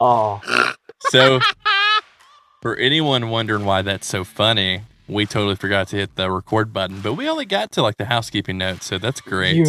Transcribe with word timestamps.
Oh, 0.00 0.40
So, 1.10 1.40
for 2.62 2.76
anyone 2.76 3.30
wondering 3.30 3.64
why 3.64 3.82
that's 3.82 4.06
so 4.06 4.24
funny, 4.24 4.82
we 5.08 5.26
totally 5.26 5.56
forgot 5.56 5.88
to 5.88 5.96
hit 5.96 6.14
the 6.16 6.30
record 6.30 6.72
button, 6.72 7.00
but 7.00 7.14
we 7.14 7.28
only 7.28 7.46
got 7.46 7.72
to 7.72 7.82
like 7.82 7.96
the 7.96 8.04
housekeeping 8.04 8.58
notes, 8.58 8.86
so 8.86 8.98
that's 8.98 9.20
great. 9.20 9.56
you 9.56 9.64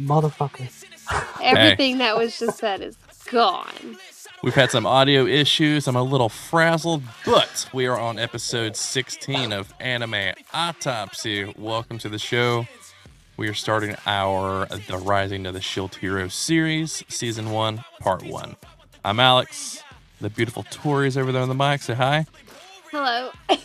motherfucker. 0.00 0.70
Everything 1.42 1.98
that 1.98 2.16
was 2.16 2.38
just 2.38 2.58
said 2.58 2.80
is 2.80 2.96
gone. 3.30 3.96
We've 4.42 4.54
had 4.54 4.70
some 4.70 4.86
audio 4.86 5.26
issues. 5.26 5.86
I'm 5.88 5.96
a 5.96 6.02
little 6.02 6.28
frazzled, 6.28 7.02
but 7.26 7.68
we 7.72 7.86
are 7.86 7.98
on 7.98 8.18
episode 8.18 8.76
16 8.76 9.52
of 9.52 9.72
Anime 9.80 10.32
Autopsy. 10.52 11.52
Welcome 11.58 11.98
to 11.98 12.08
the 12.08 12.18
show. 12.18 12.66
We 13.36 13.48
are 13.48 13.54
starting 13.54 13.96
our 14.06 14.66
The 14.66 14.96
Rising 14.98 15.44
of 15.46 15.54
the 15.54 15.60
Shield 15.60 15.96
Hero 15.96 16.28
series, 16.28 17.02
season 17.08 17.50
one, 17.50 17.84
part 18.00 18.22
one. 18.22 18.56
I'm 19.06 19.20
Alex. 19.20 19.82
The 20.24 20.30
beautiful 20.30 20.62
Tori's 20.70 21.18
over 21.18 21.32
there 21.32 21.42
on 21.42 21.50
the 21.50 21.54
mic. 21.54 21.82
Say 21.82 21.92
hi. 21.92 22.24
Hello. 22.90 23.30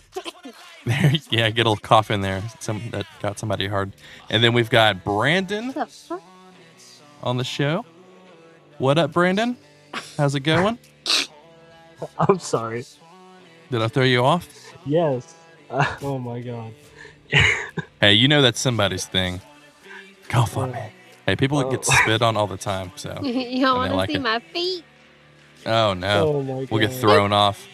There, 0.86 1.12
yeah, 1.30 1.50
get 1.52 1.66
a 1.68 1.70
little 1.70 1.76
cough 1.78 2.10
in 2.10 2.22
there. 2.22 2.42
Some 2.60 2.90
that 2.92 3.06
got 3.22 3.38
somebody 3.38 3.68
hard. 3.68 3.92
And 4.30 4.44
then 4.44 4.54
we've 4.54 4.70
got 4.70 5.04
Brandon 5.04 5.68
the 5.68 6.22
on 7.22 7.38
the 7.38 7.44
show. 7.44 7.86
What 8.78 8.98
up, 8.98 9.12
Brandon? 9.12 9.56
How's 10.18 10.36
it 10.36 10.40
going? 10.40 10.80
I'm 12.20 12.40
sorry. 12.40 12.86
Did 13.70 13.82
I 13.82 13.88
throw 13.88 14.04
you 14.04 14.24
off? 14.26 14.48
Yes. 14.86 15.36
Uh, 15.70 15.86
oh 16.02 16.18
my 16.18 16.40
god. 16.40 16.74
Hey, 18.02 18.14
you 18.14 18.28
know 18.28 18.42
that's 18.42 18.60
somebody's 18.60 19.06
thing. 19.06 19.42
Cough 20.28 20.58
on 20.58 20.72
me. 20.72 20.80
Hey, 21.26 21.36
people 21.36 21.60
Oh. 21.60 21.70
get 21.70 21.86
spit 21.86 22.22
on 22.22 22.36
all 22.36 22.48
the 22.48 22.58
time, 22.58 22.92
so. 22.96 23.20
you 23.22 23.62
don't 23.62 23.78
want 23.78 23.92
to 23.92 23.98
like 23.98 24.10
see 24.10 24.16
it. 24.16 24.22
my 24.22 24.40
feet? 24.40 24.84
Oh 25.66 25.94
no, 25.94 26.28
Oh 26.28 26.42
my 26.44 26.60
god. 26.62 26.72
we'll 26.72 26.80
get 26.88 26.94
thrown 26.94 27.34
off. 27.34 27.66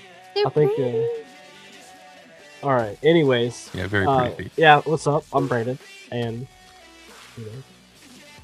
I 0.45 0.49
think. 0.49 0.71
Uh, 0.79 2.65
all 2.65 2.73
right. 2.73 2.97
Anyways. 3.03 3.69
Yeah, 3.73 3.87
very 3.87 4.05
Uh, 4.05 4.25
pretty 4.29 4.43
feet. 4.43 4.51
yeah. 4.57 4.81
What's 4.81 5.07
up? 5.07 5.23
I'm 5.33 5.47
Brandon, 5.47 5.77
and 6.11 6.47
you 7.37 7.45
know, 7.45 7.51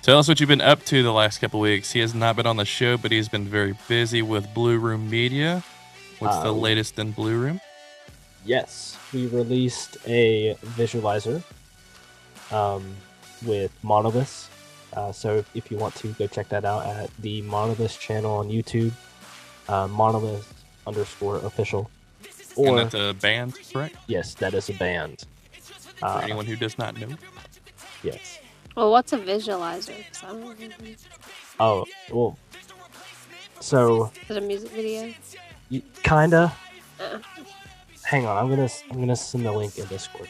Tell 0.01 0.17
us 0.19 0.27
what 0.27 0.39
you've 0.39 0.49
been 0.49 0.61
up 0.61 0.83
to 0.85 1.03
the 1.03 1.11
last 1.11 1.39
couple 1.39 1.59
weeks. 1.59 1.91
He 1.91 1.99
has 1.99 2.15
not 2.15 2.35
been 2.35 2.47
on 2.47 2.57
the 2.57 2.65
show, 2.65 2.97
but 2.97 3.11
he's 3.11 3.29
been 3.29 3.45
very 3.47 3.75
busy 3.87 4.21
with 4.23 4.51
Blue 4.53 4.79
Room 4.79 5.09
Media. 5.09 5.63
What's 6.19 6.37
the 6.39 6.49
Uh, 6.49 6.53
latest 6.53 6.97
in 6.99 7.11
Blue 7.11 7.37
Room? 7.37 7.61
yes, 8.43 8.97
we 9.13 9.27
released 9.27 9.97
a 10.07 10.55
visualizer 10.75 11.43
um, 12.51 12.95
with 13.45 13.71
Monolith. 13.83 14.49
Uh, 14.93 15.11
so 15.11 15.37
if, 15.37 15.55
if 15.55 15.69
you 15.71 15.77
want 15.77 15.93
to 15.95 16.07
go 16.13 16.25
check 16.25 16.49
that 16.49 16.65
out 16.65 16.83
at 16.87 17.09
the 17.19 17.41
Monolith 17.43 17.99
channel 17.99 18.37
on 18.37 18.49
YouTube, 18.49 18.91
uh, 19.71 19.87
Monolith 19.87 20.53
underscore 20.85 21.37
official. 21.37 21.89
and 22.57 22.77
that's 22.77 22.93
a 22.95 23.13
band, 23.13 23.57
correct? 23.71 23.95
yes, 24.07 24.33
that 24.35 24.53
is 24.53 24.69
a 24.69 24.73
band. 24.73 25.25
For 25.99 26.05
Uh, 26.05 26.19
anyone 26.23 26.45
who 26.45 26.55
does 26.55 26.77
not 26.77 26.97
know. 26.99 27.15
yes. 28.03 28.39
Well, 28.75 28.91
what's 28.91 29.13
a 29.13 29.17
visualizer? 29.17 29.95
'Cause 30.11 30.23
I 30.23 30.27
don't 30.27 30.59
know. 30.59 30.87
Is 30.87 31.05
Oh 31.59 31.85
well. 32.11 32.37
So 33.59 34.11
Is 34.27 34.31
it 34.31 34.37
a 34.37 34.41
music 34.41 34.71
video? 34.71 35.13
y- 35.69 35.83
kinda. 36.03 36.51
Uh, 36.99 37.19
Hang 38.03 38.25
on, 38.25 38.35
I'm 38.37 38.49
gonna 38.49 38.63
s- 38.65 38.83
I'm 38.89 38.99
gonna 38.99 39.15
send 39.15 39.45
the 39.45 39.51
link 39.51 39.77
in 39.77 39.85
Discord. 39.85 40.27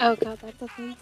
oh 0.00 0.14
god, 0.16 0.38
that's 0.40 0.62
a 0.62 0.68
thing. 0.68 0.96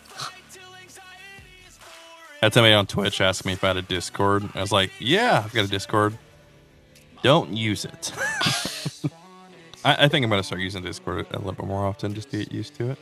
Had 2.41 2.55
somebody 2.55 2.73
on 2.75 2.87
Twitch 2.87 3.21
ask 3.21 3.45
me 3.45 3.53
if 3.53 3.63
I 3.65 3.69
had 3.69 3.77
a 3.77 3.83
Discord. 3.83 4.49
I 4.55 4.61
was 4.61 4.73
like, 4.73 4.91
yeah, 5.01 5.43
I've 5.45 5.53
got 5.53 5.65
a 5.65 5.69
Discord. 5.69 6.17
Don't 7.23 7.53
use 7.53 7.85
it. 7.85 8.13
I, 9.85 10.05
I 10.05 10.09
think 10.09 10.25
I'm 10.25 10.31
going 10.31 10.41
to 10.41 10.47
start 10.47 10.61
using 10.61 10.83
Discord 10.83 11.27
a 11.31 11.39
little 11.39 11.53
bit 11.53 11.67
more 11.67 11.85
often 11.85 12.15
just 12.15 12.31
to 12.31 12.39
get 12.39 12.53
used 12.53 12.75
to 12.77 12.91
it. 12.91 12.99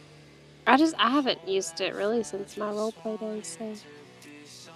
I 0.67 0.77
just 0.77 0.95
I 0.99 1.11
haven't 1.11 1.47
used 1.47 1.81
it 1.81 1.95
really 1.95 2.23
since 2.25 2.57
my 2.57 2.71
roleplay 2.71 3.21
days. 3.21 3.57
So 3.59 3.65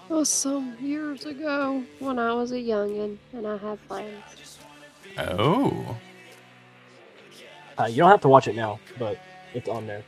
it 0.08 0.12
was 0.12 0.28
some 0.28 0.76
years 0.80 1.24
ago 1.24 1.82
when 1.98 2.18
I 2.18 2.32
was 2.32 2.52
a 2.52 2.56
youngin 2.56 3.18
and 3.32 3.46
I 3.46 3.56
had 3.56 3.78
friends. 3.80 4.58
Oh. 5.18 5.96
Uh, 7.78 7.86
you 7.86 7.96
don't 7.96 8.10
have 8.10 8.20
to 8.20 8.28
watch 8.28 8.46
it 8.46 8.54
now, 8.54 8.78
but 8.98 9.18
it's 9.54 9.68
on 9.68 9.86
there. 9.86 10.04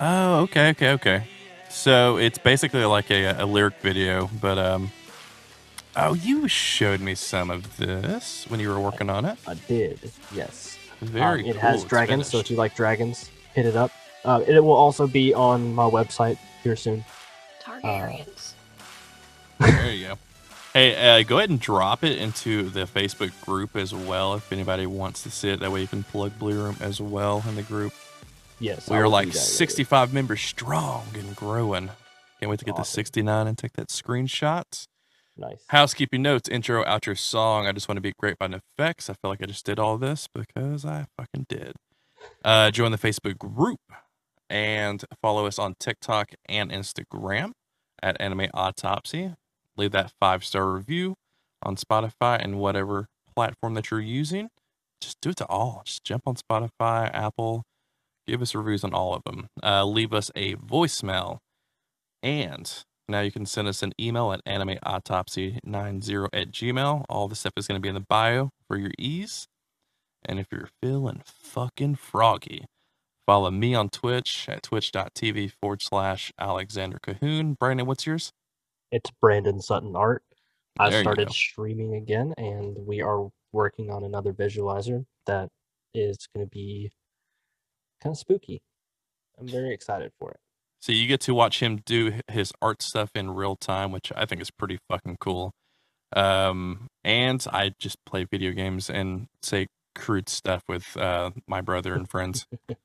Oh, 0.00 0.42
okay, 0.42 0.70
okay, 0.70 0.90
okay. 0.90 1.28
So 1.68 2.16
it's 2.18 2.38
basically 2.38 2.84
like 2.84 3.10
a, 3.10 3.42
a 3.42 3.46
lyric 3.46 3.80
video, 3.80 4.30
but 4.40 4.58
um. 4.58 4.90
Oh, 6.00 6.14
you 6.14 6.46
showed 6.46 7.00
me 7.00 7.16
some 7.16 7.50
of 7.50 7.76
this 7.76 8.46
when 8.48 8.60
you 8.60 8.68
were 8.68 8.78
working 8.78 9.10
on 9.10 9.24
it. 9.24 9.36
I 9.48 9.54
did, 9.54 10.12
yes. 10.32 10.78
Very 11.00 11.42
Um, 11.42 11.46
it 11.48 11.52
cool. 11.54 11.60
has 11.60 11.82
It's 11.82 11.90
dragons, 11.90 12.28
so 12.28 12.38
if 12.38 12.50
you 12.50 12.56
like 12.56 12.76
dragons, 12.76 13.30
hit 13.52 13.66
it 13.66 13.74
up. 13.74 13.90
Uh, 14.24 14.42
it 14.46 14.60
will 14.60 14.76
also 14.76 15.08
be 15.08 15.34
on 15.34 15.74
my 15.74 15.84
website 15.90 16.38
here 16.62 16.76
soon. 16.76 17.04
Targaryens. 17.62 18.52
There 19.58 19.92
you 19.92 20.06
go. 20.08 20.18
Hey, 20.72 21.20
uh, 21.20 21.24
go 21.24 21.38
ahead 21.38 21.50
and 21.50 21.58
drop 21.58 22.04
it 22.04 22.16
into 22.18 22.68
the 22.68 22.84
Facebook 22.84 23.32
group 23.44 23.74
as 23.74 23.92
well 23.92 24.34
if 24.34 24.52
anybody 24.52 24.86
wants 24.86 25.24
to 25.24 25.30
see 25.30 25.48
it. 25.50 25.58
That 25.60 25.72
way 25.72 25.80
you 25.80 25.88
can 25.88 26.04
plug 26.04 26.38
Blue 26.38 26.62
Room 26.62 26.76
as 26.80 27.00
well 27.00 27.42
in 27.48 27.56
the 27.56 27.62
group. 27.62 27.92
Yes, 28.60 28.88
We 28.88 28.96
I 28.96 29.00
are 29.00 29.08
like 29.08 29.26
do 29.26 29.32
that 29.32 29.38
later. 29.38 29.50
65 29.50 30.12
members 30.14 30.40
strong 30.42 31.06
and 31.14 31.34
growing. 31.34 31.90
Can't 32.38 32.50
wait 32.50 32.60
to 32.60 32.64
get 32.64 32.76
to 32.76 32.84
69 32.84 33.46
and 33.48 33.58
take 33.58 33.72
that 33.72 33.88
screenshot. 33.88 34.86
Nice. 35.38 35.64
Housekeeping 35.68 36.22
notes, 36.22 36.48
intro, 36.48 36.84
outro 36.84 37.16
song. 37.16 37.66
I 37.66 37.72
just 37.72 37.88
want 37.88 37.96
to 37.96 38.02
be 38.02 38.12
great 38.18 38.38
by 38.38 38.48
Neffex. 38.48 39.08
I 39.08 39.14
feel 39.14 39.30
like 39.30 39.40
I 39.40 39.46
just 39.46 39.64
did 39.64 39.78
all 39.78 39.96
this 39.96 40.26
because 40.34 40.84
I 40.84 41.06
fucking 41.16 41.46
did. 41.48 41.74
Uh, 42.44 42.72
join 42.72 42.90
the 42.90 42.98
Facebook 42.98 43.38
group 43.38 43.80
and 44.50 45.04
follow 45.22 45.46
us 45.46 45.58
on 45.58 45.76
TikTok 45.78 46.32
and 46.48 46.72
Instagram 46.72 47.52
at 48.02 48.20
Anime 48.20 48.48
Autopsy. 48.52 49.34
Leave 49.76 49.92
that 49.92 50.12
five 50.20 50.44
star 50.44 50.72
review 50.72 51.14
on 51.62 51.76
Spotify 51.76 52.42
and 52.42 52.58
whatever 52.58 53.06
platform 53.34 53.74
that 53.74 53.90
you're 53.92 54.00
using. 54.00 54.48
Just 55.00 55.20
do 55.20 55.30
it 55.30 55.36
to 55.36 55.46
all. 55.46 55.82
Just 55.84 56.02
jump 56.02 56.24
on 56.26 56.34
Spotify, 56.34 57.10
Apple. 57.14 57.62
Give 58.26 58.42
us 58.42 58.54
reviews 58.54 58.82
on 58.82 58.92
all 58.92 59.14
of 59.14 59.22
them. 59.24 59.46
Uh, 59.62 59.84
leave 59.84 60.12
us 60.12 60.32
a 60.34 60.56
voicemail. 60.56 61.38
And 62.22 62.84
now 63.08 63.20
you 63.20 63.32
can 63.32 63.46
send 63.46 63.68
us 63.68 63.82
an 63.82 63.92
email 63.98 64.32
at 64.32 64.44
animeautopsy90 64.44 66.28
at 66.32 66.50
gmail. 66.50 67.04
All 67.08 67.28
the 67.28 67.34
stuff 67.34 67.52
is 67.56 67.66
going 67.66 67.80
to 67.80 67.82
be 67.82 67.88
in 67.88 67.94
the 67.94 68.04
bio 68.08 68.50
for 68.66 68.76
your 68.76 68.90
ease. 68.98 69.46
And 70.24 70.38
if 70.38 70.48
you're 70.52 70.68
feeling 70.82 71.22
fucking 71.24 71.96
froggy, 71.96 72.66
follow 73.26 73.50
me 73.50 73.74
on 73.74 73.88
Twitch 73.88 74.46
at 74.48 74.62
twitch.tv 74.62 75.52
forward 75.60 75.82
slash 75.82 76.32
Alexander 76.38 76.98
Cahoon. 76.98 77.58
Brandon, 77.58 77.86
what's 77.86 78.06
yours? 78.06 78.32
It's 78.90 79.10
Brandon 79.20 79.60
Sutton 79.60 79.94
Art. 79.96 80.22
I 80.78 80.90
There 80.90 81.02
started 81.02 81.30
streaming 81.30 81.94
again, 81.94 82.34
and 82.36 82.76
we 82.86 83.02
are 83.02 83.28
working 83.52 83.90
on 83.90 84.04
another 84.04 84.32
visualizer 84.32 85.04
that 85.26 85.48
is 85.94 86.28
going 86.34 86.46
to 86.46 86.50
be 86.50 86.90
kind 88.02 88.12
of 88.14 88.18
spooky. 88.18 88.62
I'm 89.38 89.48
very 89.48 89.72
excited 89.72 90.12
for 90.18 90.30
it. 90.32 90.40
So 90.80 90.92
you 90.92 91.06
get 91.06 91.20
to 91.22 91.34
watch 91.34 91.60
him 91.60 91.80
do 91.84 92.20
his 92.28 92.52
art 92.62 92.82
stuff 92.82 93.10
in 93.14 93.30
real 93.32 93.56
time, 93.56 93.90
which 93.92 94.12
I 94.16 94.26
think 94.26 94.40
is 94.40 94.50
pretty 94.50 94.78
fucking 94.88 95.16
cool. 95.20 95.52
Um, 96.14 96.86
and 97.04 97.44
I 97.52 97.72
just 97.78 97.96
play 98.06 98.24
video 98.24 98.52
games 98.52 98.88
and 98.88 99.26
say 99.42 99.66
crude 99.94 100.28
stuff 100.28 100.62
with 100.68 100.96
uh, 100.96 101.30
my 101.46 101.60
brother 101.60 101.94
and 101.94 102.08
friends. 102.08 102.46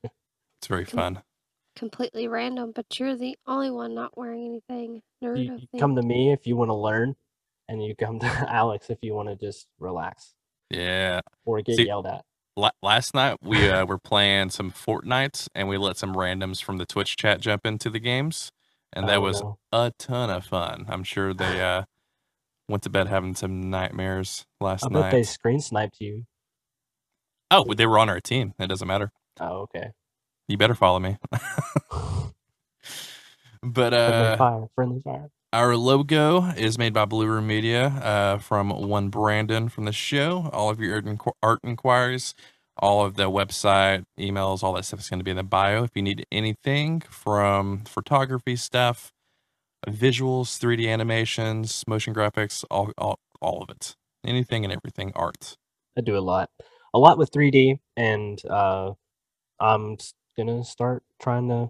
It's 0.62 0.68
very 0.70 0.86
fun. 0.86 1.22
Completely 1.76 2.30
random, 2.30 2.72
but 2.74 2.86
you're 2.98 3.18
the 3.18 3.36
only 3.46 3.70
one 3.70 3.94
not 3.94 4.18
wearing 4.18 4.62
anything. 4.70 5.02
Nerd, 5.22 5.44
You, 5.44 5.60
you 5.74 5.80
come 5.80 5.98
to 5.98 6.02
me 6.02 6.32
if 6.32 6.48
you 6.48 6.56
want 6.56 6.70
to 6.70 6.74
learn, 6.76 7.16
and 7.68 7.84
you 7.84 7.94
come 7.98 8.20
to 8.20 8.26
Alex 8.50 8.90
if 8.90 9.00
you 9.02 9.14
want 9.14 9.28
to 9.28 9.36
just 9.36 9.68
relax 9.78 10.32
Yeah. 10.70 11.20
or 11.46 11.62
get 11.62 11.76
See- 11.76 11.88
yelled 11.88 12.08
at. 12.08 12.24
La- 12.56 12.72
last 12.84 13.16
night 13.16 13.38
we 13.42 13.70
uh, 13.70 13.86
were 13.86 13.98
playing 13.98 14.50
some 14.52 14.72
Fortnite 14.72 15.48
and 15.56 15.68
we 15.68 15.78
let 15.78 15.98
some 15.98 16.14
randoms 16.16 16.62
from 16.64 16.78
the 16.78 16.86
Twitch 16.86 17.16
chat 17.18 17.42
jump 17.42 17.66
into 17.66 17.90
the 17.90 18.00
games, 18.00 18.52
and 18.94 19.08
that 19.10 19.18
Oh, 19.18 19.22
was 19.22 19.42
no. 19.42 19.58
a 19.72 19.92
ton 19.98 20.30
of 20.30 20.46
fun. 20.46 20.86
I'm 20.88 21.04
sure 21.04 21.34
they 21.34 21.62
uh, 21.64 21.84
went 22.70 22.84
to 22.84 22.90
bed 22.90 23.08
having 23.08 23.36
some 23.36 23.70
nightmares 23.70 24.46
last 24.62 24.90
night. 24.90 25.00
I 25.00 25.02
night. 25.02 25.02
bet 25.12 25.12
they 25.12 25.24
screen 25.24 25.60
sniped 25.60 26.00
you. 26.00 26.26
Oh, 27.52 27.74
they 27.74 27.86
were 27.88 28.00
on 28.00 28.10
our 28.10 28.20
team. 28.20 28.54
It 28.60 28.68
doesn't 28.68 28.88
matter. 28.88 29.12
Oh, 29.40 29.62
okay. 29.64 29.92
You 30.48 30.58
better 30.58 30.76
follow 30.76 31.00
me. 31.00 31.18
but 33.64 33.94
friendly 33.94 33.94
uh, 33.94 34.38
fire, 34.38 34.68
friendly 34.76 35.02
fire. 35.02 35.30
Our 35.54 35.78
logo 35.78 36.46
is 36.58 36.80
made 36.80 36.96
by 36.96 37.06
Blue 37.06 37.28
Room 37.28 37.46
Media 37.46 37.86
uh, 37.86 38.38
from 38.40 38.72
one 38.72 39.10
Brandon 39.10 39.70
from 39.70 39.86
the 39.86 39.94
show. 39.94 40.50
All 40.52 40.72
of 40.72 40.80
your 40.80 40.96
art, 40.96 41.06
inqu- 41.06 41.34
art 41.44 41.60
inquiries, 41.64 42.34
all 42.78 43.06
of 43.06 43.18
the 43.18 43.30
website, 43.30 44.04
emails, 44.20 44.64
all 44.64 44.74
that 44.74 44.86
stuff 44.86 45.02
is 45.02 45.10
going 45.12 45.20
to 45.20 45.24
be 45.24 45.30
in 45.30 45.38
the 45.38 45.44
bio. 45.44 45.84
If 45.84 45.92
you 45.94 46.02
need 46.02 46.26
anything 46.32 47.02
from 47.02 47.84
photography 47.86 48.56
stuff, 48.56 49.14
visuals, 49.88 50.58
3D 50.60 50.92
animations, 50.92 51.84
motion 51.88 52.16
graphics, 52.16 52.66
all, 52.72 52.92
all, 52.98 53.20
all 53.40 53.62
of 53.62 53.70
it 53.70 53.96
anything 54.26 54.64
and 54.64 54.74
everything 54.74 55.12
art. 55.16 55.58
I 55.98 56.02
do 56.02 56.18
a 56.18 56.20
lot, 56.20 56.50
a 56.96 57.00
lot 57.00 57.20
with 57.20 57.32
3D, 57.32 57.80
and 57.96 58.42
uh, 58.50 58.94
I'm 59.60 59.98
gonna 60.36 60.64
start 60.64 61.04
trying 61.22 61.48
to 61.50 61.70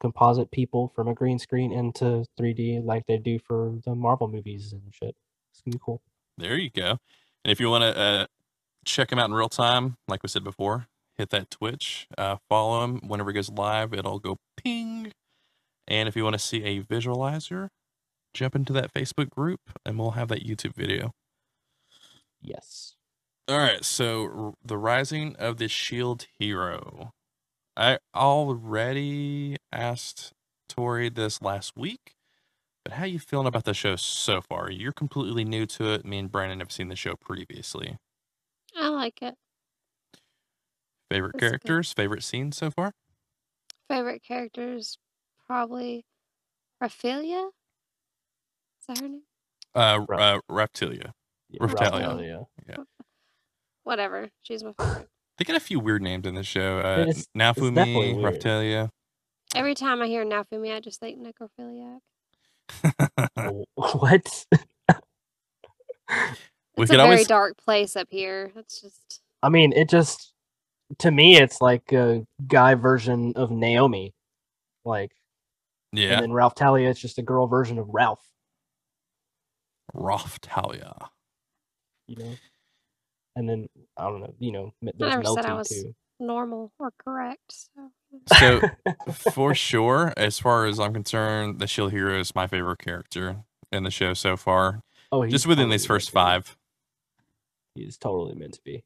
composite 0.00 0.50
people 0.50 0.92
from 0.94 1.08
a 1.08 1.14
green 1.14 1.38
screen 1.38 1.72
into 1.72 2.24
3D 2.38 2.84
like 2.84 3.04
they 3.06 3.18
do 3.18 3.38
for 3.38 3.78
the 3.84 3.94
Marvel 3.94 4.28
movies 4.28 4.72
and 4.72 4.82
shit. 4.92 5.14
It's 5.52 5.62
gonna 5.62 5.74
be 5.74 5.80
cool. 5.84 6.02
There 6.38 6.56
you 6.56 6.70
go. 6.70 6.98
And 7.44 7.52
if 7.52 7.60
you 7.60 7.70
want 7.70 7.82
to 7.82 7.98
uh, 7.98 8.26
check 8.84 9.10
him 9.10 9.18
out 9.18 9.28
in 9.28 9.34
real 9.34 9.48
time, 9.48 9.96
like 10.08 10.22
we 10.22 10.28
said 10.28 10.44
before, 10.44 10.86
hit 11.16 11.30
that 11.30 11.50
Twitch, 11.50 12.06
uh, 12.18 12.36
follow 12.48 12.84
him. 12.84 13.00
Whenever 13.06 13.30
he 13.30 13.34
goes 13.34 13.50
live, 13.50 13.94
it'll 13.94 14.18
go 14.18 14.36
ping. 14.56 15.12
And 15.88 16.08
if 16.08 16.16
you 16.16 16.24
want 16.24 16.34
to 16.34 16.38
see 16.38 16.64
a 16.64 16.82
visualizer, 16.82 17.68
jump 18.34 18.54
into 18.54 18.72
that 18.74 18.92
Facebook 18.92 19.30
group 19.30 19.60
and 19.84 19.98
we'll 19.98 20.12
have 20.12 20.28
that 20.28 20.44
YouTube 20.44 20.74
video. 20.74 21.12
Yes. 22.40 22.94
All 23.48 23.58
right, 23.58 23.84
so 23.84 24.24
r- 24.24 24.54
the 24.64 24.76
rising 24.76 25.36
of 25.36 25.58
the 25.58 25.68
shield 25.68 26.26
hero. 26.38 27.12
I 27.76 27.98
already 28.14 29.56
asked 29.72 30.32
Tori 30.68 31.08
this 31.08 31.42
last 31.42 31.76
week, 31.76 32.14
but 32.84 32.94
how 32.94 33.04
you 33.04 33.18
feeling 33.18 33.46
about 33.46 33.64
the 33.64 33.74
show 33.74 33.96
so 33.96 34.40
far? 34.40 34.70
You're 34.70 34.92
completely 34.92 35.44
new 35.44 35.66
to 35.66 35.92
it. 35.92 36.04
Me 36.04 36.18
and 36.18 36.30
Brandon 36.30 36.60
have 36.60 36.72
seen 36.72 36.88
the 36.88 36.96
show 36.96 37.16
previously. 37.16 37.98
I 38.76 38.88
like 38.88 39.22
it. 39.22 39.34
Favorite 41.10 41.34
It's 41.34 41.40
good. 41.40 41.50
characters, 41.50 41.92
favorite 41.92 42.24
scenes 42.24 42.56
so 42.56 42.70
far? 42.70 42.92
Favorite 43.88 44.22
characters 44.22 44.98
probably 45.46 46.04
Raphaelia. 46.82 47.50
Is 48.80 48.86
that 48.88 48.98
her 48.98 49.08
name? 49.08 49.22
Uh, 49.74 50.04
Right. 50.08 50.20
uh 50.20 50.40
Reptilia. 50.50 51.12
Yeah, 51.50 51.60
Raphtalia. 51.60 52.46
Raphtalia. 52.66 52.76
Whatever. 53.84 54.30
She's 54.42 54.64
my 54.64 54.72
favorite. 54.78 55.08
They 55.38 55.44
got 55.44 55.56
a 55.56 55.60
few 55.60 55.78
weird 55.80 56.02
names 56.02 56.26
in 56.26 56.34
this 56.34 56.46
show. 56.46 56.78
Uh, 56.78 57.00
It's- 57.08 57.26
definitely 57.36 57.72
Nafumi, 57.72 58.16
weird. 58.22 58.34
Reptilia. 58.34 58.90
Every 59.54 59.74
time 59.74 60.02
I 60.02 60.06
hear 60.06 60.24
Nafumi, 60.24 60.74
I 60.74 60.80
just 60.80 61.00
think 61.00 61.18
necrophiliac. 61.20 62.00
Oh, 63.36 63.64
what? 63.74 64.46
We 66.76 66.82
It's 66.82 66.90
could 66.90 67.00
a 67.00 67.04
very 67.04 67.24
dark 67.24 67.56
place 67.58 67.96
up 67.96 68.08
here. 68.10 68.52
It's 68.56 68.80
just 68.80 69.20
I 69.42 69.48
mean, 69.48 69.72
it 69.72 69.88
just 69.88 70.32
to 70.98 71.10
me, 71.10 71.36
it's 71.36 71.60
like 71.60 71.92
a 71.92 72.24
guy 72.46 72.74
version 72.74 73.32
of 73.36 73.50
Naomi, 73.50 74.14
like, 74.84 75.10
yeah, 75.92 76.14
and 76.14 76.22
then 76.22 76.32
Ralph 76.32 76.54
Talia, 76.54 76.88
it's 76.90 77.00
just 77.00 77.18
a 77.18 77.22
girl 77.22 77.46
version 77.46 77.78
of 77.78 77.88
Ralph. 77.88 78.24
Raphtalia. 79.94 81.08
You 82.06 82.16
know. 82.16 82.34
And 83.36 83.48
then 83.48 83.68
I 83.96 84.04
don't 84.04 84.20
know, 84.20 84.34
you 84.40 84.50
know, 84.50 84.72
m- 84.82 84.88
I 84.88 84.92
there's 84.98 85.14
never 85.24 85.26
said 85.34 85.44
I 85.46 85.54
was- 85.54 85.68
too. 85.68 85.94
normal 86.18 86.72
or 86.78 86.90
correct. 86.98 87.52
So 87.74 87.90
So 88.38 88.60
for 89.32 89.54
sure, 89.54 90.12
as 90.16 90.38
far 90.38 90.66
as 90.66 90.80
I'm 90.80 90.94
concerned, 90.94 91.58
the 91.60 91.66
Shield 91.66 91.92
Hero 91.92 92.18
is 92.18 92.34
my 92.34 92.46
favorite 92.46 92.78
character 92.78 93.44
in 93.70 93.82
the 93.84 93.90
show 93.90 94.14
so 94.14 94.36
far. 94.36 94.80
oh, 95.12 95.22
he's 95.22 95.32
Just 95.32 95.46
within 95.46 95.64
totally 95.64 95.74
these 95.76 95.86
first 95.86 96.10
five. 96.10 96.56
He's 97.74 97.98
totally 97.98 98.34
meant 98.34 98.54
to 98.54 98.60
be. 98.64 98.82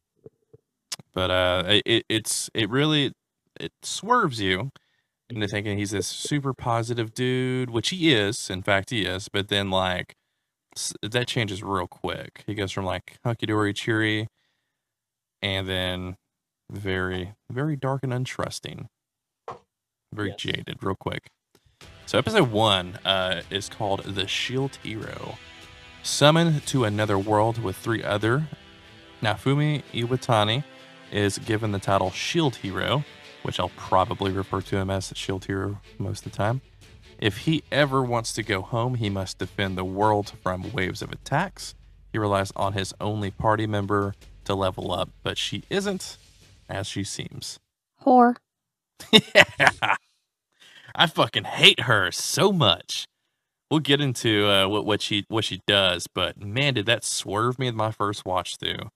But 1.15 1.31
uh, 1.31 1.65
it- 1.69 1.83
it 1.87 2.05
it's 2.09 2.51
it 2.55 2.69
really 2.69 3.13
it 3.59 3.73
swerves 3.83 4.41
you 4.41 4.71
into 5.29 5.47
thinking 5.47 5.79
he's 5.79 5.93
this 5.93 6.07
super 6.09 6.53
positive 6.53 7.15
dude, 7.15 7.71
which 7.71 7.91
he 7.91 8.13
is. 8.13 8.51
In 8.51 8.63
fact, 8.63 8.91
he 8.91 9.03
is. 9.05 9.29
But 9.29 9.47
then 9.49 9.71
like 9.71 10.15
that 11.03 11.29
changes 11.29 11.63
real 11.63 11.87
quick. 11.87 12.43
He 12.47 12.55
goes 12.55 12.73
from 12.73 12.85
like 12.85 13.19
hunky 13.25 13.47
dory 13.47 13.73
cheery, 13.73 14.27
and 15.43 15.69
then 15.69 16.17
very 16.71 17.35
very 17.51 17.77
dark 17.77 18.03
and 18.03 18.13
untrusting, 18.13 18.87
very 20.13 20.29
Yes. 20.31 20.39
jaded, 20.39 20.83
real 20.83 20.95
quick. 20.95 21.29
So 22.07 22.19
episode 22.19 22.51
one 22.51 22.99
uh, 23.05 23.43
is 23.51 23.69
called 23.69 24.03
the 24.05 24.27
Shield 24.27 24.77
Hero. 24.83 25.37
Summoned 26.03 26.67
to 26.69 26.85
another 26.85 27.19
world 27.19 27.63
with 27.63 27.77
three 27.77 28.03
other, 28.03 28.49
Naofumi 29.23 29.83
Iwatani 29.93 30.65
is 31.13 31.39
given 31.39 31.73
the 31.73 31.79
title 31.79 32.11
Shield 32.11 32.57
Hero, 32.57 33.05
which 33.43 33.61
I'll 33.61 33.69
probably 33.77 34.33
refer 34.33 34.61
to 34.63 34.77
him 34.77 34.91
as 34.91 35.13
Shield 35.15 35.45
Hero 35.45 35.81
most 35.99 36.25
of 36.25 36.33
the 36.33 36.37
time. 36.37 36.63
If 37.19 37.39
he 37.39 37.63
ever 37.71 38.03
wants 38.03 38.33
to 38.35 38.43
go 38.43 38.63
home, 38.63 38.95
he 38.95 39.11
must 39.11 39.39
defend 39.39 39.77
the 39.77 39.85
world 39.85 40.33
from 40.43 40.73
waves 40.73 41.03
of 41.03 41.13
attacks. 41.13 41.75
He 42.13 42.19
relies 42.19 42.51
on 42.57 42.73
his 42.73 42.95
only 43.01 43.31
party 43.31 43.67
member 43.67 44.15
to 44.51 44.55
level 44.55 44.93
up, 44.93 45.11
but 45.23 45.39
she 45.39 45.65
isn't, 45.71 46.17
as 46.69 46.87
she 46.87 47.05
seems. 47.05 47.59
whore. 48.05 48.37
yeah. 49.13 49.45
I 50.95 51.07
fucking 51.07 51.45
hate 51.45 51.81
her 51.81 52.11
so 52.11 52.53
much. 52.53 53.07
We'll 53.71 53.81
get 53.81 54.01
into 54.01 54.49
uh, 54.49 54.67
what 54.67 54.85
what 54.85 55.01
she 55.01 55.25
what 55.29 55.45
she 55.45 55.61
does, 55.67 56.09
but 56.13 56.43
man, 56.43 56.75
did 56.75 56.87
that 56.87 57.05
swerve 57.05 57.59
me 57.59 57.69
in 57.69 57.77
my 57.77 57.93
first 57.93 58.27
watch 58.27 58.57
through. 58.57 58.91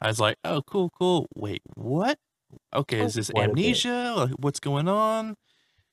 I 0.00 0.08
was 0.08 0.18
like, 0.18 0.38
"Oh, 0.42 0.62
cool, 0.62 0.90
cool. 0.98 1.26
Wait, 1.34 1.60
what? 1.74 2.18
Okay, 2.74 3.00
is 3.00 3.14
this 3.14 3.28
Quite 3.28 3.50
amnesia? 3.50 4.30
What's 4.38 4.60
going 4.60 4.88
on?" 4.88 5.36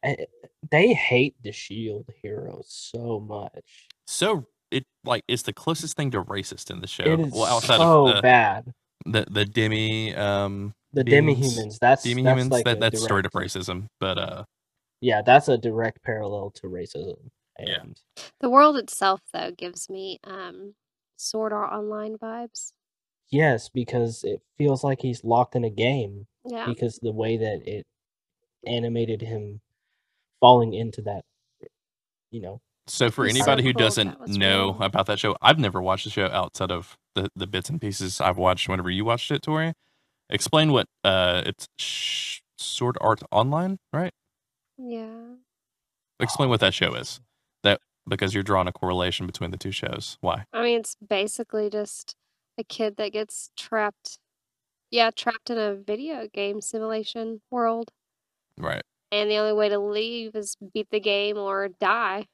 I- 0.04 0.26
they 0.72 0.94
hate 0.94 1.36
the 1.44 1.52
Shield 1.52 2.10
heroes 2.22 2.68
so 2.70 3.20
much. 3.20 3.90
So 4.08 4.46
it 4.72 4.86
like 5.04 5.24
it's 5.28 5.44
the 5.44 5.54
closest 5.54 5.98
thing 5.98 6.12
to 6.12 6.24
racist 6.24 6.72
in 6.72 6.80
the 6.80 6.88
show. 6.88 7.04
It 7.04 7.20
is 7.20 7.34
well, 7.34 7.46
outside 7.46 7.78
so 7.78 8.08
of 8.08 8.16
the, 8.16 8.22
bad. 8.22 8.74
The 9.06 9.26
the 9.30 9.46
demi 9.46 10.16
um 10.16 10.74
The 10.94 11.04
demi-humans. 11.04 11.80
That's 11.80 12.04
demi 12.04 12.24
that's 12.24 12.34
humans 12.34 12.52
like 12.52 12.66
that 12.66 12.78
a 12.78 12.80
that's 12.80 13.04
straight 13.04 13.26
up 13.26 13.34
racism. 13.34 13.88
But 14.00 14.18
uh, 14.18 14.44
Yeah, 15.02 15.22
that's 15.22 15.48
a 15.48 15.58
direct 15.58 16.04
parallel 16.04 16.52
to 16.56 16.68
racism. 16.68 17.18
And 17.58 17.68
Yeah. 17.70 17.84
The 18.40 18.50
world 18.50 18.78
itself, 18.78 19.22
though, 19.34 19.52
gives 19.52 19.90
me 19.90 20.20
um 20.24 20.76
Sword 21.18 21.54
Art 21.54 21.72
Online 21.72 22.18
vibes. 22.18 22.74
yes, 23.30 23.70
because 23.70 24.24
it 24.24 24.42
feels 24.58 24.84
like 24.84 25.02
he's 25.02 25.24
locked 25.24 25.56
in 25.56 25.64
a 25.64 25.70
game 25.70 26.28
Yeah. 26.44 26.66
because 26.66 26.98
the 27.02 27.12
way 27.14 27.38
that 27.38 27.62
it 27.68 27.86
animated 28.66 29.22
him 29.22 29.62
falling 30.40 30.74
into 30.74 31.02
that, 31.04 31.24
you 32.32 32.42
know, 32.42 32.62
So 32.92 33.10
for 33.10 33.28
so 33.28 33.30
anybody 33.30 33.64
who 33.64 33.74
cool 33.74 33.82
if 33.82 33.86
doesn't 33.86 34.28
know 34.28 34.74
real. 34.74 34.84
about 34.84 35.06
that 35.06 35.18
show, 35.18 35.38
I've 35.42 35.58
never 35.58 35.82
watched 35.82 36.04
the 36.04 36.10
show 36.10 36.26
outside 36.26 36.72
of 36.72 36.98
the, 37.16 37.30
the 37.36 37.48
bits 37.48 37.70
and 37.70 37.80
pieces 37.80 38.20
I've 38.20 38.38
watched 38.38 38.68
whenever 38.68 38.90
you 38.90 39.06
watched 39.06 39.32
it, 39.32 39.42
Tori. 39.44 39.74
Explain 40.30 40.74
what 40.74 40.88
uh 41.04 41.42
it's 41.46 41.68
sh- 41.78 42.42
Sword 42.58 42.98
Art 43.00 43.22
Online, 43.32 43.78
right? 43.94 44.12
Yeah. 44.78 45.36
Explain 46.20 46.50
what 46.50 46.60
that 46.60 46.74
show 46.74 46.94
is. 46.94 47.22
That 47.64 47.80
because 48.10 48.34
you're 48.34 48.42
drawing 48.42 48.68
a 48.68 48.72
correlation 48.72 49.28
between 49.28 49.52
the 49.52 49.58
two 49.58 49.72
shows. 49.72 50.18
Why? 50.20 50.46
I 50.52 50.64
mean, 50.64 50.80
it's 50.80 50.96
basically 50.96 51.70
just 51.70 52.16
a 52.58 52.64
kid 52.64 52.98
that 52.98 53.14
gets 53.14 53.52
trapped. 53.56 54.18
Yeah, 54.90 55.12
trapped 55.16 55.52
in 55.52 55.60
a 55.60 55.76
video 55.76 56.28
game 56.34 56.60
simulation 56.60 57.42
world. 57.52 57.92
Right. 58.58 58.82
And 59.12 59.30
the 59.30 59.38
only 59.38 59.54
way 59.54 59.70
to 59.70 59.78
leave 59.78 60.36
is 60.36 60.58
beat 60.74 60.88
the 60.90 61.00
game 61.00 61.38
or 61.38 61.68
die. 61.80 62.26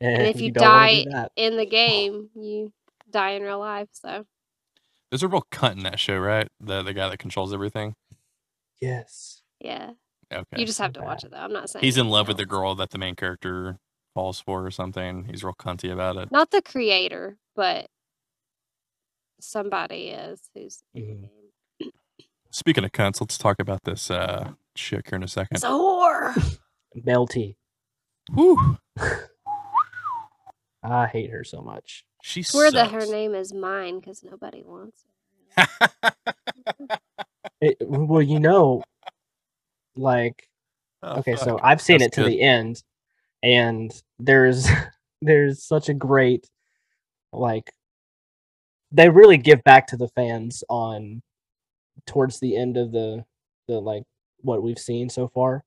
And, 0.00 0.22
if 0.22 0.40
you 0.40 0.50
don't 0.52 0.64
wanna 0.64 1.04
do 1.04 1.10
die. 1.10 1.28
In 1.36 1.56
the 1.56 1.66
game, 1.66 2.30
you 2.34 2.72
die 3.10 3.30
in 3.30 3.42
real 3.42 3.58
life. 3.58 3.88
So, 3.92 4.26
There's 5.10 5.22
a 5.22 5.28
real 5.28 5.46
cunt 5.52 5.72
in 5.78 5.82
that 5.84 5.98
show, 6.00 6.18
right? 6.18 6.48
The 6.60 6.82
the 6.82 6.92
guy 6.94 7.08
that 7.08 7.18
controls 7.18 7.52
everything. 7.54 7.94
yes, 8.80 9.42
yeah. 9.60 9.92
Okay. 10.32 10.58
You 10.60 10.66
just 10.66 10.78
have 10.80 10.92
to 10.94 11.02
watch 11.02 11.22
it, 11.22 11.30
though. 11.30 11.36
I'm 11.36 11.52
not 11.52 11.70
saying 11.70 11.84
He's 11.84 11.96
in 11.96 12.00
anything 12.00 12.12
love 12.12 12.28
with 12.28 12.36
the 12.38 12.46
girl 12.46 12.74
that 12.74 12.90
the 12.90 12.98
main 12.98 13.14
character 13.14 13.78
falls 14.12 14.40
for 14.40 14.66
or 14.66 14.72
something. 14.72 15.26
He's 15.30 15.44
real 15.44 15.54
cunty 15.54 15.92
about 15.92 16.16
it. 16.16 16.32
Not 16.32 16.50
the 16.50 16.60
creator, 16.62 17.38
but 17.54 17.86
somebody 19.40 20.08
is 20.08 20.40
who's 20.54 20.82
in 20.94 21.28
the 21.78 21.84
Mhm. 21.84 21.90
Speaking 22.50 22.84
of 22.84 22.90
cunts, 22.92 23.20
let's 23.20 23.38
talk 23.38 23.56
about 23.60 23.84
this 23.84 24.10
uh 24.10 24.52
chick 24.74 25.10
here 25.10 25.16
in 25.16 25.22
a 25.22 25.28
second. 25.28 25.56
It's 25.56 25.64
a 25.64 25.68
whore. 25.68 26.58
Melty. 27.06 27.56
Whew. 28.34 28.78
I 30.92 31.06
hate 31.06 31.30
her 31.30 31.44
so 31.44 31.60
much. 31.60 32.04
She 32.22 32.42
Swear 32.42 32.70
that 32.72 32.90
her 32.90 33.06
name 33.06 33.34
is 33.34 33.52
mine 33.52 34.00
because 34.00 34.22
nobody 34.22 34.62
wants 34.64 35.04
it. 35.56 35.68
It, 37.58 37.78
well, 37.80 38.20
you 38.20 38.38
know, 38.38 38.82
like 39.96 40.46
Oh, 41.02 41.18
okay, 41.18 41.36
so. 41.36 41.58
I've 41.62 41.80
seen 41.80 41.98
That's 41.98 42.08
it 42.08 42.12
to 42.14 42.22
good. 42.22 42.32
the 42.32 42.42
end, 42.42 42.82
and 43.42 43.92
there's 44.18 44.68
there's 45.22 45.62
such 45.62 45.88
a 45.88 45.94
great 45.94 46.48
like 47.32 47.70
they 48.92 49.08
really 49.08 49.36
give 49.36 49.62
back 49.64 49.86
to 49.88 49.96
the 49.96 50.08
fans 50.08 50.64
on 50.68 51.22
towards 52.06 52.40
the 52.40 52.56
end 52.56 52.76
of 52.76 52.92
the 52.92 53.24
the 53.68 53.74
like 53.80 54.04
what 54.40 54.62
we've 54.62 54.78
seen 54.78 55.08
so 55.08 55.28
far. 55.28 55.64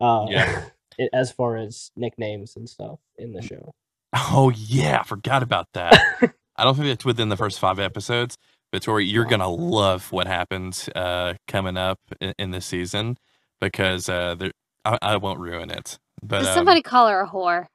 Uh, 0.00 0.26
Yeah. 0.28 0.64
as 1.12 1.30
far 1.30 1.56
as 1.58 1.90
nicknames 1.94 2.56
and 2.56 2.66
stuff 2.68 2.98
in 3.18 3.32
the 3.32 3.42
show. 3.42 3.74
Oh 4.16 4.52
yeah, 4.56 5.00
I 5.00 5.04
forgot 5.04 5.44
about 5.44 5.68
that. 5.74 5.94
I 6.56 6.64
don't 6.64 6.76
think 6.76 6.88
it's 6.88 7.04
within 7.06 7.30
the 7.30 7.38
first 7.38 7.60
five 7.60 7.80
episodes, 7.80 8.38
but 8.72 8.82
Tori, 8.82 9.06
you're 9.06 9.26
gonna 9.26 9.48
love 9.48 10.12
what 10.12 10.28
happens 10.28 10.88
uh, 10.96 11.34
coming 11.48 11.78
up 11.78 12.00
in, 12.20 12.34
in 12.38 12.52
this 12.52 12.66
season 12.66 13.18
because 13.60 14.08
uh, 14.10 14.36
there, 14.36 14.52
I, 14.84 14.98
I 15.02 15.16
won't 15.18 15.40
ruin 15.40 15.70
it. 15.70 15.98
But 16.22 16.40
Does 16.40 16.48
um, 16.48 16.54
somebody 16.54 16.82
call 16.82 17.08
her 17.08 17.22
a 17.22 17.28
whore? 17.28 17.66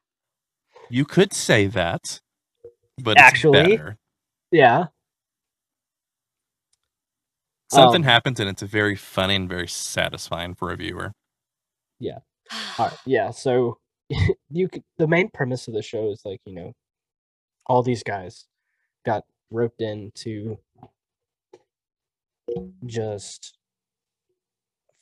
you 0.89 1.05
could 1.05 1.33
say 1.33 1.67
that, 1.67 2.21
but 2.97 3.19
it's 3.19 3.21
Actually, 3.21 3.51
better. 3.51 3.97
Yeah. 4.51 4.85
something 7.69 8.03
um, 8.03 8.03
happens 8.03 8.39
and 8.39 8.49
it's 8.49 8.63
very 8.63 8.95
funny 8.95 9.35
and 9.35 9.49
very 9.49 9.67
satisfying 9.67 10.55
for 10.55 10.71
a 10.71 10.77
viewer. 10.77 11.13
Yeah. 11.99 12.19
All 12.79 12.87
right, 12.87 12.97
yeah. 13.05 13.31
So 13.31 13.79
you 14.49 14.67
could, 14.69 14.83
the 14.97 15.07
main 15.07 15.29
premise 15.29 15.67
of 15.67 15.73
the 15.73 15.81
show 15.81 16.11
is 16.11 16.21
like 16.25 16.41
you 16.45 16.53
know, 16.53 16.73
all 17.65 17.83
these 17.83 18.03
guys 18.03 18.45
got 19.05 19.23
roped 19.49 19.81
into 19.81 20.57
just 22.85 23.57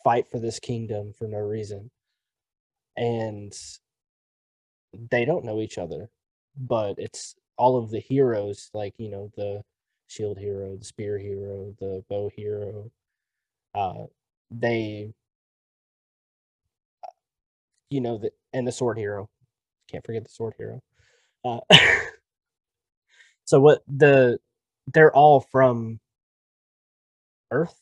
fight 0.04 0.30
for 0.30 0.40
this 0.40 0.60
kingdom 0.60 1.14
for 1.18 1.28
no 1.28 1.40
reason, 1.40 1.92
and 2.98 3.54
they 5.12 5.26
don't 5.26 5.46
know 5.46 5.62
each 5.62 5.78
other, 5.78 6.10
but 6.58 6.96
it's 6.98 7.36
all 7.58 7.78
of 7.78 7.92
the 7.92 8.00
heroes, 8.00 8.70
like 8.74 8.94
you 8.98 9.10
know 9.10 9.32
the 9.36 9.64
shield 10.08 10.38
hero, 10.38 10.76
the 10.78 10.86
spear 10.86 11.18
hero, 11.18 11.74
the 11.80 12.04
bow 12.10 12.30
hero. 12.36 12.92
Uh, 13.76 14.06
they 14.52 15.14
you 17.90 18.02
know 18.02 18.18
the 18.18 18.32
and 18.54 18.68
the 18.68 18.72
sword 18.72 18.98
hero 18.98 19.30
can't 19.92 20.06
forget 20.06 20.24
the 20.24 20.30
sword 20.30 20.54
hero 20.58 20.82
uh, 21.46 21.60
so 23.46 23.60
what 23.60 23.82
the 23.88 24.40
they're 24.88 25.16
all 25.16 25.40
from 25.40 26.00
earth 27.52 27.80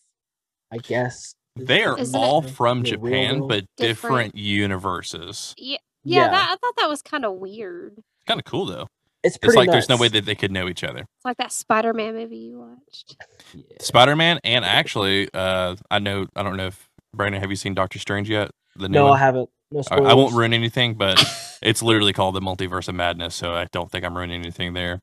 i 0.71 0.77
guess 0.77 1.33
They 1.55 1.83
are 1.83 1.95
the- 1.95 2.01
Isn't 2.01 2.15
it- 2.19 2.23
all 2.23 2.41
the- 2.41 2.49
from 2.49 2.83
the 2.83 2.91
Japan, 2.91 3.47
but 3.47 3.65
different 3.77 4.33
Different. 4.33 4.35
universes. 4.35 5.55
Yeah, 5.57 5.77
yeah. 6.03 6.25
Yeah. 6.25 6.29
That, 6.29 6.49
I 6.51 6.55
thought 6.55 6.75
that 6.77 6.87
was 6.87 7.01
kind 7.01 7.25
of 7.25 7.33
weird. 7.33 7.97
Kind 8.27 8.39
of 8.39 8.45
cool 8.45 8.65
though. 8.67 8.85
it's 9.23 9.35
It's 9.35 9.37
pretty 9.39 9.57
like 9.57 9.71
there's 9.71 9.89
no 9.89 9.97
way 9.97 10.07
that 10.09 10.23
they 10.25 10.35
could 10.35 10.51
know 10.51 10.69
each 10.69 10.83
other. 10.83 10.99
It's 10.99 11.25
like 11.25 11.37
that 11.37 11.51
Spider-Man 11.51 12.13
movie 12.13 12.37
you 12.37 12.59
watched. 12.59 13.15
Yeah. 13.55 13.63
Spider-Man, 13.81 14.39
and 14.43 14.63
actually, 14.63 15.29
uh, 15.33 15.75
I 15.89 15.97
know 15.99 16.27
I 16.35 16.43
don't 16.43 16.57
know 16.57 16.67
if 16.67 16.87
Brandon, 17.15 17.41
have 17.41 17.49
you 17.49 17.55
seen 17.55 17.73
Doctor 17.73 17.97
Strange 17.97 18.29
yet? 18.29 18.51
The 18.75 18.87
new 18.87 18.93
no 18.99 19.05
one? 19.05 19.13
i 19.13 19.17
haven't 19.17 19.49
no 19.71 19.83
I, 19.91 19.97
I 19.97 20.13
won't 20.15 20.33
ruin 20.35 20.53
anything, 20.53 20.95
but 20.95 21.23
it's 21.61 21.83
literally 21.83 22.13
called 22.13 22.35
the 22.35 22.41
Multiverse 22.41 22.87
of 22.87 22.95
Madness, 22.95 23.35
so 23.35 23.53
I 23.53 23.67
don't 23.71 23.91
think 23.91 24.05
I'm 24.05 24.17
ruining 24.17 24.41
anything 24.41 24.73
there. 24.73 25.01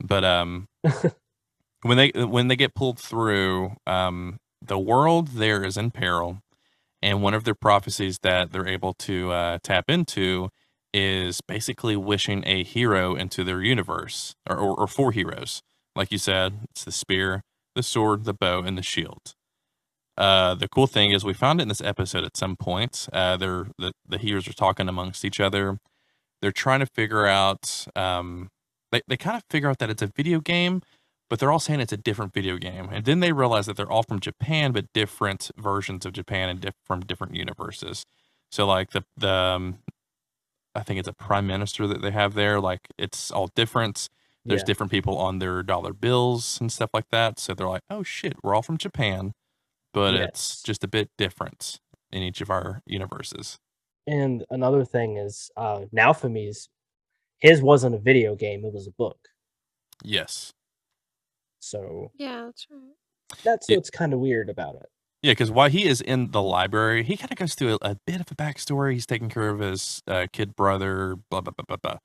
But 0.00 0.24
um, 0.24 0.68
when 1.82 1.98
they 1.98 2.10
when 2.14 2.48
they 2.48 2.56
get 2.56 2.74
pulled 2.74 2.98
through, 3.00 3.72
um, 3.86 4.38
the 4.62 4.78
world 4.78 5.28
there 5.30 5.64
is 5.64 5.76
in 5.76 5.92
peril, 5.92 6.40
and 7.02 7.22
one 7.22 7.34
of 7.34 7.44
their 7.44 7.54
prophecies 7.54 8.20
that 8.22 8.52
they're 8.52 8.68
able 8.68 8.94
to 8.94 9.32
uh, 9.32 9.58
tap 9.62 9.86
into 9.90 10.50
is 10.94 11.40
basically 11.42 11.96
wishing 11.96 12.44
a 12.46 12.64
hero 12.64 13.14
into 13.16 13.44
their 13.44 13.62
universe, 13.62 14.34
or, 14.48 14.56
or, 14.58 14.80
or 14.82 14.86
four 14.88 15.12
heroes. 15.12 15.62
Like 15.96 16.12
you 16.12 16.18
said, 16.18 16.60
it's 16.70 16.84
the 16.84 16.92
spear, 16.92 17.42
the 17.76 17.82
sword, 17.82 18.24
the 18.24 18.34
bow, 18.34 18.62
and 18.62 18.78
the 18.78 18.82
shield. 18.82 19.34
Uh, 20.18 20.54
the 20.56 20.68
cool 20.68 20.86
thing 20.88 21.12
is 21.12 21.24
we 21.24 21.32
found 21.32 21.60
it 21.60 21.62
in 21.62 21.68
this 21.68 21.80
episode 21.80 22.24
at 22.24 22.36
some 22.36 22.56
point. 22.56 23.08
Uh, 23.12 23.36
they're 23.36 23.68
the, 23.78 23.92
the 24.06 24.18
heroes 24.18 24.48
are 24.48 24.52
talking 24.52 24.88
amongst 24.88 25.24
each 25.24 25.40
other. 25.40 25.78
They're 26.42 26.52
trying 26.52 26.80
to 26.80 26.86
figure 26.86 27.26
out. 27.26 27.86
Um, 27.96 28.50
they 28.92 29.00
they 29.08 29.16
kind 29.16 29.36
of 29.36 29.44
figure 29.48 29.70
out 29.70 29.78
that 29.78 29.90
it's 29.90 30.02
a 30.02 30.08
video 30.08 30.40
game, 30.40 30.82
but 31.30 31.38
they're 31.38 31.52
all 31.52 31.60
saying 31.60 31.80
it's 31.80 31.92
a 31.92 31.96
different 31.96 32.32
video 32.34 32.56
game. 32.58 32.88
And 32.90 33.04
then 33.04 33.20
they 33.20 33.32
realize 33.32 33.66
that 33.66 33.76
they're 33.76 33.90
all 33.90 34.02
from 34.02 34.18
Japan, 34.20 34.72
but 34.72 34.92
different 34.92 35.50
versions 35.56 36.04
of 36.04 36.12
Japan 36.14 36.48
and 36.48 36.60
diff- 36.60 36.74
from 36.84 37.00
different 37.00 37.34
universes. 37.36 38.04
So 38.50 38.66
like 38.66 38.90
the 38.90 39.04
the 39.16 39.30
um, 39.30 39.78
I 40.74 40.82
think 40.82 40.98
it's 40.98 41.08
a 41.08 41.12
prime 41.12 41.46
minister 41.46 41.86
that 41.86 42.02
they 42.02 42.10
have 42.12 42.34
there. 42.34 42.60
Like 42.60 42.88
it's 42.98 43.30
all 43.30 43.48
different. 43.54 44.08
There's 44.44 44.62
Yeah. 44.62 44.66
different 44.66 44.90
people 44.90 45.18
on 45.18 45.38
their 45.38 45.62
dollar 45.62 45.92
bills 45.92 46.60
and 46.60 46.72
stuff 46.72 46.90
like 46.94 47.08
that. 47.10 47.38
So 47.38 47.54
they're 47.54 47.68
like, 47.68 47.82
oh 47.90 48.02
shit, 48.02 48.34
we're 48.42 48.54
all 48.54 48.62
from 48.62 48.78
Japan, 48.78 49.34
but 50.02 50.14
it's 50.14 50.62
just 50.62 50.84
a 50.84 50.88
bit 50.88 51.10
different 51.18 51.80
in 52.12 52.22
each 52.22 52.40
of 52.40 52.50
our 52.50 52.82
universes. 52.86 53.58
and 54.06 54.44
another 54.50 54.84
thing 54.84 55.16
is 55.16 55.50
uh 55.56 55.80
Naofumi's 55.94 56.68
his 57.40 57.60
wasn't 57.62 57.94
a 57.94 57.98
video 57.98 58.34
game 58.34 58.64
it 58.64 58.72
was 58.72 58.86
a 58.86 58.92
book 58.92 59.18
Yes. 60.02 60.52
so 61.60 62.10
Yeah, 62.14 62.44
that's 62.46 62.66
right. 62.70 63.42
that's 63.44 63.68
Yeah. 63.68 63.76
what's 63.76 63.90
kind 63.90 64.12
of 64.12 64.20
weird 64.20 64.48
about 64.50 64.76
it 64.76 64.88
Yeah, 65.22 65.32
because 65.32 65.50
while 65.50 65.68
he 65.68 65.84
is 65.86 66.00
in 66.00 66.30
the 66.30 66.40
library, 66.42 67.02
he 67.02 67.16
kind 67.16 67.32
of 67.32 67.36
goes 67.38 67.54
through 67.54 67.74
a, 67.82 67.90
a 67.92 67.96
bit 68.06 68.20
of 68.20 68.30
a 68.30 68.36
backstory. 68.36 68.92
He's 68.92 69.06
taking 69.06 69.28
care 69.28 69.48
of 69.50 69.58
his 69.58 70.00
uh, 70.06 70.26
kid 70.32 70.54
brother, 70.54 71.16
blah, 71.30 71.40
blah, 71.40 71.52
blah, 71.56 71.64
blah, 71.66 71.76
blah. 71.82 71.98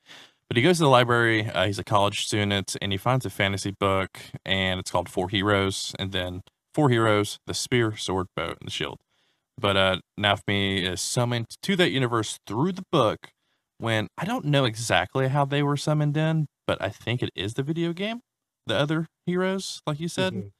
But 0.48 0.58
he 0.58 0.64
goes 0.64 0.78
to 0.78 0.84
the 0.84 0.90
library. 0.90 1.48
Uh, 1.48 1.68
he's 1.68 1.78
a 1.80 1.84
college 1.84 2.26
student 2.26 2.76
and 2.82 2.92
he 2.92 2.98
finds 2.98 3.24
a 3.26 3.30
fantasy 3.30 3.70
book 3.72 4.18
and 4.46 4.80
it's 4.80 4.90
called 4.92 5.10
Four 5.10 5.30
Heroes. 5.30 5.94
And 6.00 6.12
then 6.12 6.42
Four 6.74 6.90
Heroes, 6.90 7.40
the 7.46 7.54
spear, 7.54 7.96
sword, 7.96 8.28
bow, 8.36 8.50
and 8.50 8.58
the 8.66 8.72
shield. 8.72 9.00
But 9.60 9.78
uh, 9.78 10.00
Naofumi 10.20 10.82
is 10.82 11.02
summoned 11.02 11.48
to 11.64 11.76
that 11.76 11.92
universe 11.92 12.40
through 12.48 12.74
the 12.74 12.84
book 12.92 13.30
when 13.78 14.08
I 14.18 14.26
don't 14.26 14.46
know 14.46 14.66
exactly 14.66 15.28
how 15.28 15.46
they 15.46 15.62
were 15.64 15.78
summoned 15.78 16.18
in, 16.18 16.48
but 16.66 16.82
I 16.82 16.90
think 16.90 17.22
it 17.22 17.30
is 17.36 17.54
the 17.56 17.64
video 17.64 17.94
game, 17.94 18.22
the 18.66 18.76
other 18.76 19.08
heroes, 19.26 19.82
like 19.86 20.00
you 20.00 20.08
said. 20.08 20.34
Mhm. 20.34 20.52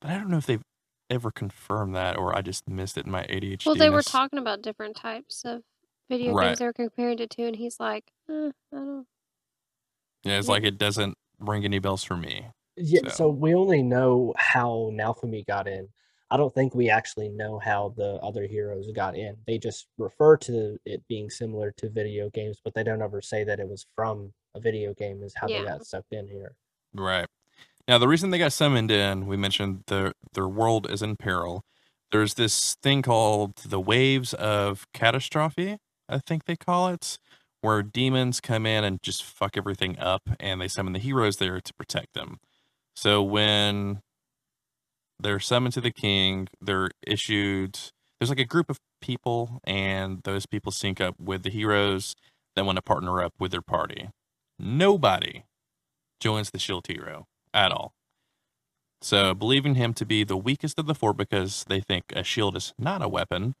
But 0.00 0.10
I 0.10 0.14
don't 0.18 0.28
know 0.30 0.38
if 0.38 0.46
they've 0.46 0.62
ever 1.10 1.30
confirmed 1.32 1.94
that 1.96 2.16
or 2.16 2.36
I 2.36 2.42
just 2.42 2.68
missed 2.68 2.98
it 2.98 3.06
in 3.06 3.12
my 3.12 3.24
ADHD. 3.28 3.66
Well, 3.66 3.74
they 3.76 3.90
were 3.90 4.02
talking 4.02 4.38
about 4.38 4.62
different 4.62 4.96
types 4.96 5.44
of 5.44 5.62
video 6.08 6.34
Right. 6.34 6.48
games 6.48 6.58
they 6.60 6.66
were 6.66 6.72
comparing 6.72 7.18
it 7.18 7.30
to, 7.30 7.42
and 7.46 7.56
he's 7.56 7.80
like, 7.80 8.12
eh, 8.28 8.50
I 8.72 8.76
don't. 8.76 9.06
Yeah, 10.24 10.38
it's 10.38 10.48
Yeah. 10.48 10.52
like 10.54 10.64
it 10.64 10.78
doesn't 10.78 11.16
ring 11.38 11.64
any 11.64 11.78
bells 11.78 12.04
for 12.04 12.16
me. 12.16 12.50
Yeah, 12.76 13.00
So- 13.04 13.08
so 13.14 13.28
we 13.30 13.54
only 13.54 13.82
know 13.82 14.34
how 14.36 14.90
Naofumi 14.92 15.46
got 15.46 15.66
in. 15.68 15.88
I 16.30 16.36
don't 16.36 16.52
think 16.52 16.74
we 16.74 16.90
actually 16.90 17.28
know 17.28 17.58
how 17.60 17.90
the 17.96 18.14
other 18.16 18.46
heroes 18.46 18.90
got 18.92 19.14
in. 19.16 19.36
They 19.46 19.58
just 19.58 19.86
refer 19.96 20.36
to 20.38 20.76
it 20.84 21.06
being 21.08 21.30
similar 21.30 21.70
to 21.78 21.88
video 21.88 22.30
games, 22.30 22.60
but 22.62 22.74
they 22.74 22.82
don't 22.82 23.00
ever 23.00 23.22
say 23.22 23.44
that 23.44 23.60
it 23.60 23.68
was 23.68 23.86
from 23.94 24.32
a 24.54 24.60
video 24.60 24.92
game 24.92 25.22
is 25.22 25.34
how 25.36 25.46
they 25.46 25.54
got 25.68 25.86
sucked 25.86 26.12
in 26.12 26.26
here. 26.26 26.56
Right. 26.92 27.28
Now 27.86 27.98
the 27.98 28.08
reason 28.08 28.30
they 28.30 28.38
got 28.38 28.52
summoned 28.52 28.90
in, 28.90 29.26
we 29.26 29.36
mentioned 29.36 29.84
their 29.86 30.14
their 30.32 30.48
world 30.48 30.90
is 30.90 31.00
in 31.00 31.14
peril. 31.16 31.64
There's 32.10 32.34
this 32.34 32.74
thing 32.82 33.02
called 33.02 33.56
the 33.58 33.80
waves 33.80 34.34
of 34.34 34.86
catastrophe, 34.92 35.78
I 36.08 36.18
think 36.18 36.46
they 36.46 36.56
call 36.56 36.88
it, 36.88 37.18
where 37.60 37.82
demons 37.84 38.40
come 38.40 38.66
in 38.66 38.82
and 38.82 39.00
just 39.02 39.22
fuck 39.22 39.56
everything 39.56 39.96
up 40.00 40.22
and 40.40 40.60
they 40.60 40.68
summon 40.68 40.92
the 40.92 40.98
heroes 40.98 41.36
there 41.36 41.60
to 41.60 41.74
protect 41.74 42.14
them. 42.14 42.40
So 42.96 43.22
when 43.22 44.00
they're 45.20 45.40
summoned 45.40 45.74
to 45.74 45.80
the 45.80 45.92
king, 45.92 46.48
they're 46.60 46.90
issued 47.06 47.78
there's 48.18 48.30
like 48.30 48.40
a 48.40 48.44
group 48.44 48.70
of 48.70 48.78
people 49.00 49.60
and 49.64 50.22
those 50.24 50.46
people 50.46 50.72
sync 50.72 51.00
up 51.00 51.14
with 51.20 51.42
the 51.42 51.50
heroes 51.50 52.14
that 52.54 52.64
want 52.64 52.76
to 52.76 52.82
partner 52.82 53.22
up 53.22 53.34
with 53.38 53.50
their 53.50 53.62
party. 53.62 54.08
Nobody 54.58 55.44
joins 56.20 56.50
the 56.50 56.58
shield 56.58 56.86
hero 56.86 57.26
at 57.52 57.72
all. 57.72 57.92
So, 59.02 59.34
believing 59.34 59.74
him 59.74 59.92
to 59.94 60.06
be 60.06 60.24
the 60.24 60.38
weakest 60.38 60.78
of 60.78 60.86
the 60.86 60.94
four 60.94 61.12
because 61.12 61.64
they 61.68 61.80
think 61.80 62.04
a 62.14 62.24
shield 62.24 62.56
is 62.56 62.72
not 62.78 63.02
a 63.02 63.08
weapon. 63.08 63.54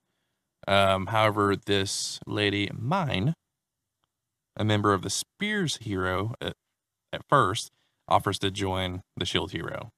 Um, 0.66 1.08
however, 1.08 1.54
this 1.54 2.18
lady, 2.26 2.68
Myne, 2.68 3.34
a 4.56 4.64
member 4.64 4.94
of 4.94 5.02
the 5.02 5.10
Spears 5.10 5.76
hero 5.76 6.34
at, 6.40 6.54
at 7.12 7.20
first, 7.28 7.70
offers 8.08 8.38
to 8.40 8.50
join 8.50 9.02
the 9.16 9.24
shield 9.24 9.52
hero. 9.52 9.90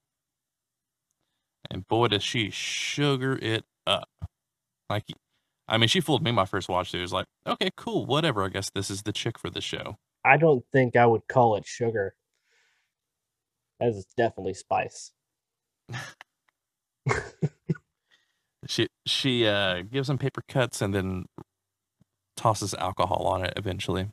And 1.69 1.87
boy, 1.87 2.07
does 2.07 2.23
she 2.23 2.49
sugar 2.49 3.37
it 3.41 3.65
up. 3.85 4.09
Like, 4.89 5.03
I 5.67 5.77
mean, 5.77 5.87
she 5.87 6.01
fooled 6.01 6.23
me 6.23 6.31
my 6.31 6.45
first 6.45 6.69
watch 6.69 6.91
through. 6.91 7.01
It 7.01 7.03
was 7.03 7.13
like, 7.13 7.27
okay, 7.45 7.69
cool, 7.75 8.05
whatever. 8.05 8.43
I 8.43 8.49
guess 8.49 8.69
this 8.73 8.89
is 8.89 9.03
the 9.03 9.13
chick 9.13 9.37
for 9.37 9.49
the 9.49 9.61
show. 9.61 9.97
I 10.25 10.37
don't 10.37 10.63
think 10.71 10.95
I 10.95 11.05
would 11.05 11.27
call 11.27 11.55
it 11.55 11.65
sugar. 11.65 12.15
That 13.79 13.89
is 13.89 14.05
definitely 14.17 14.55
spice. 14.55 15.11
She 18.67 18.87
she 19.05 19.47
uh 19.47 19.81
gives 19.81 20.09
him 20.09 20.17
paper 20.17 20.43
cuts 20.47 20.81
and 20.81 20.93
then 20.93 21.25
tosses 22.35 22.73
alcohol 22.73 23.25
on 23.27 23.43
it 23.43 23.53
eventually. 23.57 24.09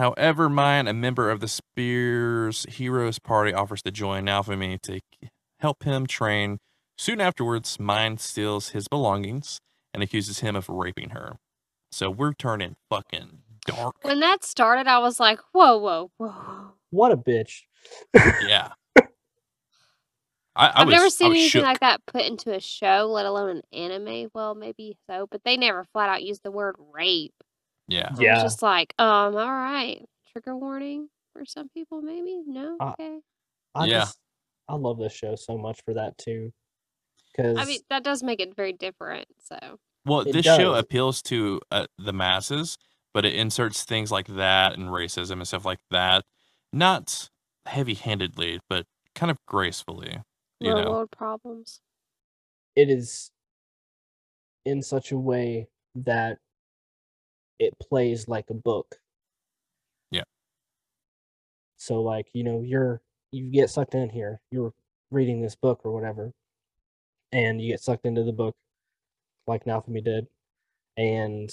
However, 0.00 0.48
Myne, 0.48 0.88
a 0.88 0.94
member 0.94 1.28
of 1.30 1.40
the 1.40 1.46
Spears 1.46 2.64
Heroes 2.70 3.18
Party, 3.18 3.52
offers 3.52 3.82
to 3.82 3.90
join 3.90 4.24
Alphamy 4.24 4.80
to 4.80 5.00
help 5.58 5.82
him 5.82 6.06
train. 6.06 6.56
Soon 6.96 7.20
afterwards, 7.20 7.76
Myne 7.76 8.18
steals 8.18 8.70
his 8.70 8.88
belongings 8.88 9.60
and 9.92 10.02
accuses 10.02 10.38
him 10.38 10.56
of 10.56 10.70
raping 10.70 11.10
her. 11.10 11.36
So 11.92 12.08
we're 12.08 12.32
turning 12.32 12.76
fucking 12.88 13.40
dark. 13.66 13.96
When 14.00 14.20
that 14.20 14.42
started, 14.42 14.86
I 14.86 15.00
was 15.00 15.20
like, 15.20 15.38
whoa, 15.52 15.76
whoa, 15.76 16.10
whoa. 16.16 16.72
What 16.88 17.12
a 17.12 17.18
bitch. 17.18 17.64
Yeah. 18.14 18.70
I, 20.56 20.66
I 20.66 20.72
I've 20.76 20.86
was, 20.86 20.92
never 20.94 21.04
I 21.04 21.08
seen 21.10 21.28
was 21.28 21.36
anything 21.36 21.50
shook. 21.50 21.64
like 21.64 21.80
that 21.80 22.00
put 22.06 22.22
into 22.22 22.54
a 22.54 22.60
show, 22.60 23.06
let 23.12 23.26
alone 23.26 23.50
an 23.50 23.62
anime. 23.70 24.30
Well, 24.32 24.54
maybe 24.54 24.96
so, 25.10 25.26
but 25.30 25.42
they 25.44 25.58
never 25.58 25.84
flat 25.92 26.08
out 26.08 26.22
use 26.22 26.40
the 26.42 26.50
word 26.50 26.76
rape. 26.94 27.34
Yeah. 27.90 28.08
I 28.16 28.22
was 28.22 28.42
just 28.42 28.62
like, 28.62 28.94
um, 28.98 29.34
all 29.36 29.52
right, 29.52 30.04
trigger 30.32 30.56
warning 30.56 31.08
for 31.32 31.44
some 31.44 31.68
people, 31.68 32.00
maybe. 32.02 32.42
No, 32.46 32.76
okay. 32.80 33.18
I 33.74 33.86
Yeah. 33.86 34.00
just 34.00 34.18
I 34.68 34.74
love 34.76 34.98
this 34.98 35.12
show 35.12 35.34
so 35.34 35.58
much 35.58 35.82
for 35.84 35.94
that 35.94 36.16
too. 36.18 36.52
Because 37.32 37.58
I 37.58 37.64
mean, 37.66 37.80
that 37.90 38.04
does 38.04 38.22
make 38.22 38.40
it 38.40 38.54
very 38.56 38.72
different. 38.72 39.26
So 39.38 39.78
Well, 40.04 40.20
It 40.20 40.32
this 40.32 40.46
show 40.46 40.72
does. 40.72 40.80
appeals 40.80 41.22
to 41.22 41.60
uh, 41.70 41.86
the 41.98 42.12
masses, 42.12 42.76
but 43.12 43.24
it 43.24 43.34
inserts 43.34 43.84
things 43.84 44.10
like 44.10 44.26
that 44.28 44.74
and 44.74 44.88
racism 44.88 45.32
and 45.32 45.48
stuff 45.48 45.64
like 45.64 45.80
that, 45.90 46.24
not 46.72 47.28
heavy-handedly, 47.66 48.60
but 48.68 48.86
kind 49.14 49.30
of 49.30 49.38
gracefully. 49.46 50.22
You 50.60 50.70
real 50.74 50.84
know, 50.84 50.90
world 50.92 51.10
problems. 51.10 51.80
it 52.76 52.88
is 52.90 53.30
in 54.64 54.82
such 54.82 55.10
a 55.12 55.16
way 55.16 55.68
that 55.94 56.38
it 57.60 57.78
plays 57.78 58.26
like 58.26 58.50
a 58.50 58.54
book. 58.54 58.96
Yeah. 60.10 60.24
So 61.76 62.02
like, 62.02 62.26
you 62.32 62.42
know, 62.42 62.62
you're 62.62 63.00
you 63.30 63.50
get 63.50 63.70
sucked 63.70 63.94
in 63.94 64.10
here. 64.10 64.40
You're 64.50 64.72
reading 65.12 65.40
this 65.40 65.54
book 65.54 65.82
or 65.84 65.92
whatever. 65.92 66.32
And 67.32 67.60
you 67.60 67.70
get 67.70 67.80
sucked 67.80 68.06
into 68.06 68.24
the 68.24 68.32
book 68.32 68.56
like 69.46 69.64
Naofumi 69.64 70.02
did. 70.02 70.26
And 70.96 71.50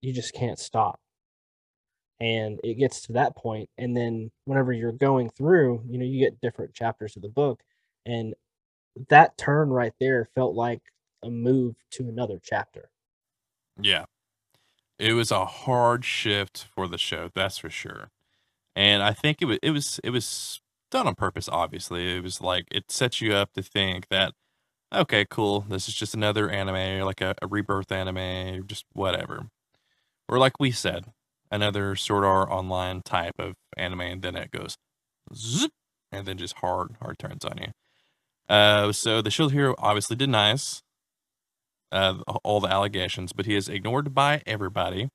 you 0.00 0.12
just 0.12 0.34
can't 0.34 0.58
stop. 0.58 1.00
And 2.20 2.60
it 2.64 2.74
gets 2.74 3.02
to 3.02 3.12
that 3.12 3.36
point, 3.36 3.70
and 3.78 3.96
then 3.96 4.32
whenever 4.44 4.72
you're 4.72 4.90
going 4.90 5.30
through, 5.30 5.84
you 5.88 5.98
know, 5.98 6.04
you 6.04 6.18
get 6.18 6.40
different 6.40 6.74
chapters 6.74 7.14
of 7.14 7.22
the 7.22 7.28
book, 7.28 7.62
and 8.06 8.34
that 9.08 9.38
turn 9.38 9.70
right 9.70 9.92
there 10.00 10.28
felt 10.34 10.56
like 10.56 10.80
a 11.22 11.30
move 11.30 11.76
to 11.92 12.08
another 12.08 12.40
chapter. 12.42 12.90
yeah, 13.80 14.04
it 14.98 15.12
was 15.14 15.30
a 15.30 15.44
hard 15.44 16.04
shift 16.04 16.66
for 16.74 16.88
the 16.88 16.98
show, 16.98 17.30
that's 17.34 17.58
for 17.58 17.70
sure. 17.70 18.10
And 18.76 19.02
I 19.02 19.12
think 19.12 19.42
it 19.42 19.46
was 19.46 19.58
it 19.62 19.70
was 19.72 20.00
it 20.04 20.10
was 20.10 20.60
done 20.90 21.06
on 21.06 21.14
purpose. 21.14 21.48
Obviously, 21.50 22.16
it 22.16 22.22
was 22.22 22.40
like 22.40 22.66
it 22.70 22.90
sets 22.90 23.20
you 23.20 23.34
up 23.34 23.52
to 23.54 23.62
think 23.62 24.08
that 24.10 24.34
okay, 24.94 25.24
cool, 25.28 25.66
this 25.68 25.88
is 25.88 25.94
just 25.94 26.14
another 26.14 26.50
anime, 26.50 27.04
like 27.04 27.20
a, 27.20 27.34
a 27.42 27.46
rebirth 27.46 27.92
anime, 27.92 28.66
just 28.66 28.84
whatever. 28.94 29.48
Or 30.28 30.38
like 30.38 30.60
we 30.60 30.70
said, 30.70 31.06
another 31.50 31.96
Sword 31.96 32.24
Art 32.24 32.50
Online 32.50 33.02
type 33.02 33.34
of 33.38 33.54
anime, 33.76 34.00
and 34.02 34.22
then 34.22 34.36
it 34.36 34.50
goes 34.50 34.76
zip, 35.34 35.72
and 36.12 36.26
then 36.26 36.38
just 36.38 36.58
hard, 36.58 36.96
hard 37.02 37.18
turns 37.18 37.44
on 37.44 37.58
you. 37.58 37.68
Uh, 38.48 38.92
so 38.92 39.22
the 39.22 39.30
shield 39.30 39.52
hero 39.52 39.74
obviously 39.78 40.16
denies 40.16 40.82
uh, 41.92 42.18
all 42.44 42.60
the 42.60 42.68
allegations, 42.68 43.32
but 43.32 43.46
he 43.46 43.54
is 43.56 43.68
ignored 43.68 44.14
by 44.14 44.42
everybody, 44.46 45.08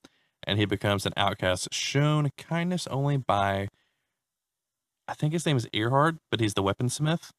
and 0.46 0.60
he 0.60 0.66
becomes 0.66 1.06
an 1.06 1.14
outcast, 1.18 1.70
shown 1.74 2.30
kindness 2.38 2.88
only 2.88 3.18
by, 3.18 3.68
I 5.08 5.14
think 5.14 5.34
his 5.34 5.46
name 5.46 5.58
is 5.58 5.68
Erhard, 5.74 6.18
but 6.32 6.40
he's 6.40 6.54
the 6.54 6.64
weaponsmith 6.64 7.32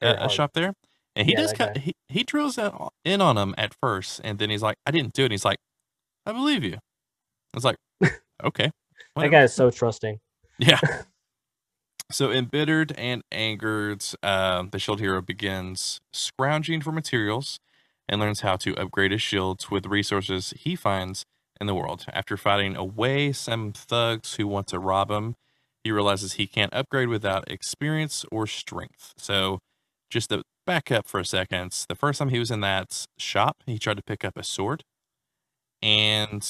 at 0.00 0.16
a 0.24 0.28
shop 0.28 0.52
there. 0.54 0.74
And 1.14 1.26
he 1.26 1.32
Yeah, 1.32 1.42
does 1.42 1.52
kind 1.52 1.76
he, 1.76 1.94
he 2.08 2.22
drills 2.24 2.58
in 3.04 3.20
on 3.20 3.38
him 3.38 3.54
at 3.58 3.74
first, 3.80 4.20
and 4.24 4.38
then 4.38 4.50
he's 4.50 4.62
like, 4.62 4.76
I 4.86 4.90
didn't 4.90 5.12
do 5.14 5.22
it. 5.22 5.26
And 5.26 5.32
he's 5.32 5.44
like, 5.44 5.58
I 6.26 6.32
believe 6.32 6.64
you. 6.64 6.74
I 6.74 6.78
was 7.56 7.64
like, 7.64 7.76
okay. 8.44 8.66
That 8.66 8.72
whatever." 9.14 9.32
guy 9.32 9.42
is 9.42 9.54
so 9.54 9.70
trusting. 9.70 10.18
Yeah. 10.58 10.78
so 12.10 12.30
embittered 12.30 12.92
and 12.98 13.22
angered, 13.32 14.04
um, 14.22 14.70
the 14.70 14.78
shield 14.78 15.00
hero 15.00 15.22
begins 15.22 16.00
scrounging 16.12 16.80
for 16.80 16.92
materials 16.92 17.58
and 18.12 18.20
learns 18.20 18.42
how 18.42 18.56
to 18.56 18.76
upgrade 18.76 19.10
his 19.10 19.22
shields 19.22 19.70
with 19.70 19.86
resources 19.86 20.52
he 20.58 20.76
finds 20.76 21.24
in 21.58 21.66
the 21.66 21.74
world. 21.74 22.04
After 22.12 22.36
fighting 22.36 22.76
away 22.76 23.32
some 23.32 23.72
thugs 23.72 24.34
who 24.34 24.46
want 24.46 24.66
to 24.66 24.78
rob 24.78 25.10
him, 25.10 25.34
he 25.82 25.90
realizes 25.90 26.34
he 26.34 26.46
can't 26.46 26.74
upgrade 26.74 27.08
without 27.08 27.50
experience 27.50 28.26
or 28.30 28.46
strength. 28.46 29.14
So, 29.16 29.60
just 30.10 30.28
to 30.28 30.42
back 30.66 30.92
up 30.92 31.08
for 31.08 31.20
a 31.20 31.24
second, 31.24 31.86
the 31.88 31.94
first 31.94 32.18
time 32.18 32.28
he 32.28 32.38
was 32.38 32.50
in 32.50 32.60
that 32.60 33.06
shop, 33.16 33.62
he 33.64 33.78
tried 33.78 33.96
to 33.96 34.02
pick 34.02 34.26
up 34.26 34.36
a 34.36 34.44
sword, 34.44 34.84
and 35.80 36.46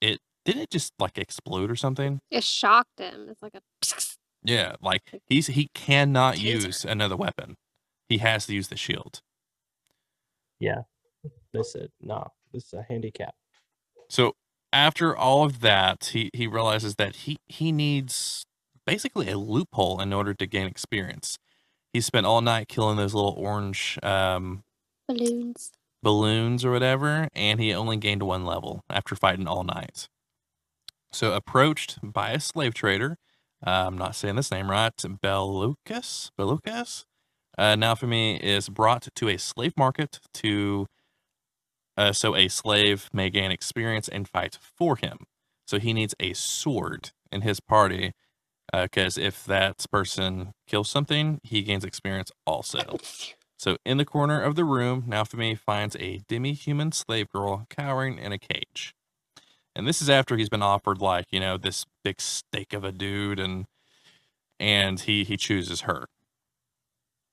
it 0.00 0.18
didn't 0.44 0.62
it 0.62 0.70
just 0.70 0.92
like 0.98 1.16
explode 1.16 1.70
or 1.70 1.76
something. 1.76 2.18
It 2.28 2.42
shocked 2.42 2.98
him. 2.98 3.28
It's 3.30 3.40
like 3.40 3.54
a. 3.54 3.60
Yeah, 4.42 4.76
like 4.80 5.02
he's 5.26 5.48
he 5.48 5.68
cannot 5.74 6.40
use 6.40 6.86
another 6.86 7.14
weapon. 7.14 7.56
He 8.08 8.18
has 8.18 8.46
to 8.46 8.54
use 8.54 8.68
the 8.68 8.76
shield. 8.76 9.20
Yeah. 10.60 10.82
They 11.52 11.62
said, 11.62 11.88
nah, 12.00 12.26
this 12.52 12.66
is 12.66 12.72
a 12.74 12.82
handicap. 12.88 13.34
So 14.08 14.34
after 14.72 15.16
all 15.16 15.44
of 15.44 15.60
that, 15.60 16.10
he 16.12 16.30
he 16.32 16.46
realizes 16.46 16.94
that 16.96 17.16
he 17.16 17.38
he 17.48 17.72
needs 17.72 18.44
basically 18.86 19.28
a 19.28 19.38
loophole 19.38 20.00
in 20.00 20.12
order 20.12 20.34
to 20.34 20.46
gain 20.46 20.66
experience. 20.66 21.38
He 21.92 22.00
spent 22.00 22.26
all 22.26 22.40
night 22.40 22.68
killing 22.68 22.96
those 22.96 23.14
little 23.14 23.34
orange 23.36 23.98
um, 24.02 24.62
Balloons. 25.08 25.72
balloons 26.02 26.64
or 26.64 26.70
whatever, 26.70 27.28
and 27.34 27.60
he 27.60 27.74
only 27.74 27.96
gained 27.96 28.22
one 28.22 28.44
level 28.44 28.84
after 28.88 29.16
fighting 29.16 29.48
all 29.48 29.64
night. 29.64 30.08
So 31.12 31.32
approached 31.32 31.98
by 32.02 32.30
a 32.30 32.40
slave 32.40 32.74
trader, 32.74 33.18
uh, 33.66 33.86
I'm 33.88 33.98
not 33.98 34.14
saying 34.14 34.36
this 34.36 34.52
name 34.52 34.70
right, 34.70 34.96
Beloukas, 34.96 36.30
Beloukas. 36.38 37.04
Uh, 37.58 37.74
Naofumi 37.74 38.40
is 38.40 38.68
brought 38.68 39.08
to 39.14 39.28
a 39.28 39.36
slave 39.36 39.74
market 39.76 40.20
to, 40.34 40.86
uh, 41.96 42.12
so 42.12 42.34
a 42.34 42.48
slave 42.48 43.10
may 43.12 43.28
gain 43.30 43.50
experience 43.50 44.08
and 44.08 44.28
fight 44.28 44.58
for 44.60 44.96
him. 44.96 45.26
So 45.66 45.78
he 45.78 45.92
needs 45.92 46.14
a 46.18 46.32
sword 46.32 47.10
in 47.30 47.42
his 47.42 47.60
party, 47.60 48.12
because 48.72 49.18
if 49.18 49.44
that 49.44 49.84
person 49.90 50.52
kills 50.66 50.88
something, 50.88 51.40
he 51.42 51.62
gains 51.62 51.84
experience 51.84 52.32
also. 52.46 52.98
So 53.58 53.76
in 53.84 53.98
the 53.98 54.04
corner 54.04 54.40
of 54.40 54.56
the 54.56 54.64
room, 54.64 55.04
Naofumi 55.08 55.58
finds 55.58 55.96
a 56.00 56.18
demi-human 56.28 56.92
slave 56.92 57.28
girl 57.28 57.66
cowering 57.68 58.16
in 58.16 58.32
a 58.32 58.38
cage. 58.38 58.94
And 59.76 59.86
this 59.86 60.00
is 60.00 60.08
after 60.10 60.36
he's 60.36 60.48
been 60.48 60.62
offered 60.62 61.00
like, 61.00 61.26
you 61.30 61.40
know, 61.40 61.56
this 61.56 61.84
big 62.02 62.20
steak 62.20 62.72
of 62.72 62.84
a 62.84 62.92
dude 62.92 63.38
and 63.38 63.66
and 64.58 65.00
he 65.00 65.24
he 65.24 65.36
chooses 65.36 65.82
her. 65.82 66.06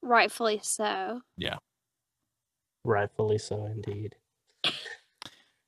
Rightfully 0.02 0.60
so. 0.64 1.22
Yeah. 1.38 1.58
Rightfully 2.84 3.38
so, 3.38 3.66
indeed. 3.66 4.16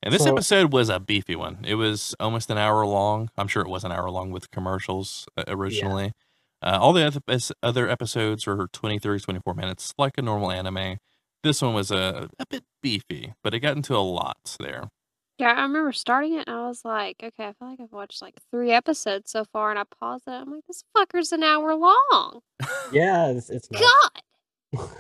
And 0.02 0.14
this 0.14 0.24
So- 0.24 0.32
episode 0.32 0.72
was 0.72 0.90
a 0.90 1.00
beefy 1.00 1.36
one. 1.36 1.66
It 1.68 1.76
was 1.76 2.16
almost 2.20 2.50
an 2.50 2.58
hour 2.58 2.86
long. 2.86 3.30
I'm 3.38 3.48
sure 3.50 3.62
it 3.62 3.68
was 3.70 3.84
an 3.84 3.92
hour 3.92 4.10
long 4.10 4.32
with 4.32 4.50
commercials 4.52 5.28
uh, 5.38 5.44
originally. 5.48 6.14
Uh, 6.62 6.78
all 6.80 6.94
the 6.94 7.22
other, 7.64 7.90
episodes 7.90 8.46
were 8.48 8.68
20, 8.68 9.00
30, 9.00 9.20
24 9.24 9.54
minutes, 9.54 9.94
like 9.98 10.18
a 10.18 10.22
normal 10.22 10.52
anime. 10.52 10.98
This 11.44 11.62
one 11.62 11.74
was 11.74 11.90
a, 11.92 12.30
a 12.40 12.46
bit 12.50 12.64
beefy, 12.82 13.34
but 13.44 13.54
it 13.54 13.60
got 13.62 13.76
into 13.78 13.96
a 13.96 14.00
lot 14.00 14.56
there. 14.60 14.90
Yeah, 15.40 15.54
I 15.54 15.62
remember 15.64 15.94
starting 15.94 16.34
it 16.34 16.48
and 16.48 16.56
I 16.56 16.68
was 16.68 16.84
like, 16.84 17.16
okay, 17.24 17.46
I 17.46 17.54
feel 17.54 17.70
like 17.70 17.80
I've 17.80 17.92
watched 17.94 18.22
like 18.22 18.36
three 18.52 18.72
episodes 18.72 19.32
so 19.32 19.46
far, 19.54 19.70
and 19.72 19.80
I 19.80 19.84
paused 20.00 20.28
it. 20.28 20.32
I'm 20.32 20.52
like, 20.52 20.66
this 20.68 20.84
fucker's 20.96 21.32
an 21.32 21.44
hour 21.44 21.74
long. 21.76 22.42
Yeah, 22.92 23.30
it's, 23.30 23.50
it's 23.50 23.72
nuts. 23.72 23.86
God. 24.76 24.90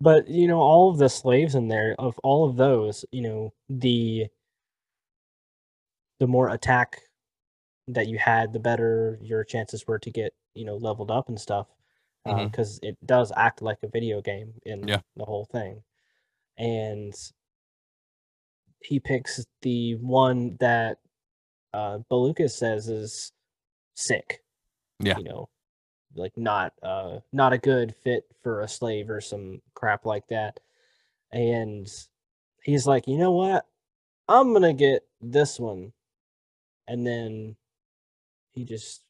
But 0.00 0.28
you 0.28 0.46
know, 0.46 0.60
all 0.60 0.90
of 0.90 0.98
the 0.98 1.08
slaves 1.08 1.54
in 1.56 1.68
there, 1.68 1.96
of 1.98 2.18
all 2.20 2.48
of 2.48 2.56
those, 2.56 3.04
you 3.10 3.22
know, 3.22 3.52
the 3.68 4.26
the 6.20 6.26
more 6.26 6.50
attack 6.50 7.02
that 7.88 8.06
you 8.06 8.18
had, 8.18 8.52
the 8.52 8.60
better 8.60 9.18
your 9.22 9.44
chances 9.44 9.86
were 9.86 9.98
to 10.00 10.10
get, 10.10 10.32
you 10.54 10.64
know, 10.64 10.76
leveled 10.76 11.10
up 11.10 11.28
and 11.28 11.40
stuff. 11.40 11.66
Uh, 12.26 12.34
mm-hmm. 12.34 12.46
Because 12.46 12.78
it 12.82 12.96
does 13.06 13.32
act 13.36 13.62
like 13.62 13.78
a 13.82 13.88
video 13.88 14.20
game 14.20 14.52
in 14.64 14.86
Yeah. 14.86 15.00
the 15.16 15.24
whole 15.24 15.46
thing. 15.46 15.82
And 16.58 17.14
he 18.80 19.00
picks 19.00 19.44
the 19.62 19.94
one 19.96 20.56
that 20.60 20.98
uh 21.74 21.98
Beloukas 22.10 22.50
says 22.50 22.88
is 22.88 23.32
sick. 23.94 24.40
Yeah. 25.00 25.18
You 25.18 25.24
know, 25.24 25.48
like 26.14 26.32
not 26.36 26.72
uh 26.82 27.18
not 27.32 27.52
a 27.52 27.58
good 27.58 27.94
fit 28.02 28.24
for 28.42 28.60
a 28.60 28.68
slave 28.68 29.10
or 29.10 29.20
some 29.20 29.60
crap 29.74 30.06
like 30.06 30.28
that. 30.28 30.60
And 31.30 31.86
he's 32.62 32.86
like, 32.86 33.06
"You 33.06 33.18
know 33.18 33.32
what? 33.32 33.66
I'm 34.28 34.50
going 34.52 34.62
to 34.62 34.72
get 34.72 35.02
this 35.20 35.60
one." 35.60 35.92
And 36.86 37.06
then 37.06 37.56
he 38.52 38.64
just 38.64 39.02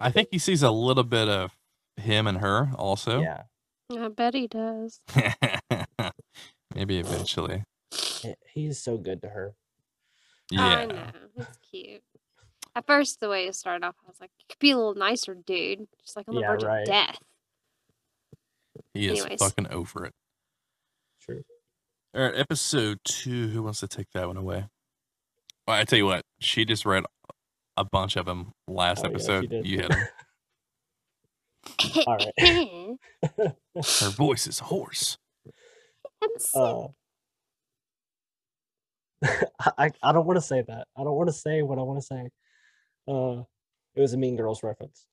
I 0.00 0.10
think 0.10 0.28
he 0.30 0.38
sees 0.38 0.62
a 0.62 0.70
little 0.70 1.04
bit 1.04 1.28
of 1.28 1.52
him 1.96 2.26
and 2.26 2.38
her 2.38 2.70
also. 2.76 3.20
yeah, 3.20 3.42
I 3.96 4.08
bet 4.08 4.34
he 4.34 4.46
does. 4.46 5.00
Maybe 6.74 6.98
eventually. 6.98 7.64
He- 8.20 8.34
he's 8.52 8.78
so 8.82 8.96
good 8.98 9.22
to 9.22 9.28
her. 9.28 9.54
Yeah. 10.50 10.62
I 10.64 10.86
know. 10.86 11.06
It's 11.36 11.58
cute. 11.70 12.02
At 12.74 12.86
first, 12.86 13.20
the 13.20 13.28
way 13.28 13.46
it 13.46 13.54
started 13.54 13.84
off, 13.84 13.96
I 14.04 14.08
was 14.08 14.20
like, 14.20 14.30
"You 14.38 14.44
could 14.48 14.58
be 14.58 14.70
a 14.70 14.76
little 14.76 14.94
nicer, 14.94 15.34
dude." 15.34 15.88
Just 16.00 16.16
like 16.16 16.28
on 16.28 16.34
the 16.34 16.40
Yeah, 16.42 16.50
verge 16.52 16.62
right. 16.64 16.80
of 16.82 16.86
death. 16.86 17.18
He 18.94 19.08
is 19.08 19.20
Anyways. 19.20 19.40
fucking 19.40 19.66
over 19.68 20.04
it. 20.06 20.14
True. 21.20 21.44
All 22.14 22.22
right, 22.22 22.34
episode 22.36 22.98
two. 23.04 23.48
Who 23.48 23.62
wants 23.62 23.80
to 23.80 23.88
take 23.88 24.10
that 24.12 24.26
one 24.26 24.36
away? 24.36 24.68
Well, 25.66 25.76
I 25.76 25.84
tell 25.84 25.98
you 25.98 26.06
what, 26.06 26.24
she 26.40 26.64
just 26.64 26.86
read 26.86 27.04
a 27.76 27.84
bunch 27.84 28.16
of 28.16 28.26
them 28.26 28.52
last 28.66 29.04
Oh, 29.04 29.08
yeah, 29.08 29.08
she 29.08 29.14
episode. 29.14 29.50
did. 29.50 29.66
you 29.66 29.80
hit 29.80 29.90
'em. 29.92 30.08
All 32.06 32.16
right. 32.16 32.96
Her 34.00 34.08
voice 34.10 34.46
is 34.46 34.60
hoarse. 34.60 35.18
I'm 36.22 36.30
sick. 36.38 36.50
Uh, 36.60 36.88
I 39.78 39.90
I 40.02 40.12
don't 40.12 40.26
want 40.26 40.36
to 40.36 40.42
say 40.42 40.62
that. 40.62 40.86
I 40.96 41.04
don't 41.04 41.16
want 41.16 41.28
to 41.28 41.32
say 41.32 41.62
what 41.62 41.78
I 41.78 41.82
want 41.82 42.00
to 42.00 42.06
say. 42.06 42.30
Uh, 43.06 43.42
it 43.94 44.00
was 44.00 44.12
a 44.12 44.16
Mean 44.16 44.36
Girls 44.36 44.62
reference. 44.62 45.06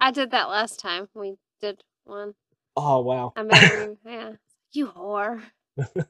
I 0.00 0.10
did 0.10 0.30
that 0.32 0.48
last 0.48 0.80
time. 0.80 1.08
We 1.14 1.36
did 1.60 1.82
one. 2.04 2.34
Oh 2.76 3.00
wow. 3.00 3.32
I 3.36 3.42
made 3.42 3.56
her, 3.56 3.96
yeah. 4.06 4.32
You 4.72 4.88
whore. 4.88 5.42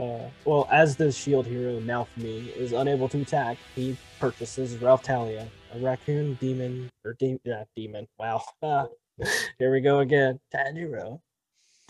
Uh, 0.00 0.30
well, 0.46 0.66
as 0.72 0.96
the 0.96 1.12
shield 1.12 1.46
hero 1.46 1.78
Malphemy 1.80 2.56
is 2.56 2.72
unable 2.72 3.06
to 3.06 3.20
attack, 3.20 3.58
he 3.74 3.94
purchases 4.18 4.78
Ralph 4.78 5.02
Talia, 5.02 5.46
a 5.74 5.78
raccoon 5.78 6.38
demon 6.40 6.90
or 7.04 7.12
de- 7.18 7.38
yeah, 7.44 7.64
demon. 7.76 8.08
Wow. 8.18 8.42
Ah, 8.62 8.86
here 9.58 9.70
we 9.70 9.82
go 9.82 9.98
again. 9.98 10.40
Tanjiro. 10.54 11.20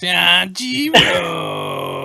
Tanjiro. 0.02 1.99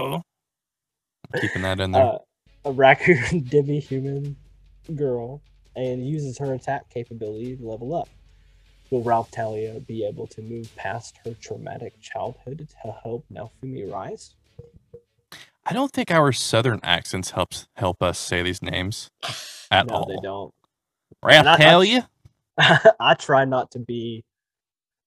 Keeping 1.39 1.61
that 1.63 1.79
in 1.79 1.91
there. 1.91 2.03
Uh, 2.03 2.17
a 2.65 2.71
raccoon 2.71 3.43
divvy 3.49 3.79
human 3.79 4.35
girl 4.95 5.41
and 5.75 6.07
uses 6.07 6.38
her 6.38 6.53
attack 6.53 6.89
capability 6.89 7.55
to 7.55 7.63
level 7.63 7.95
up. 7.95 8.09
Will 8.91 9.01
Ralph 9.03 9.31
Talia 9.31 9.79
be 9.79 10.05
able 10.05 10.27
to 10.27 10.41
move 10.41 10.73
past 10.75 11.17
her 11.25 11.33
traumatic 11.33 11.99
childhood 12.01 12.67
to 12.83 12.91
help 12.91 13.25
Malphemy 13.33 13.91
rise? 13.91 14.35
I 15.65 15.73
don't 15.73 15.91
think 15.91 16.11
our 16.11 16.31
southern 16.31 16.79
accents 16.83 17.31
helps 17.31 17.67
help 17.75 18.03
us 18.03 18.19
say 18.19 18.43
these 18.43 18.61
names 18.61 19.09
at 19.71 19.88
no, 19.88 19.95
all. 19.95 20.05
they 20.05 20.17
don't. 20.21 20.53
Ralph 21.23 21.47
I- 21.47 21.51
I- 21.51 21.61
I 22.99 23.13
try 23.15 23.45
not 23.45 23.71
to 23.71 23.79
be, 23.79 24.23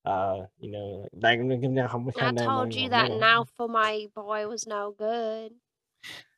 uh, 0.05 0.43
you 0.59 0.71
know, 0.71 1.09
like. 1.15 1.41
I 1.41 2.33
told 2.33 2.75
you 2.75 2.89
that 2.91 3.13
now 3.13 3.45
for 3.57 3.69
my 3.69 4.09
boy 4.15 4.49
was 4.49 4.67
no 4.67 4.95
good. 4.99 5.53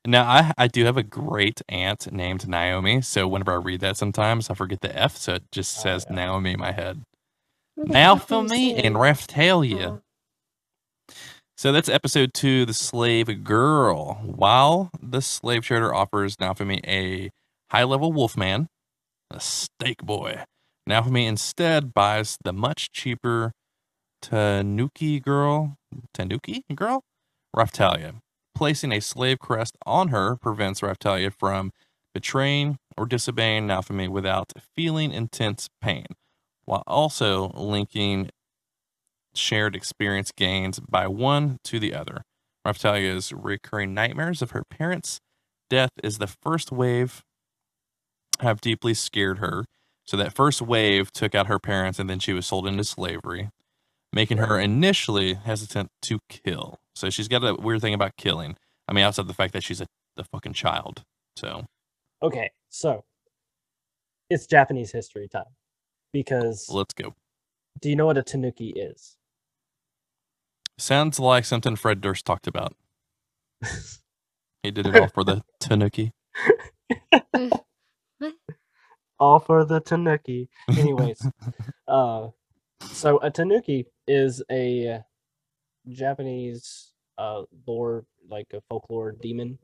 Now 0.07 0.25
I 0.29 0.53
I 0.57 0.67
do 0.69 0.85
have 0.87 0.97
a 0.97 1.03
great 1.03 1.61
aunt 1.69 2.11
named 2.13 2.49
Naomi, 2.49 3.03
so 3.03 3.29
whenever 3.29 3.53
I 3.53 3.57
read 3.57 3.81
that 3.81 3.97
sometimes 3.97 4.49
I 4.51 4.55
forget 4.55 4.81
the 4.81 4.97
F, 4.97 5.17
so 5.17 5.35
it 5.35 5.45
just 5.53 5.79
Oh, 5.79 5.83
says 5.83 6.07
yeah. 6.09 6.17
Naomi 6.17 6.53
in 6.55 6.61
my 6.61 6.73
head. 6.73 7.03
Naofumi 7.79 8.81
and 8.83 8.97
Raphtalia. 8.97 9.87
Oh. 9.87 10.03
So 11.57 11.73
that's 11.73 11.89
episode 11.91 12.33
two, 12.33 12.65
The 12.65 12.73
Slave 12.75 13.45
Girl. 13.45 14.15
While 14.25 14.91
the 15.03 15.21
slave 15.21 15.63
trader 15.65 15.95
offers 15.95 16.37
Naofumi 16.37 16.81
a 16.87 17.31
high 17.71 17.85
level 17.85 18.13
wolfman, 18.13 18.69
a 19.31 19.41
steak 19.41 19.99
boy, 20.03 20.45
Naofumi 20.89 21.27
instead 21.27 21.93
buys 21.93 22.39
the 22.43 22.53
much 22.55 22.93
cheaper 22.93 23.53
Tanuki 24.23 25.21
girl, 25.21 25.77
Tanuki 26.15 26.65
girl, 26.75 27.03
Raphtalia. 27.55 28.15
Placing 28.61 28.93
a 28.93 29.01
slave 29.01 29.39
crest 29.39 29.79
on 29.87 30.09
her 30.09 30.37
prevents 30.37 30.83
Raphtalia 30.83 31.33
from 31.33 31.73
betraying 32.13 32.77
or 32.95 33.07
disobeying 33.07 33.67
Naofumi 33.67 34.07
without 34.07 34.53
feeling 34.77 35.13
intense 35.13 35.71
pain, 35.81 36.05
while 36.67 36.83
also 36.87 37.53
linking 37.55 38.29
shared 39.35 39.75
experience 39.75 40.31
gains 40.31 40.79
by 40.79 41.07
one 41.07 41.57
to 41.65 41.81
the 41.81 41.95
other. 41.95 42.21
Raphtalia's 42.67 43.33
recurring 43.33 43.95
nightmares 43.95 44.43
of 44.43 44.51
her 44.51 44.65
parents' 44.69 45.21
death 45.71 45.93
is 46.05 46.19
the 46.19 46.27
first 46.27 46.71
wave 46.71 47.23
have 48.41 48.61
deeply 48.61 48.93
scared 48.93 49.39
her. 49.39 49.65
So 50.05 50.19
that 50.19 50.35
first 50.35 50.61
wave 50.61 51.13
took 51.13 51.35
out 51.35 51.47
her 51.47 51.59
parents 51.59 51.99
and 51.99 52.11
then 52.11 52.19
she 52.19 52.35
was 52.35 52.45
sold 52.45 52.67
into 52.67 52.85
slavery, 52.85 53.49
making 54.13 54.39
her 54.39 54.59
initially 54.59 55.35
hesitant 55.35 55.91
to 56.03 56.19
kill. 56.29 56.79
So 56.95 57.11
she's 57.11 57.29
got 57.29 57.45
a 57.45 57.55
weird 57.55 57.81
thing 57.81 57.95
about 57.95 58.17
killing. 58.17 58.57
I 58.89 58.93
mean, 58.93 59.05
outside 59.05 59.27
the 59.29 59.35
fact 59.35 59.53
that 59.53 59.63
she's 59.63 59.81
a 59.81 59.87
the 60.17 60.25
fucking 60.25 60.53
child. 60.55 61.03
So 61.37 61.65
Okay, 62.23 62.51
so 62.69 63.05
it's 64.29 64.47
Japanese 64.47 64.93
history 64.93 65.29
time 65.29 65.45
because 66.13 66.69
let's 66.71 66.93
go. 66.95 67.15
do 67.81 67.89
you 67.89 67.97
know 67.97 68.07
what 68.07 68.19
a 68.19 68.23
tanuki 68.23 68.71
is? 68.71 69.17
Sounds 70.79 71.19
like 71.21 71.45
something 71.45 71.77
Fred 71.77 72.01
Durst 72.01 72.25
talked 72.25 72.47
about. 72.47 72.75
He 74.63 74.71
did 74.71 74.87
it 74.87 74.95
all 74.95 75.09
for 75.09 75.25
the 75.25 75.43
Tanuki. 75.59 76.13
All 79.19 79.39
for 79.39 79.65
the 79.65 79.81
tanuki. 79.81 80.49
Anyways, 80.69 81.27
uh, 81.89 82.29
so 82.83 83.19
a 83.19 83.31
tanuki 83.31 83.87
is 84.07 84.43
a 84.51 85.01
Japanese 85.89 86.93
uh 87.19 87.43
lore, 87.67 88.05
like 88.29 88.47
a 88.53 88.61
folklore 88.69 89.13
demon. 89.13 89.59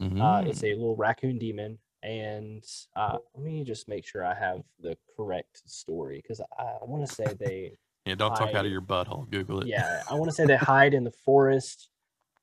Uh, 0.00 0.42
Mhm. 0.42 0.48
it's 0.48 0.62
a 0.64 0.74
little 0.74 0.96
raccoon 0.96 1.38
demon, 1.38 1.78
and 2.02 2.64
uh, 2.96 3.18
let 3.34 3.44
me 3.44 3.64
just 3.64 3.88
make 3.88 4.06
sure 4.06 4.24
I 4.24 4.34
have 4.34 4.62
the 4.80 4.96
correct 5.16 5.62
story 5.68 6.20
because 6.20 6.40
I, 6.58 6.62
I 6.62 6.84
want 6.84 7.06
to 7.06 7.14
say 7.14 7.34
they 7.38 7.78
yeah, 8.06 8.14
don't 8.16 8.34
talk 8.34 8.54
out 8.54 8.64
of 8.66 8.70
your 8.70 8.80
butthole. 8.82 9.30
Google 9.30 9.60
it. 9.60 9.68
yeah, 9.68 10.02
I 10.08 10.14
want 10.14 10.30
to 10.30 10.34
say 10.34 10.44
they 10.44 10.56
hide 10.56 10.94
in 10.94 11.04
the 11.04 11.12
forest. 11.24 11.88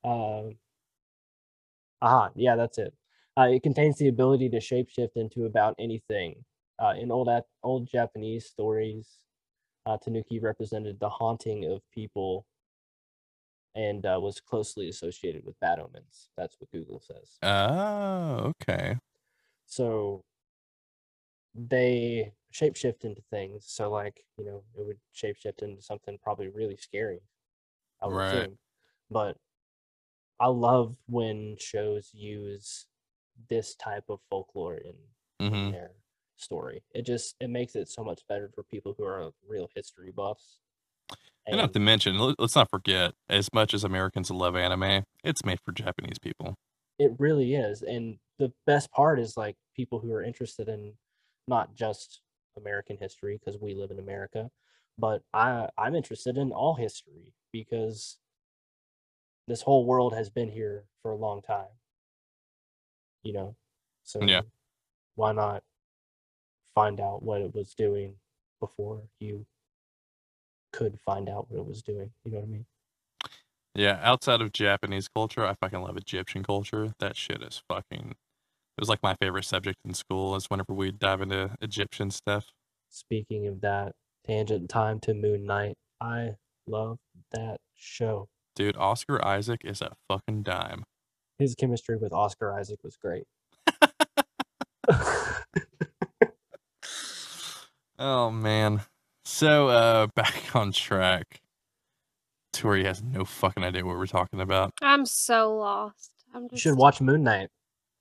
Um, 0.04 0.56
aha, 2.02 2.30
yeah, 2.34 2.56
that's 2.56 2.78
it. 2.78 2.94
Uh, 3.38 3.48
it 3.52 3.62
contains 3.62 3.98
the 3.98 4.08
ability 4.08 4.48
to 4.50 4.58
shapeshift 4.58 5.16
into 5.16 5.44
about 5.44 5.74
anything. 5.78 6.44
Uh, 6.78 6.94
in 6.98 7.10
old 7.10 7.28
at, 7.28 7.44
old 7.62 7.86
Japanese 7.86 8.46
stories, 8.46 9.06
uh, 9.86 9.96
Tanuki 9.98 10.38
represented 10.38 11.00
the 11.00 11.08
haunting 11.08 11.64
of 11.70 11.82
people 11.90 12.46
and 13.74 14.04
uh, 14.04 14.18
was 14.20 14.40
closely 14.40 14.88
associated 14.88 15.44
with 15.44 15.58
bad 15.60 15.78
omens. 15.78 16.30
That's 16.36 16.56
what 16.60 16.70
Google 16.70 17.00
says. 17.00 17.38
Oh, 17.42 18.52
okay. 18.62 18.96
So 19.66 20.24
they 21.54 22.32
shapeshift 22.52 23.04
into 23.04 23.22
things. 23.30 23.64
So 23.66 23.90
like, 23.90 24.24
you 24.36 24.44
know, 24.44 24.62
it 24.76 24.86
would 24.86 24.98
shapeshift 25.14 25.62
into 25.62 25.82
something 25.82 26.18
probably 26.22 26.48
really 26.48 26.76
scary. 26.76 27.20
I 28.02 28.06
would 28.06 28.16
Right. 28.16 28.34
assume. 28.34 28.58
But 29.10 29.36
I 30.38 30.46
love 30.46 30.96
when 31.06 31.56
shows 31.58 32.10
use 32.12 32.86
this 33.48 33.74
type 33.74 34.04
of 34.08 34.20
folklore 34.28 34.76
in, 34.78 34.94
in 35.40 35.48
hmm 35.50 35.70
their 35.70 35.90
story. 36.40 36.82
It 36.94 37.02
just 37.06 37.36
it 37.40 37.48
makes 37.50 37.76
it 37.76 37.88
so 37.88 38.04
much 38.04 38.22
better 38.28 38.50
for 38.54 38.62
people 38.64 38.94
who 38.96 39.04
are 39.04 39.30
real 39.46 39.68
history 39.74 40.10
buffs. 40.10 40.60
And 41.46 41.56
not 41.60 41.72
to 41.72 41.80
mention, 41.80 42.18
let's 42.38 42.54
not 42.54 42.70
forget, 42.70 43.14
as 43.28 43.52
much 43.52 43.74
as 43.74 43.82
Americans 43.84 44.30
love 44.30 44.56
anime, 44.56 45.04
it's 45.24 45.44
made 45.44 45.60
for 45.64 45.72
Japanese 45.72 46.18
people. 46.18 46.54
It 46.98 47.12
really 47.18 47.54
is. 47.54 47.82
And 47.82 48.18
the 48.38 48.52
best 48.66 48.90
part 48.92 49.18
is 49.18 49.36
like 49.36 49.56
people 49.74 49.98
who 50.00 50.12
are 50.12 50.22
interested 50.22 50.68
in 50.68 50.94
not 51.48 51.74
just 51.74 52.20
American 52.56 52.96
history 52.96 53.38
because 53.38 53.60
we 53.60 53.74
live 53.74 53.90
in 53.90 53.98
America, 53.98 54.50
but 54.98 55.22
I 55.32 55.68
I'm 55.78 55.94
interested 55.94 56.36
in 56.36 56.52
all 56.52 56.74
history 56.74 57.32
because 57.52 58.18
this 59.46 59.60
whole 59.62 59.84
world 59.84 60.14
has 60.14 60.30
been 60.30 60.48
here 60.48 60.86
for 61.02 61.10
a 61.10 61.16
long 61.16 61.42
time. 61.42 61.68
You 63.22 63.32
know. 63.32 63.56
So 64.04 64.20
Yeah. 64.26 64.42
why 65.16 65.32
not 65.32 65.64
find 66.74 67.00
out 67.00 67.22
what 67.22 67.40
it 67.40 67.54
was 67.54 67.74
doing 67.74 68.14
before 68.60 69.02
you 69.18 69.46
could 70.72 70.98
find 71.00 71.28
out 71.28 71.50
what 71.50 71.58
it 71.58 71.66
was 71.66 71.82
doing. 71.82 72.10
You 72.24 72.32
know 72.32 72.38
what 72.38 72.44
I 72.44 72.48
mean? 72.48 72.66
Yeah, 73.74 74.00
outside 74.02 74.40
of 74.40 74.52
Japanese 74.52 75.08
culture, 75.08 75.46
I 75.46 75.54
fucking 75.54 75.80
love 75.80 75.96
Egyptian 75.96 76.42
culture. 76.42 76.92
That 76.98 77.16
shit 77.16 77.42
is 77.42 77.62
fucking. 77.68 78.10
It 78.10 78.80
was 78.80 78.88
like 78.88 79.02
my 79.02 79.14
favorite 79.20 79.44
subject 79.44 79.78
in 79.84 79.94
school 79.94 80.34
is 80.34 80.46
whenever 80.46 80.72
we 80.72 80.90
dive 80.90 81.20
into 81.20 81.56
Egyptian 81.60 82.10
stuff. 82.10 82.46
Speaking 82.88 83.46
of 83.46 83.60
that, 83.60 83.92
tangent 84.26 84.68
time 84.68 84.98
to 85.00 85.14
Moon 85.14 85.44
Knight. 85.44 85.76
I 86.00 86.36
love 86.66 86.98
that 87.32 87.58
show. 87.76 88.28
Dude, 88.56 88.76
Oscar 88.76 89.24
Isaac 89.24 89.60
is 89.64 89.80
a 89.80 89.92
fucking 90.08 90.42
dime. 90.42 90.84
His 91.38 91.54
chemistry 91.54 91.96
with 91.96 92.12
Oscar 92.12 92.52
Isaac 92.52 92.80
was 92.82 92.96
great. 92.96 93.24
Oh 98.00 98.30
man. 98.30 98.80
So 99.24 99.68
uh 99.68 100.06
back 100.16 100.56
on 100.56 100.72
track. 100.72 101.40
Tori 102.52 102.84
has 102.84 103.02
no 103.02 103.24
fucking 103.24 103.62
idea 103.62 103.84
what 103.86 103.96
we're 103.96 104.06
talking 104.06 104.40
about. 104.40 104.72
I'm 104.82 105.06
so 105.06 105.54
lost. 105.56 106.10
I'm 106.34 106.44
just, 106.44 106.52
you 106.52 106.56
just 106.56 106.62
should 106.62 106.76
watch 106.78 107.00
Moon 107.00 107.22
Knight. 107.22 107.48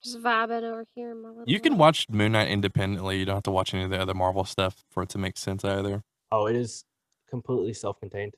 Just 0.04 0.18
vibing 0.22 0.64
over 0.64 0.86
here 0.96 1.12
in 1.12 1.22
my 1.22 1.30
little. 1.30 1.44
You 1.46 1.60
can 1.60 1.74
world. 1.74 1.80
watch 1.82 2.08
Moon 2.10 2.32
Knight 2.32 2.48
independently. 2.48 3.20
You 3.20 3.26
don't 3.26 3.36
have 3.36 3.44
to 3.44 3.52
watch 3.52 3.74
any 3.76 3.84
of 3.84 3.90
the 3.92 4.00
other 4.00 4.14
Marvel 4.16 4.46
stuff 4.46 4.78
for 4.90 5.04
it 5.04 5.10
to 5.10 5.18
make 5.20 5.38
sense 5.38 5.64
either. 5.66 6.02
Oh, 6.32 6.48
it 6.48 6.56
is 6.56 6.84
completely 7.30 7.74
self-contained. 7.74 8.34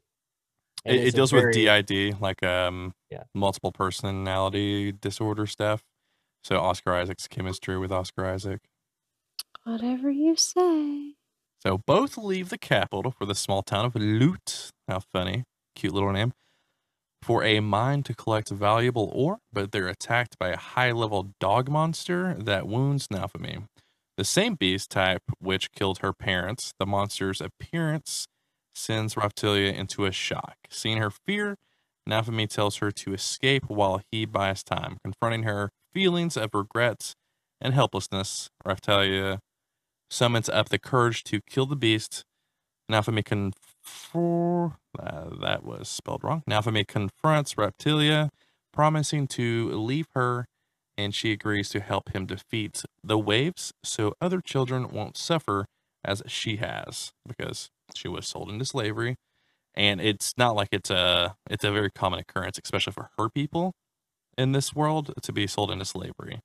It, 0.83 0.89
And 0.89 0.95
it 0.97 1.03
it's 1.07 1.13
a 1.13 1.17
deals 1.17 1.31
very- 1.31 1.45
with 1.45 1.53
DID, 1.87 2.19
like 2.19 2.41
um, 2.43 2.93
Yeah. 3.11 3.23
multiple 3.35 3.71
personality 3.71 4.91
disorder 4.91 5.45
stuff. 5.45 5.83
So 6.43 6.59
Oscar 6.59 6.93
Isaac's 6.95 7.27
chemistry 7.27 7.77
with 7.77 7.91
Oscar 7.91 8.25
Isaac. 8.25 8.61
Whatever 9.63 10.09
you 10.09 10.35
say. 10.35 11.10
So 11.63 11.77
both 11.77 12.17
leave 12.17 12.49
the 12.49 12.57
capital 12.57 13.11
for 13.11 13.25
the 13.25 13.35
small 13.35 13.61
town 13.61 13.85
of 13.85 13.95
Loot. 13.95 14.71
How 14.87 14.99
funny. 14.99 15.43
Cute 15.75 15.93
little 15.93 16.11
name. 16.11 16.33
For 17.21 17.43
a 17.43 17.59
mine 17.59 18.01
to 18.03 18.15
collect 18.15 18.49
valuable 18.49 19.11
ore, 19.13 19.37
but 19.53 19.71
they're 19.71 19.87
attacked 19.87 20.39
by 20.39 20.49
a 20.49 20.57
high 20.57 20.91
level 20.91 21.33
dog 21.39 21.69
monster 21.69 22.33
that 22.33 22.67
wounds 22.67 23.07
Naofumi. 23.09 23.65
The 24.17 24.25
same 24.25 24.55
beast 24.55 24.89
type 24.89 25.21
which 25.39 25.71
killed 25.71 25.99
her 25.99 26.13
parents, 26.13 26.73
the 26.79 26.85
monster's 26.87 27.41
appearance 27.41 28.27
sends 28.73 29.13
Raptilia 29.13 29.73
into 29.73 30.05
a 30.05 30.11
shock. 30.11 30.55
Seeing 30.69 30.97
her 30.97 31.11
fear, 31.11 31.57
Naofumi 32.09 32.49
tells 32.49 32.77
her 32.77 32.91
to 32.91 33.13
escape 33.13 33.65
while 33.67 34.01
he 34.11 34.25
buys 34.25 34.63
time. 34.63 34.97
Confronting 35.03 35.43
her 35.43 35.69
feelings 35.93 36.35
of 36.35 36.49
regret 36.53 37.13
and 37.59 37.75
helplessness, 37.75 38.49
Raptalia 38.65 39.39
summons 40.11 40.49
up 40.49 40.69
the 40.69 40.77
courage 40.77 41.23
to 41.23 41.41
kill 41.49 41.65
the 41.65 41.75
beast. 41.75 42.23
Naofumi 42.91 43.23
confor- 43.23 44.75
uh, 44.99 45.29
that 45.39 45.63
was 45.63 45.87
spelled 45.87 46.23
wrong. 46.23 46.43
Naofumi 46.47 46.85
confronts 46.85 47.55
Reptilia, 47.55 48.29
promising 48.73 49.27
to 49.27 49.71
leave 49.71 50.07
her, 50.13 50.45
and 50.97 51.15
she 51.15 51.31
agrees 51.31 51.69
to 51.69 51.79
help 51.79 52.13
him 52.13 52.25
defeat 52.25 52.83
the 53.03 53.17
waves 53.17 53.73
so 53.83 54.13
other 54.19 54.41
children 54.41 54.89
won't 54.89 55.15
suffer 55.17 55.65
as 56.03 56.21
she 56.27 56.57
has, 56.57 57.13
because 57.27 57.69
she 57.95 58.07
was 58.07 58.27
sold 58.27 58.49
into 58.49 58.65
slavery. 58.65 59.15
And 59.73 60.01
it's 60.01 60.33
not 60.37 60.55
like 60.55 60.69
it's 60.73 60.89
a 60.89 61.37
it's 61.49 61.63
a 61.63 61.71
very 61.71 61.89
common 61.89 62.19
occurrence, 62.19 62.59
especially 62.61 62.91
for 62.91 63.09
her 63.17 63.29
people 63.29 63.73
in 64.37 64.51
this 64.51 64.75
world, 64.75 65.13
to 65.21 65.31
be 65.31 65.47
sold 65.47 65.71
into 65.71 65.85
slavery. 65.85 66.41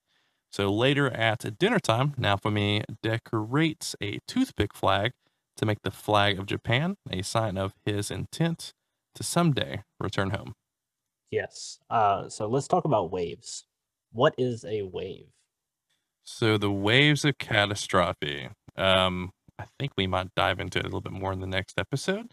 So 0.57 0.73
later 0.73 1.11
at 1.13 1.59
dinner 1.59 1.79
time, 1.79 2.13
Naofumi 2.13 2.83
decorates 3.03 3.95
a 4.03 4.21
toothpick 4.27 4.73
flag 4.73 5.13
to 5.59 5.67
make 5.67 5.83
the 5.83 5.91
flag 5.91 6.39
of 6.39 6.47
Japan 6.47 6.97
a 7.11 7.21
sign 7.21 7.59
of 7.59 7.75
his 7.85 8.11
intent 8.11 8.73
to 9.17 9.23
someday 9.23 9.83
return 10.01 10.31
home. 10.31 10.55
Yes. 11.31 11.79
Uh, 11.91 12.31
so 12.31 12.47
let's 12.49 12.69
talk 12.69 12.87
about 12.87 13.13
waves. 13.13 13.67
What 14.13 14.35
is 14.39 14.65
a 14.65 14.81
wave? 14.81 15.27
So 16.25 16.57
the 16.57 16.73
waves 16.73 17.27
of 17.27 17.37
catastrophe. 17.37 18.49
Um, 18.77 19.33
I 19.59 19.67
think 19.79 19.93
we 19.99 20.07
might 20.07 20.35
dive 20.35 20.59
into 20.59 20.79
it 20.79 20.87
a 20.87 20.89
little 20.89 21.03
bit 21.03 21.13
more 21.13 21.35
in 21.35 21.41
the 21.41 21.47
next 21.47 21.79
episode, 21.79 22.33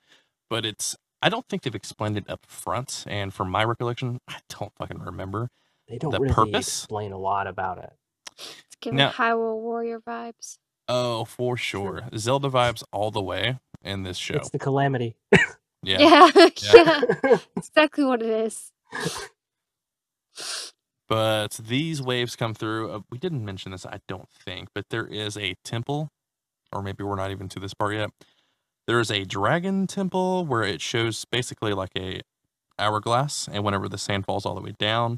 but 0.50 0.66
it's 0.66 0.96
I 1.22 1.28
don't 1.28 1.46
think 1.50 1.64
they've 1.64 1.76
explained 1.76 2.16
it 2.18 2.30
up 2.30 2.46
front, 2.46 3.04
and 3.06 3.34
from 3.34 3.50
my 3.50 3.66
recollection, 3.66 4.20
I 4.30 4.40
don't 4.48 4.72
fucking 4.78 5.00
remember. 5.00 5.50
They 5.90 5.98
don't 5.98 6.12
The 6.12 6.22
really 6.22 6.34
purpose? 6.34 6.70
explain 6.70 7.12
a 7.12 7.18
lot 7.18 7.48
about 7.48 7.80
it. 7.80 7.92
It's 8.38 8.76
giving 8.82 8.98
Now- 8.98 9.12
Hyrule 9.12 9.60
Warrior 9.62 10.00
vibes. 10.00 10.58
Oh, 10.90 11.24
for 11.26 11.56
sure, 11.56 12.10
Zelda 12.18 12.50
vibes 12.50 12.84
all 12.92 13.10
the 13.10 13.22
way 13.22 13.58
in 13.84 14.04
this 14.04 14.18
show. 14.18 14.36
It's 14.36 14.50
the 14.50 14.60
calamity. 14.60 15.16
Yeah, 15.86 16.00
Yeah, 16.00 16.30
Yeah. 16.74 17.02
yeah. 17.26 17.38
exactly 17.58 18.06
what 18.06 18.22
it 18.22 18.30
is. 18.30 18.72
but 21.10 21.60
these 21.62 22.02
waves 22.02 22.36
come 22.38 22.54
through. 22.54 22.90
Uh, 22.92 23.00
we 23.12 23.18
didn't 23.18 23.44
mention 23.44 23.72
this, 23.74 23.86
I 23.86 24.00
don't 24.08 24.30
think, 24.30 24.70
but 24.74 24.86
there 24.90 25.06
is 25.06 25.38
a 25.38 25.56
temple, 25.66 26.10
or 26.72 26.82
maybe 26.82 27.04
we're 27.04 27.16
not 27.18 27.32
even 27.32 27.50
to 27.50 27.60
this 27.60 27.74
part 27.74 27.96
yet. 27.96 28.12
There 28.88 29.00
is 29.00 29.12
a 29.12 29.26
dragon 29.26 29.88
temple 29.88 30.46
where 30.46 30.64
it 30.64 30.82
shows 30.82 31.26
basically 31.26 31.74
like 31.74 31.92
a 31.98 32.22
hourglass, 32.80 33.48
and 33.52 33.64
whenever 33.64 33.88
the 33.90 33.98
sand 33.98 34.26
falls 34.26 34.46
all 34.46 34.56
the 34.56 34.62
way 34.62 34.74
down, 34.80 35.18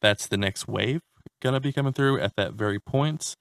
that's 0.00 0.26
the 0.26 0.36
next 0.36 0.68
wave 0.68 1.02
gonna 1.40 1.60
be 1.60 1.72
coming 1.72 1.92
through 1.92 2.20
at 2.20 2.36
that 2.36 2.54
very 2.54 2.80
point. 2.80 3.34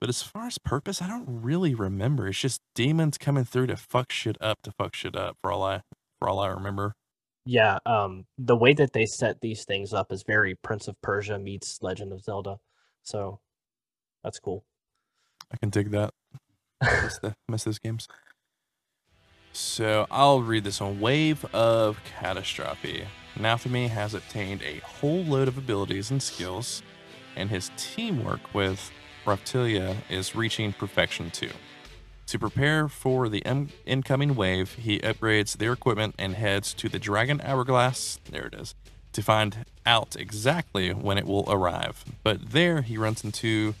But 0.00 0.10
as 0.10 0.22
far 0.22 0.46
as 0.46 0.58
purpose, 0.58 1.00
I 1.00 1.08
don't 1.08 1.24
really 1.26 1.74
remember. 1.74 2.28
It's 2.28 2.38
just 2.38 2.60
demons 2.74 3.16
coming 3.16 3.44
through 3.44 3.68
to 3.68 3.76
fuck 3.76 4.12
shit 4.12 4.36
up, 4.40 4.60
to 4.62 4.72
fuck 4.72 4.94
shit 4.94 5.16
up. 5.16 5.38
For 5.40 5.50
all 5.50 5.62
I, 5.62 5.82
for 6.18 6.28
all 6.28 6.38
I 6.38 6.48
remember. 6.48 6.94
Yeah, 7.46 7.78
um, 7.86 8.26
the 8.36 8.56
way 8.56 8.74
that 8.74 8.92
they 8.92 9.06
set 9.06 9.40
these 9.40 9.64
things 9.64 9.94
up 9.94 10.12
is 10.12 10.24
very 10.26 10.56
Prince 10.56 10.88
of 10.88 11.00
Persia 11.00 11.38
meets 11.38 11.78
Legend 11.80 12.12
of 12.12 12.22
Zelda. 12.22 12.58
So 13.02 13.40
that's 14.24 14.40
cool. 14.40 14.64
I 15.52 15.56
can 15.56 15.70
dig 15.70 15.92
that. 15.92 16.12
miss, 16.82 17.18
the, 17.22 17.36
miss 17.48 17.64
those 17.64 17.78
games. 17.78 18.08
So 19.52 20.06
I'll 20.10 20.42
read 20.42 20.64
this 20.64 20.80
one. 20.80 21.00
Wave 21.00 21.44
of 21.54 21.98
Catastrophe. 22.18 23.04
Naofumi 23.38 23.88
has 23.88 24.12
obtained 24.12 24.62
a 24.62 24.80
whole 24.80 25.22
load 25.24 25.46
of 25.46 25.56
abilities 25.56 26.10
and 26.10 26.22
skills, 26.22 26.82
and 27.36 27.50
his 27.50 27.70
teamwork 27.76 28.54
with 28.54 28.90
Raptilia 29.24 29.96
is 30.08 30.34
reaching 30.34 30.72
perfection 30.72 31.30
too. 31.30 31.50
To 32.26 32.38
prepare 32.38 32.88
for 32.88 33.28
the 33.28 33.38
in- 33.38 33.70
incoming 33.84 34.34
wave, 34.34 34.74
he 34.74 34.98
upgrades 35.00 35.56
their 35.58 35.72
equipment 35.72 36.14
and 36.18 36.34
heads 36.34 36.74
to 36.74 36.88
the 36.88 36.98
Dragon 36.98 37.40
Hourglass. 37.44 38.18
There 38.30 38.46
it 38.46 38.54
is. 38.54 38.74
To 39.12 39.22
find 39.22 39.64
out 39.86 40.16
exactly 40.16 40.92
when 40.92 41.18
it 41.18 41.26
will 41.26 41.44
arrive. 41.50 42.04
But 42.24 42.50
there 42.50 42.82
he 42.82 42.98
runs 42.98 43.22
into 43.24 43.74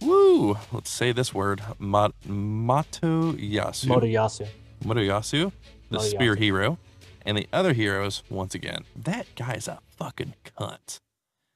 Woo! 0.00 0.58
Let's 0.72 0.90
say 0.90 1.12
this 1.12 1.32
word. 1.32 1.62
Ma- 1.78 2.08
Matoyasu. 2.28 3.86
Motoyasu. 3.86 4.48
Motoyasu, 4.84 5.52
the 5.90 6.00
spear 6.00 6.34
hero. 6.34 6.78
And 7.24 7.38
the 7.38 7.46
other 7.52 7.72
heroes, 7.72 8.24
once 8.28 8.52
again, 8.56 8.84
that 8.96 9.26
guy's 9.36 9.68
a 9.68 9.78
fucking 9.96 10.34
cunt. 10.58 10.98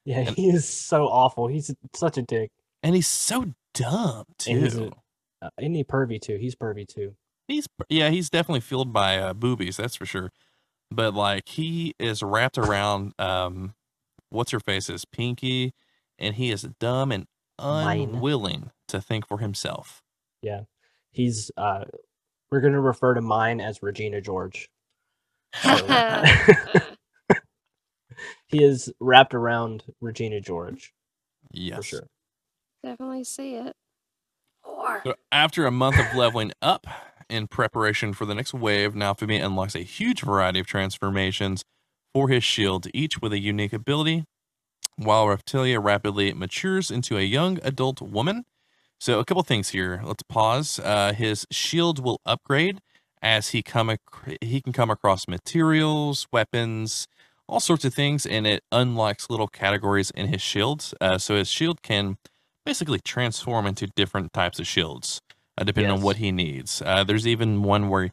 Yeah, 0.07 0.19
And- 0.19 0.29
he 0.37 0.49
is 0.49 0.65
so 0.67 1.07
awful. 1.09 1.47
He's 1.47 1.69
such 1.93 2.17
a 2.17 2.21
dick. 2.21 2.49
And 2.81 2.95
he's 2.95 3.07
so 3.07 3.53
dumb, 3.73 4.23
too. 4.37 4.51
And 4.51 4.63
he's 4.63 4.77
a- 4.77 4.91
Uh, 5.41 5.49
isn't 5.59 5.73
he 5.73 5.83
pervy 5.83 6.19
too? 6.21 6.37
He's 6.37 6.55
pervy 6.55 6.87
too. 6.87 7.13
He's 7.49 7.67
yeah, 7.89 8.09
he's 8.09 8.29
definitely 8.29 8.61
fueled 8.61 8.91
by 8.93 9.17
uh, 9.17 9.33
boobies, 9.33 9.75
that's 9.77 9.95
for 9.97 10.05
sure. 10.05 10.31
But 10.89 11.13
like 11.13 11.49
he 11.49 11.93
is 11.99 12.23
wrapped 12.23 12.57
around 12.57 13.13
um 13.19 13.75
what's 14.29 14.51
her 14.51 14.59
face 14.61 14.89
is 14.89 15.03
Pinky, 15.05 15.73
and 16.17 16.35
he 16.35 16.49
is 16.51 16.63
dumb 16.79 17.11
and 17.11 17.27
Myne. 17.59 18.03
unwilling 18.13 18.71
to 18.87 19.01
think 19.01 19.27
for 19.27 19.39
himself. 19.39 20.01
Yeah, 20.41 20.61
he's 21.11 21.51
uh 21.57 21.83
we're 22.49 22.61
gonna 22.61 22.79
refer 22.81 23.13
to 23.13 23.21
Myne 23.21 23.61
as 23.61 23.83
Regina 23.83 24.21
George. 24.21 24.69
So, 25.61 25.75
he 28.47 28.63
is 28.63 28.91
wrapped 28.99 29.33
around 29.35 29.83
Regina 30.01 30.41
George 30.41 30.93
Yes. 31.51 31.77
for 31.77 31.83
sure. 31.83 32.07
Definitely 32.83 33.25
see 33.25 33.55
it. 33.55 33.75
Or 34.63 35.05
So 35.05 35.15
after 35.31 35.65
a 35.65 35.71
month 35.71 35.99
of 35.99 36.13
leveling 36.13 36.53
up 36.61 36.87
in 37.29 37.47
preparation 37.47 38.13
for 38.13 38.25
the 38.25 38.35
next 38.35 38.53
wave, 38.53 38.93
Naofumi 38.93 39.43
unlocks 39.43 39.75
a 39.75 39.79
huge 39.79 40.21
variety 40.21 40.59
of 40.61 40.67
transformations 40.67 41.63
for 42.13 42.29
his 42.29 42.43
shield, 42.43 42.87
each 42.93 43.21
with 43.21 43.33
a 43.33 43.39
unique 43.39 43.73
ability, 43.73 44.25
while 44.97 45.27
Reptilia 45.27 45.79
rapidly 45.83 46.33
matures 46.33 46.91
into 46.91 47.17
a 47.17 47.21
young 47.23 47.59
adult 47.63 48.01
woman. 48.01 48.45
So 48.99 49.19
a 49.19 49.25
couple 49.25 49.43
things 49.43 49.69
here. 49.69 50.01
Let's 50.05 50.23
pause. 50.23 50.79
Uh, 50.79 51.13
his 51.13 51.47
shield 51.51 52.03
will 52.03 52.21
upgrade 52.25 52.79
as 53.21 53.49
he 53.49 53.63
come 53.63 53.89
ac- 53.91 54.37
he 54.41 54.61
can 54.61 54.73
come 54.73 54.91
across 54.91 55.27
materials, 55.27 56.27
weapons, 56.31 57.07
all 57.47 57.59
sorts 57.59 57.85
of 57.85 57.93
things, 57.93 58.25
and 58.25 58.45
it 58.45 58.63
unlocks 58.71 59.29
little 59.29 59.47
categories 59.47 60.11
in 60.11 60.27
his 60.27 60.41
shields. 60.41 60.93
Uh, 60.99 61.17
so 61.17 61.35
his 61.35 61.49
shield 61.49 61.81
can 61.81 62.17
basically 62.65 62.99
transform 62.99 63.65
into 63.65 63.87
different 63.95 64.33
types 64.33 64.59
of 64.59 64.67
shields 64.67 65.21
uh, 65.57 65.63
depending 65.63 65.91
on 65.91 66.01
what 66.01 66.17
he 66.17 66.31
needs. 66.31 66.81
Uh, 66.85 67.03
there's 67.03 67.25
even 67.25 67.63
one 67.63 67.89
where 67.89 68.11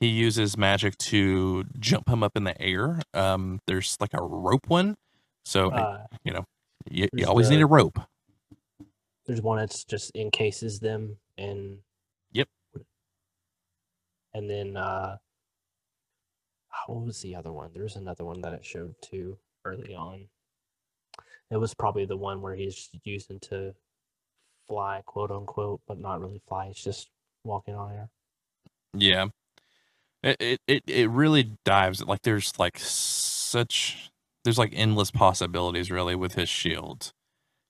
he 0.00 0.06
uses 0.08 0.56
magic 0.56 0.96
to 0.98 1.64
jump 1.78 2.08
him 2.08 2.22
up 2.22 2.36
in 2.36 2.44
the 2.44 2.60
air. 2.60 3.00
Um, 3.14 3.60
there's 3.66 3.96
like 4.00 4.14
a 4.14 4.22
rope 4.22 4.68
one, 4.68 4.96
so 5.44 5.70
Uh, 5.70 6.06
you 6.24 6.32
know 6.32 6.44
you, 6.88 7.08
you 7.12 7.26
always 7.26 7.50
need 7.50 7.60
a 7.62 7.66
rope. 7.66 7.98
there's 9.26 9.42
one 9.42 9.58
that's 9.58 9.84
just 9.84 10.14
encases 10.14 10.78
them 10.78 11.16
and 11.36 11.78
Yep. 12.32 12.48
And 14.34 14.48
then 14.50 14.76
uh 14.76 15.16
what 16.86 17.04
was 17.04 17.20
the 17.20 17.34
other 17.34 17.52
one? 17.52 17.70
There's 17.72 17.96
another 17.96 18.24
one 18.24 18.40
that 18.42 18.52
it 18.52 18.64
showed 18.64 18.94
too 19.02 19.38
early 19.64 19.94
on. 19.94 20.28
It 21.50 21.56
was 21.56 21.74
probably 21.74 22.04
the 22.04 22.16
one 22.16 22.42
where 22.42 22.54
he's 22.54 22.90
using 23.04 23.38
to 23.40 23.74
fly, 24.66 25.02
quote 25.06 25.30
unquote, 25.30 25.80
but 25.86 25.98
not 25.98 26.20
really 26.20 26.42
fly. 26.48 26.66
It's 26.66 26.82
just 26.82 27.10
walking 27.44 27.74
on 27.74 27.92
air. 27.92 28.10
Yeah. 28.92 29.26
It, 30.22 30.36
it 30.40 30.60
it 30.66 30.82
it 30.86 31.10
really 31.10 31.52
dives 31.64 32.02
like 32.02 32.22
there's 32.22 32.58
like 32.58 32.78
such 32.78 34.10
there's 34.44 34.58
like 34.58 34.72
endless 34.74 35.10
possibilities 35.10 35.90
really 35.90 36.16
with 36.16 36.34
his 36.34 36.48
shield. 36.48 37.12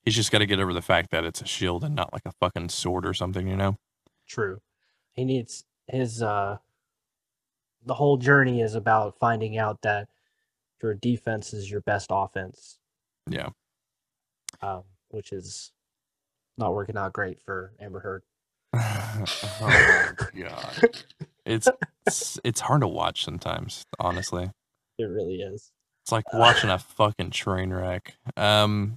He's 0.04 0.14
just 0.14 0.30
got 0.30 0.38
to 0.38 0.46
get 0.46 0.60
over 0.60 0.72
the 0.72 0.82
fact 0.82 1.10
that 1.10 1.24
it's 1.24 1.42
a 1.42 1.46
shield 1.46 1.82
and 1.84 1.94
not 1.94 2.12
like 2.12 2.22
a 2.24 2.32
fucking 2.40 2.68
sword 2.68 3.04
or 3.04 3.12
something, 3.12 3.48
you 3.48 3.56
know? 3.56 3.76
True. 4.26 4.60
He 5.12 5.24
needs 5.24 5.64
his 5.88 6.22
uh 6.22 6.58
the 7.87 7.94
whole 7.94 8.16
journey 8.16 8.61
is 8.61 8.75
about 8.75 9.18
finding 9.18 9.57
out 9.59 9.79
that 9.83 10.09
your 10.83 10.94
defense 10.94 11.53
is 11.55 11.70
your 11.70 11.81
best 11.83 12.09
offense, 12.11 12.79
Yeah. 13.31 13.49
um, 14.61 14.83
which 15.09 15.33
is 15.33 15.72
not 16.59 16.75
working 16.75 16.96
out 16.96 17.12
great 17.12 17.40
for 17.40 17.72
Amber 17.81 18.01
Heard. 18.01 18.22
oh 18.75 20.12
god. 20.35 21.05
It's, 21.46 21.68
it's 22.07 22.40
it's 22.44 22.61
hard 22.61 22.81
to 22.83 22.88
watch 22.88 23.25
sometimes, 23.25 23.85
honestly. 24.01 24.51
It 24.99 25.05
really 25.05 25.37
is. 25.37 25.70
It's 26.03 26.12
like 26.12 26.31
watching 26.35 26.70
a 26.70 26.79
fucking 26.79 27.31
train 27.31 27.72
wreck. 27.72 28.16
Um, 28.37 28.96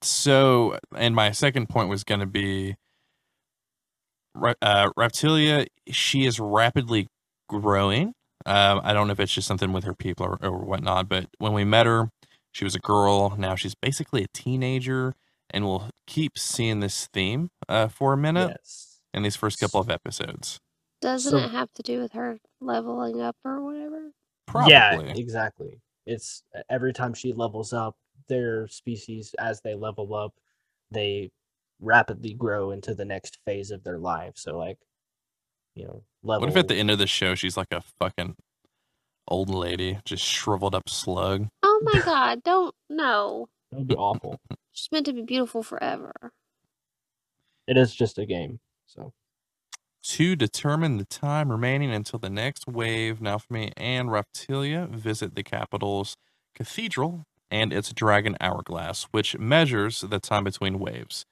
so, 0.00 0.78
and 0.96 1.14
my 1.14 1.30
second 1.32 1.68
point 1.68 1.88
was 1.88 2.02
going 2.02 2.20
to 2.20 2.26
be 2.26 2.76
uh, 4.34 4.88
Raphtalia. 4.98 5.66
She 5.90 6.24
is 6.26 6.40
rapidly 6.40 7.08
growing. 7.48 8.14
Um, 8.46 8.80
I 8.82 8.92
don't 8.92 9.06
know 9.06 9.12
if 9.12 9.20
it's 9.20 9.32
just 9.32 9.46
something 9.48 9.72
with 9.72 9.84
her 9.84 9.94
people 9.94 10.26
or, 10.26 10.38
or 10.42 10.58
whatnot, 10.64 11.08
but 11.08 11.26
when 11.38 11.52
we 11.52 11.64
met 11.64 11.86
her, 11.86 12.10
she 12.52 12.64
was 12.64 12.74
a 12.74 12.78
girl. 12.80 13.34
Now 13.38 13.54
she's 13.54 13.74
basically 13.74 14.24
a 14.24 14.28
teenager, 14.34 15.14
and 15.50 15.64
we'll 15.64 15.90
keep 16.06 16.36
seeing 16.38 16.80
this 16.80 17.08
theme 17.12 17.50
uh, 17.68 17.88
for 17.88 18.12
a 18.12 18.16
minute 18.16 18.50
Yes. 18.50 19.00
in 19.14 19.22
these 19.22 19.36
first 19.36 19.58
couple 19.60 19.80
of 19.80 19.88
episodes. 19.90 20.58
Doesn't 21.00 21.30
So- 21.30 21.38
it 21.38 21.50
have 21.50 21.72
to 21.74 21.82
do 21.82 22.00
with 22.00 22.12
her 22.12 22.38
leveling 22.60 23.20
up 23.20 23.36
or 23.44 23.62
whatever? 23.64 24.10
Probably. 24.46 24.72
Yeah, 24.72 25.00
exactly. 25.16 25.80
It's 26.06 26.42
every 26.68 26.92
time 26.92 27.14
she 27.14 27.32
levels 27.32 27.72
up, 27.72 27.96
their 28.28 28.66
species 28.68 29.34
as 29.38 29.60
they 29.62 29.74
level 29.74 30.14
up, 30.14 30.34
they 30.90 31.30
rapidly 31.80 32.34
grow 32.34 32.70
into 32.70 32.94
the 32.94 33.04
next 33.04 33.38
phase 33.44 33.70
of 33.70 33.82
their 33.84 33.98
life. 33.98 34.34
So 34.36 34.56
like, 34.58 34.78
you 35.74 35.84
know, 35.86 36.02
level 36.22 36.42
What 36.42 36.50
if 36.50 36.56
at 36.56 36.68
the 36.68 36.76
end 36.76 36.90
of 36.90 36.98
the 36.98 37.06
show 37.06 37.34
she's 37.34 37.56
like 37.56 37.72
a 37.72 37.82
fucking 38.00 38.36
old 39.28 39.48
lady, 39.50 39.98
just 40.04 40.24
shriveled 40.24 40.74
up 40.74 40.88
slug? 40.88 41.48
Oh 41.62 41.80
my 41.84 42.00
god, 42.04 42.42
don't 42.42 42.74
no. 42.90 43.48
that 43.70 43.78
would 43.78 43.88
be 43.88 43.96
awful. 43.96 44.40
She's 44.72 44.88
meant 44.92 45.06
to 45.06 45.12
be 45.12 45.22
beautiful 45.22 45.62
forever. 45.62 46.12
It 47.66 47.76
is 47.76 47.94
just 47.94 48.18
a 48.18 48.26
game. 48.26 48.60
So 48.86 49.12
To 50.02 50.36
determine 50.36 50.96
the 50.98 51.04
time 51.04 51.50
remaining 51.50 51.92
until 51.92 52.18
the 52.18 52.30
next 52.30 52.66
wave, 52.66 53.20
Naofumi 53.20 53.72
and 53.76 54.08
Raphtalia 54.08 54.88
visit 54.88 55.34
the 55.34 55.42
capital's 55.42 56.16
cathedral 56.54 57.24
and 57.50 57.72
its 57.72 57.92
dragon 57.92 58.36
hourglass, 58.40 59.04
which 59.12 59.38
measures 59.38 60.00
the 60.00 60.18
time 60.18 60.44
between 60.44 60.78
waves. 60.78 61.24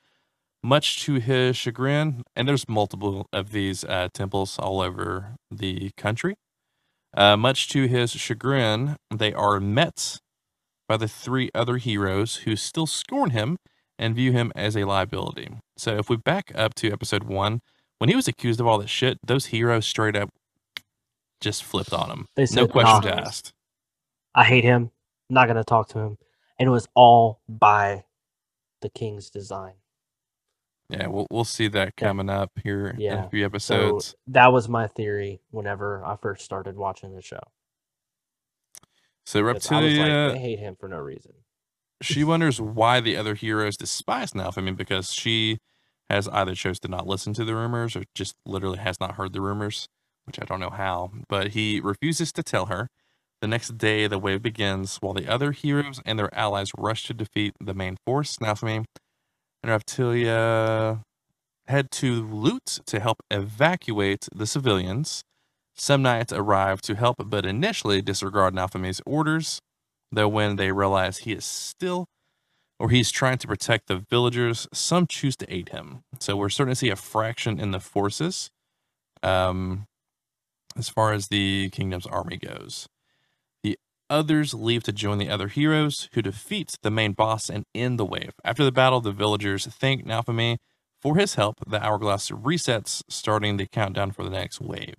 Much 0.62 1.02
to 1.04 1.14
his 1.14 1.56
chagrin, 1.56 2.22
and 2.36 2.46
there's 2.46 2.68
multiple 2.68 3.26
of 3.32 3.50
these 3.52 3.82
uh, 3.84 4.08
temples 4.12 4.58
all 4.58 4.80
over 4.80 5.36
the 5.50 5.90
country. 5.96 6.34
Uh, 7.16 7.36
much 7.36 7.68
to 7.68 7.86
his 7.86 8.12
chagrin, 8.12 8.96
they 9.10 9.32
are 9.32 9.58
met 9.58 10.18
by 10.88 10.96
the 10.96 11.08
three 11.08 11.50
other 11.54 11.78
heroes 11.78 12.36
who 12.36 12.56
still 12.56 12.86
scorn 12.86 13.30
him 13.30 13.56
and 13.98 14.14
view 14.14 14.32
him 14.32 14.52
as 14.54 14.76
a 14.76 14.84
liability. 14.84 15.48
So 15.76 15.96
if 15.96 16.10
we 16.10 16.16
back 16.16 16.52
up 16.54 16.74
to 16.76 16.90
episode 16.92 17.24
one, 17.24 17.60
when 17.98 18.10
he 18.10 18.16
was 18.16 18.28
accused 18.28 18.60
of 18.60 18.66
all 18.66 18.78
this 18.78 18.90
shit, 18.90 19.18
those 19.26 19.46
heroes 19.46 19.86
straight 19.86 20.16
up 20.16 20.30
just 21.40 21.64
flipped 21.64 21.92
on 21.92 22.10
him. 22.10 22.26
They 22.36 22.42
no 22.42 22.46
said, 22.46 22.70
questions 22.70 23.04
"Nah." 23.04 23.10
asked. 23.12 23.52
I 24.34 24.44
hate 24.44 24.64
him. 24.64 24.90
Not 25.28 25.48
gonna 25.48 25.64
talk 25.64 25.88
to 25.90 25.98
him. 25.98 26.16
And 26.58 26.66
it 26.66 26.70
was 26.70 26.88
all 26.94 27.40
by 27.48 28.04
the 28.82 28.90
king's 28.90 29.30
design. 29.30 29.74
Yeah, 30.90 31.06
we'll 31.08 31.26
we'll 31.30 31.44
see 31.44 31.68
that 31.68 31.94
Yeah. 32.00 32.08
coming 32.08 32.30
up 32.30 32.50
here 32.62 32.88
in 33.08 33.18
a 33.20 33.24
few 33.30 33.44
episodes. 33.46 34.06
So 34.06 34.18
that 34.28 34.52
was 34.52 34.68
my 34.68 34.86
theory 34.88 35.42
whenever 35.50 36.04
I 36.04 36.16
first 36.16 36.44
started 36.44 36.76
watching 36.76 37.14
the 37.14 37.22
show. 37.22 37.40
So, 39.26 39.42
'Cause 39.52 39.68
I 39.68 39.80
was 39.80 39.94
Raphtalia, 39.94 39.98
like, 39.98 40.34
they 40.34 40.38
hate 40.38 40.58
him 40.58 40.76
for 40.76 40.88
no 40.88 40.98
reason. 40.98 41.32
she 42.02 42.24
wonders 42.24 42.60
why 42.60 43.00
the 43.00 43.16
other 43.16 43.34
heroes 43.34 43.76
despise 43.76 44.32
Naofumi 44.32 44.76
because 44.76 45.12
she 45.12 45.58
has 46.08 46.28
either 46.28 46.54
chose 46.54 46.80
to 46.80 46.88
not 46.88 47.06
listen 47.06 47.32
to 47.34 47.44
the 47.44 47.54
rumors 47.54 47.94
or 47.96 48.04
just 48.14 48.34
literally 48.46 48.78
has 48.78 48.98
not 49.00 49.14
heard 49.16 49.32
the 49.32 49.40
rumors, 49.40 49.88
which 50.24 50.40
I 50.40 50.44
don't 50.44 50.60
know 50.60 50.70
how. 50.70 51.10
But 51.28 51.48
he 51.48 51.80
refuses 51.80 52.32
to 52.32 52.42
tell 52.42 52.66
her. 52.66 52.88
The 53.40 53.46
next 53.48 53.78
day, 53.78 54.06
the 54.06 54.18
wave 54.18 54.42
begins 54.42 54.96
while 54.98 55.14
the 55.14 55.28
other 55.28 55.52
heroes 55.52 56.00
and 56.04 56.18
their 56.18 56.34
allies 56.34 56.72
rush 56.76 57.04
to 57.06 57.14
defeat 57.14 57.54
the 57.60 57.74
main 57.74 57.96
force, 58.06 58.36
Naofumi 58.38 58.84
and 59.62 59.72
Raphtalia 59.72 61.02
head 61.66 61.90
to 61.92 62.26
Lute 62.26 62.80
to 62.86 63.00
help 63.00 63.18
evacuate 63.30 64.28
the 64.34 64.46
civilians. 64.46 65.22
Some 65.74 66.02
knights 66.02 66.32
arrive 66.32 66.82
to 66.82 66.94
help, 66.94 67.16
but 67.30 67.46
initially 67.46 68.02
disregard 68.02 68.54
Naofumi's 68.54 69.00
orders 69.06 69.60
though 70.12 70.28
when 70.28 70.56
they 70.56 70.72
realize 70.72 71.18
he 71.18 71.32
is 71.32 71.44
still 71.44 72.06
or 72.78 72.90
he's 72.90 73.10
trying 73.10 73.38
to 73.38 73.46
protect 73.46 73.88
the 73.88 73.96
villagers 74.10 74.66
some 74.72 75.06
choose 75.06 75.36
to 75.36 75.52
aid 75.54 75.70
him 75.70 76.00
so 76.18 76.36
we're 76.36 76.48
starting 76.48 76.72
to 76.72 76.76
see 76.76 76.90
a 76.90 76.96
fraction 76.96 77.60
in 77.60 77.70
the 77.70 77.80
forces 77.80 78.50
um, 79.22 79.86
as 80.76 80.88
far 80.88 81.12
as 81.12 81.28
the 81.28 81.68
kingdom's 81.70 82.06
army 82.06 82.36
goes 82.36 82.86
others 84.10 84.52
leave 84.52 84.82
to 84.82 84.92
join 84.92 85.18
the 85.18 85.30
other 85.30 85.48
heroes 85.48 86.08
who 86.12 86.20
defeat 86.20 86.76
the 86.82 86.90
main 86.90 87.12
boss 87.12 87.48
and 87.48 87.64
end 87.74 87.98
the 87.98 88.04
wave 88.04 88.32
after 88.44 88.64
the 88.64 88.72
battle 88.72 89.00
the 89.00 89.12
villagers 89.12 89.66
thank 89.66 90.04
Naofumi 90.04 90.58
for 91.00 91.16
his 91.16 91.36
help 91.36 91.56
the 91.66 91.82
hourglass 91.82 92.30
resets 92.30 93.02
starting 93.08 93.56
the 93.56 93.66
countdown 93.66 94.10
for 94.10 94.24
the 94.24 94.30
next 94.30 94.60
wave 94.60 94.96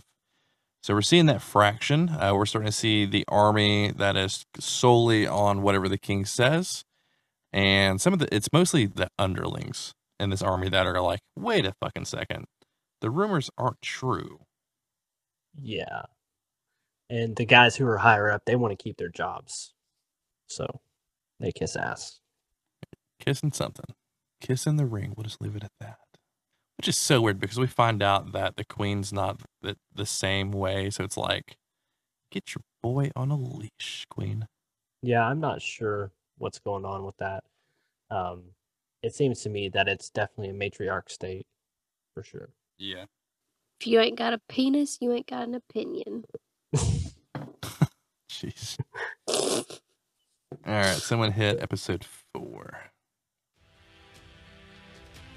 so 0.84 0.96
we're 0.96 1.04
seeing 1.04 1.28
that 1.28 1.44
fraction. 1.44 2.10
Uh, 2.10 2.34
we're 2.34 2.48
starting 2.48 2.72
to 2.72 2.76
see 2.76 3.06
the 3.06 3.24
army 3.28 3.92
that 3.92 4.18
is 4.18 4.46
solely 4.60 5.28
on 5.28 5.62
whatever 5.62 5.88
the 5.88 6.00
king 6.00 6.26
says, 6.26 6.84
and 7.54 8.02
some 8.02 8.14
of 8.14 8.20
the 8.20 8.34
it's 8.34 8.52
mostly 8.52 8.88
the 8.88 9.10
underlings 9.20 9.94
in 10.20 10.32
this 10.32 10.42
army 10.42 10.70
that 10.70 10.88
are 10.88 11.02
like, 11.02 11.22
wait 11.36 11.66
a 11.68 11.74
fucking 11.80 12.06
second, 12.06 12.46
the 13.00 13.12
rumors 13.12 13.52
aren't 13.58 13.82
true. 13.82 14.40
Yeah. 15.56 16.04
And 17.12 17.36
the 17.36 17.46
guys 17.46 17.76
who 17.76 17.86
are 17.88 17.98
higher 17.98 18.32
up, 18.32 18.44
they 18.46 18.56
want 18.56 18.72
to 18.72 18.82
keep 18.82 18.96
their 18.96 19.10
jobs. 19.10 19.74
So 20.48 20.66
they 21.42 21.52
kiss 21.52 21.76
ass. 21.76 22.22
Kissing 23.20 23.52
something, 23.52 23.94
kissing 24.40 24.78
the 24.78 24.86
ring. 24.86 25.14
We'll 25.16 25.26
just 25.26 25.42
leave 25.42 25.58
it 25.58 25.64
at 25.66 25.74
that. 25.82 25.98
Which 26.78 26.88
is 26.88 26.98
so 26.98 27.20
weird 27.20 27.40
because 27.40 27.60
we 27.60 27.68
find 27.68 28.02
out 28.02 28.32
that 28.32 28.56
the 28.56 28.64
queen's 28.64 29.12
not 29.12 29.42
the, 29.62 29.76
the 29.94 30.06
same 30.06 30.52
way. 30.52 30.90
So 30.90 31.04
it's 31.04 31.18
like, 31.18 31.58
get 32.32 32.56
your 32.56 32.64
boy 32.82 33.12
on 33.14 33.30
a 33.30 33.36
leash, 33.36 34.06
queen. 34.10 34.48
Yeah, 35.02 35.28
I'm 35.28 35.42
not 35.42 35.62
sure 35.62 36.12
what's 36.38 36.60
going 36.60 36.86
on 36.86 37.04
with 37.06 37.18
that. 37.18 37.44
Um, 38.10 38.44
it 39.04 39.14
seems 39.14 39.42
to 39.42 39.50
me 39.50 39.68
that 39.70 39.90
it's 39.90 40.10
definitely 40.10 40.56
a 40.56 40.70
matriarch 40.70 41.10
state 41.10 41.46
for 42.14 42.24
sure. 42.24 42.50
Yeah. 42.78 43.04
If 43.82 43.88
you 43.88 44.00
ain't 44.00 44.18
got 44.18 44.34
a 44.34 44.42
penis, 44.48 44.98
you 45.02 45.12
ain't 45.12 45.28
got 45.28 45.48
an 45.48 45.56
opinion. 45.56 46.24
Jeez. 48.30 48.78
All 49.28 49.58
right, 50.66 50.96
someone 50.96 51.34
hit 51.34 51.60
episode 51.62 52.06
four. 52.34 52.92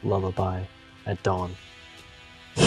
Lullaby 0.04 0.62
at 1.06 1.20
dawn. 1.24 1.56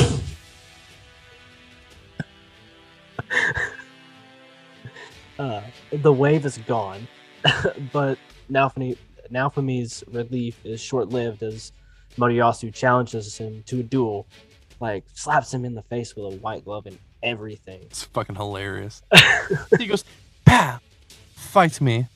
uh, 5.40 5.62
the 5.92 6.12
wave 6.12 6.46
is 6.46 6.58
gone, 6.60 7.08
but 7.94 8.18
Naofumi, 8.52 8.98
Naofumi's 9.32 10.04
relief 10.12 10.60
is 10.66 10.82
short-lived 10.82 11.42
as 11.42 11.72
Motoyasu 12.18 12.74
challenges 12.74 13.38
him 13.38 13.64
to 13.68 13.80
a 13.80 13.84
duel, 13.84 14.28
like 14.82 15.06
slaps 15.14 15.54
him 15.54 15.64
in 15.64 15.74
the 15.74 15.84
face 15.84 16.18
with 16.18 16.34
a 16.34 16.38
white 16.38 16.66
glove 16.66 16.86
and 16.86 16.98
everything. 17.24 17.82
It's 17.84 18.04
fucking 18.04 18.36
hilarious. 18.36 19.02
he 19.80 19.86
goes, 19.88 20.04
"Pow, 20.46 20.80
fight 21.36 21.80
me, 21.82 22.08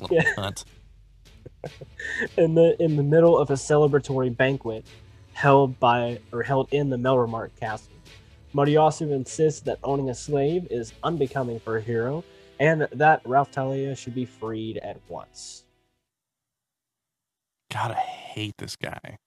little 0.00 0.16
Yeah. 0.16 0.34
cunt." 0.36 0.64
in 2.36 2.54
the 2.54 2.76
in 2.82 2.96
the 2.96 3.02
middle 3.02 3.38
of 3.38 3.50
a 3.50 3.54
celebratory 3.54 4.36
banquet 4.36 4.84
held 5.32 5.78
by 5.78 6.18
or 6.32 6.42
held 6.42 6.68
in 6.72 6.90
the 6.90 6.96
Melromarc 6.96 7.50
Castle. 7.58 7.92
Motoyasu 8.54 9.12
insists 9.12 9.60
that 9.62 9.78
owning 9.82 10.10
a 10.10 10.14
slave 10.14 10.66
is 10.70 10.92
unbecoming 11.02 11.58
for 11.60 11.78
a 11.78 11.80
hero, 11.80 12.22
and 12.60 12.86
that 12.92 13.22
Raphtalia 13.24 13.96
should 13.96 14.14
be 14.14 14.26
freed 14.26 14.76
at 14.78 14.98
once. 15.08 15.62
God, 17.72 17.92
I 17.92 17.94
hate 18.00 18.54
this 18.58 18.76
guy. 18.76 19.18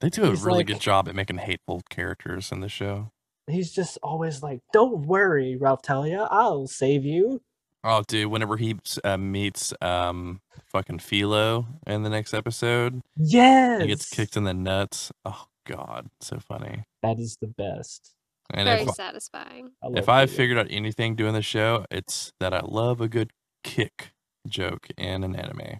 They 0.00 0.08
do 0.10 0.24
a 0.24 0.30
He's 0.30 0.42
really 0.42 0.58
like- 0.58 0.66
good 0.66 0.80
job 0.80 1.08
at 1.08 1.14
making 1.14 1.38
hateful 1.38 1.82
characters 1.88 2.50
in 2.50 2.60
the 2.60 2.68
show. 2.68 3.12
He's 3.48 3.72
just 3.72 3.98
always 4.02 4.42
like, 4.42 4.60
"Don't 4.72 5.06
worry, 5.06 5.56
Raphtalia, 5.60 6.26
I'll 6.30 6.66
save 6.66 7.04
you." 7.04 7.40
Oh, 7.84 8.02
dude! 8.06 8.30
Whenever 8.30 8.56
he 8.56 8.76
uh, 9.04 9.16
meets 9.16 9.72
um 9.80 10.40
fucking 10.66 10.98
Filo 10.98 11.66
in 11.86 12.02
the 12.02 12.10
next 12.10 12.34
episode, 12.34 13.00
Yes. 13.16 13.82
he 13.82 13.88
gets 13.88 14.10
kicked 14.10 14.36
in 14.36 14.44
the 14.44 14.54
nuts. 14.54 15.12
Oh 15.24 15.46
God, 15.66 16.08
so 16.20 16.38
funny. 16.40 16.82
That 17.02 17.18
is 17.20 17.36
the 17.40 17.46
best. 17.48 18.12
And 18.52 18.66
Very 18.68 18.82
if 18.82 18.90
satisfying. 18.94 19.70
If 19.82 20.08
I 20.08 20.26
Filo. 20.26 20.36
figured 20.36 20.58
out 20.58 20.66
anything 20.70 21.14
doing 21.16 21.34
the 21.34 21.42
show, 21.42 21.84
it's 21.90 22.32
that 22.40 22.52
I 22.54 22.60
love 22.60 23.00
a 23.00 23.08
good 23.08 23.30
kick 23.64 24.12
joke 24.46 24.88
in 24.96 25.22
an 25.24 25.34
anime. 25.36 25.78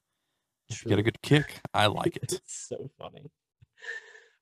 If 0.68 0.84
you 0.84 0.88
get 0.88 0.98
a 0.98 1.02
good 1.04 1.22
kick, 1.22 1.60
I 1.74 1.86
like 1.86 2.16
it. 2.16 2.32
It's 2.44 2.66
so 2.68 2.90
funny. 2.98 3.30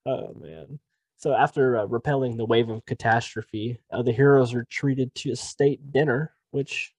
Oh 0.06 0.34
man. 0.38 0.78
So 1.24 1.32
after 1.32 1.78
uh, 1.78 1.86
repelling 1.86 2.36
the 2.36 2.44
wave 2.44 2.68
of 2.68 2.84
catastrophe, 2.84 3.80
uh, 3.90 4.02
the 4.02 4.12
heroes 4.12 4.52
are 4.52 4.64
treated 4.64 5.14
to 5.14 5.30
a 5.30 5.36
state 5.36 5.90
dinner, 5.90 6.34
which 6.50 6.92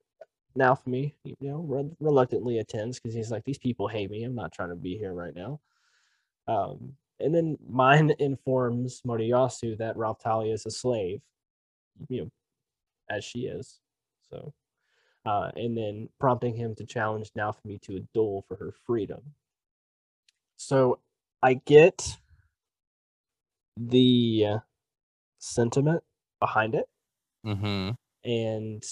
Naofumi, 0.57 1.13
you 1.23 1.35
know, 1.41 1.59
re- 1.59 1.95
reluctantly 1.99 2.57
attends 2.57 2.99
because 2.99 3.13
he's 3.13 3.29
like, 3.29 3.43
these 3.43 3.59
people 3.59 3.87
hate 3.87 4.09
me. 4.09 4.23
I'm 4.23 4.33
not 4.33 4.51
trying 4.51 4.69
to 4.69 4.75
be 4.75 4.97
here 4.97 5.13
right 5.13 5.35
now. 5.35 5.59
Um, 6.47 6.93
and 7.19 7.35
then 7.35 7.55
Myne 7.71 8.15
informs 8.19 9.03
Motoyasu 9.05 9.77
that 9.77 9.95
Raphtalia 9.95 10.53
is 10.53 10.65
a 10.65 10.71
slave, 10.71 11.21
you 12.09 12.21
know, 12.21 12.31
as 13.11 13.23
she 13.23 13.41
is. 13.41 13.79
So, 14.31 14.55
uh, 15.27 15.51
and 15.55 15.77
then 15.77 16.09
prompting 16.19 16.55
him 16.55 16.73
to 16.77 16.85
challenge 16.87 17.29
Naofumi 17.37 17.79
to 17.83 17.97
a 17.97 18.07
duel 18.15 18.43
for 18.47 18.55
her 18.55 18.73
freedom. 18.87 19.21
So 20.57 20.97
I 21.43 21.53
get 21.53 22.17
the 23.77 24.45
uh, 24.49 24.57
sentiment 25.39 26.03
behind 26.39 26.75
it, 26.75 26.85
Mm-hmm. 27.45 27.91
and 28.29 28.83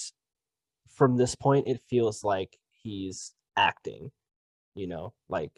from 0.90 1.18
this 1.18 1.34
point, 1.36 1.68
it 1.68 1.82
feels 1.90 2.24
like 2.24 2.58
he's 2.72 3.34
acting. 3.58 4.12
You 4.76 4.88
know, 4.88 5.14
like 5.30 5.52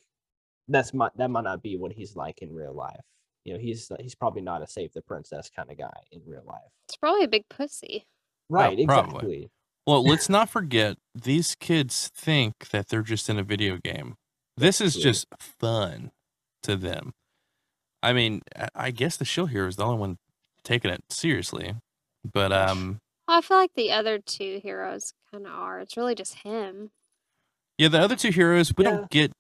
that's 0.68 0.94
my 0.94 1.10
that 1.18 1.30
might 1.30 1.44
not 1.44 1.62
be 1.64 1.78
what 1.78 1.92
he's 1.94 2.16
like 2.16 2.42
in 2.42 2.54
real 2.54 2.74
life. 2.74 3.02
You 3.44 3.54
know, 3.54 3.60
he's 3.60 3.92
he's 4.00 4.16
probably 4.16 4.42
not 4.42 4.62
a 4.62 4.68
save 4.68 4.94
the 4.94 5.02
princess 5.02 5.50
kind 5.56 5.70
of 5.70 5.78
guy 5.78 5.94
in 6.12 6.22
real 6.26 6.44
life. 6.46 6.72
It's 6.88 6.98
probably 6.98 7.24
a 7.24 7.28
big 7.30 7.48
pussy. 7.50 8.08
Right, 8.50 8.78
probably. 8.86 9.12
exactly. 9.12 9.52
Well, 9.88 10.04
let's 10.04 10.30
not 10.30 10.50
forget 10.58 10.98
these 11.14 11.56
kids 11.56 12.10
think 12.16 12.70
that 12.70 12.88
they're 12.90 13.02
just 13.04 13.30
in 13.30 13.38
a 13.38 13.44
video 13.44 13.78
game. 13.84 14.16
This 14.58 14.80
is 14.82 14.96
just 14.96 15.28
fun 15.40 16.12
to 16.64 16.76
them. 16.76 17.14
I 18.06 18.14
mean, 18.14 18.42
I- 18.56 18.70
I 18.76 18.92
guess 18.92 19.18
the 19.18 19.26
show 19.26 19.46
here 19.48 19.68
is 19.68 19.76
the 19.78 19.84
only 19.86 19.98
one 19.98 20.18
taking 20.64 20.92
it 20.92 21.04
seriously. 21.10 21.76
But 22.24 22.52
um 22.54 23.00
Well, 23.28 23.38
I 23.40 23.42
feel 23.42 23.58
like 23.58 23.74
the 23.76 23.92
other 23.92 24.20
two 24.20 24.60
heroes 24.64 25.14
kind 25.32 25.46
of 25.48 25.54
are. 25.54 25.80
It's 25.80 25.98
really 25.98 26.16
just 26.16 26.36
him. 26.44 26.92
yeah, 27.78 27.88
the 27.90 28.00
other 28.00 28.16
two 28.16 28.32
heroes, 28.32 28.74
we 28.78 28.84
Yeah. 28.86 28.92
don't 28.92 29.10
get 29.10 29.32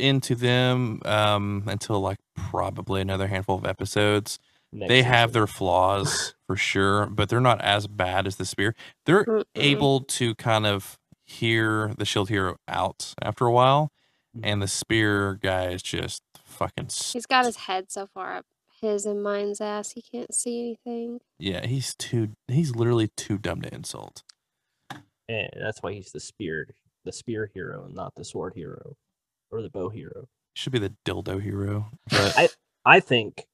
into 0.00 0.34
them 0.34 1.00
um 1.04 1.62
until 1.68 2.00
like 2.00 2.18
probably 2.34 3.00
another 3.00 3.28
handful 3.28 3.56
of 3.56 3.64
episodes. 3.64 4.38
Next 4.72 4.88
they 4.88 5.02
have 5.02 5.32
their 5.32 5.46
flaws 5.46 6.34
for 6.48 6.56
sure, 6.56 7.06
but 7.06 7.28
they're 7.28 7.40
not 7.40 7.60
as 7.60 7.86
bad 7.86 8.26
as 8.26 8.36
the 8.36 8.44
spear. 8.44 8.74
They're 9.06 9.24
Mm-mm. 9.24 9.44
able 9.54 10.00
to 10.00 10.34
kind 10.34 10.66
of 10.66 10.98
hear 11.26 11.94
the 11.96 12.04
shield 12.04 12.28
hero 12.28 12.56
out 12.68 13.14
after 13.22 13.46
a 13.46 13.52
while, 13.52 13.92
and 14.42 14.60
the 14.60 14.66
spear 14.68 15.34
guy 15.40 15.68
is 15.68 15.80
just 15.82 16.22
fucking. 16.54 16.86
s- 16.86 17.12
He's 17.12 17.26
got 17.26 17.44
his 17.46 17.56
head 17.56 17.90
so 17.90 18.06
far 18.06 18.36
up 18.36 18.46
his 18.80 19.06
and 19.06 19.22
Myne's 19.22 19.60
ass, 19.60 19.92
he 19.92 20.02
can't 20.02 20.34
see 20.34 20.60
anything. 20.86 21.20
Yeah, 21.38 21.64
he's 21.66 21.94
too. 21.94 22.30
He's 22.48 22.74
literally 22.74 23.08
too 23.16 23.38
dumb 23.38 23.62
to 23.62 23.72
insult. 23.74 24.22
and 25.28 25.48
that's 25.58 25.82
why 25.82 25.92
he's 25.94 26.12
the 26.12 26.20
spear 26.20 26.68
the 27.04 27.12
spear 27.12 27.50
hero 27.54 27.84
and 27.84 27.94
not 27.94 28.14
the 28.16 28.24
sword 28.24 28.52
hero 28.54 28.96
or 29.50 29.62
the 29.62 29.70
bow 29.70 29.88
hero. 29.90 30.28
Should 30.54 30.72
be 30.72 30.78
the 30.78 30.94
dildo 31.06 31.40
hero. 31.42 31.90
But 32.10 32.34
I- 32.38 32.48
I 32.84 33.00
think 33.00 33.46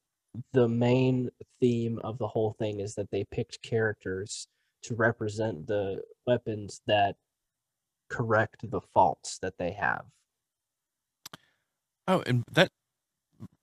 the 0.53 0.67
main 0.69 1.29
theme 1.59 1.99
of 1.99 2.17
the 2.17 2.27
whole 2.29 2.53
thing 2.53 2.79
is 2.79 2.95
that 2.95 3.11
they 3.11 3.23
picked 3.25 3.61
characters 3.61 4.47
to 4.83 4.95
represent 4.95 5.67
the 5.67 6.01
weapons 6.25 6.81
that 6.87 7.15
correct 8.09 8.69
the 8.69 8.81
faults 8.81 9.37
that 9.39 9.57
they 9.57 9.71
have. 9.71 10.05
oh, 12.07 12.23
and 12.25 12.43
that 12.51 12.69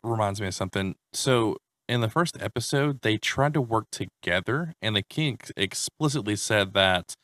reminds 0.02 0.40
me 0.40 0.48
of 0.48 0.54
something. 0.54 0.94
So 1.12 1.56
in 1.88 2.00
the 2.00 2.10
first 2.10 2.36
episode, 2.40 3.00
they 3.02 3.16
tried 3.16 3.54
to 3.54 3.60
work 3.60 3.86
together, 3.90 4.74
and 4.82 4.94
the 4.94 5.02
king 5.02 5.38
explicitly 5.56 6.36
said 6.36 6.74
that 6.74 7.14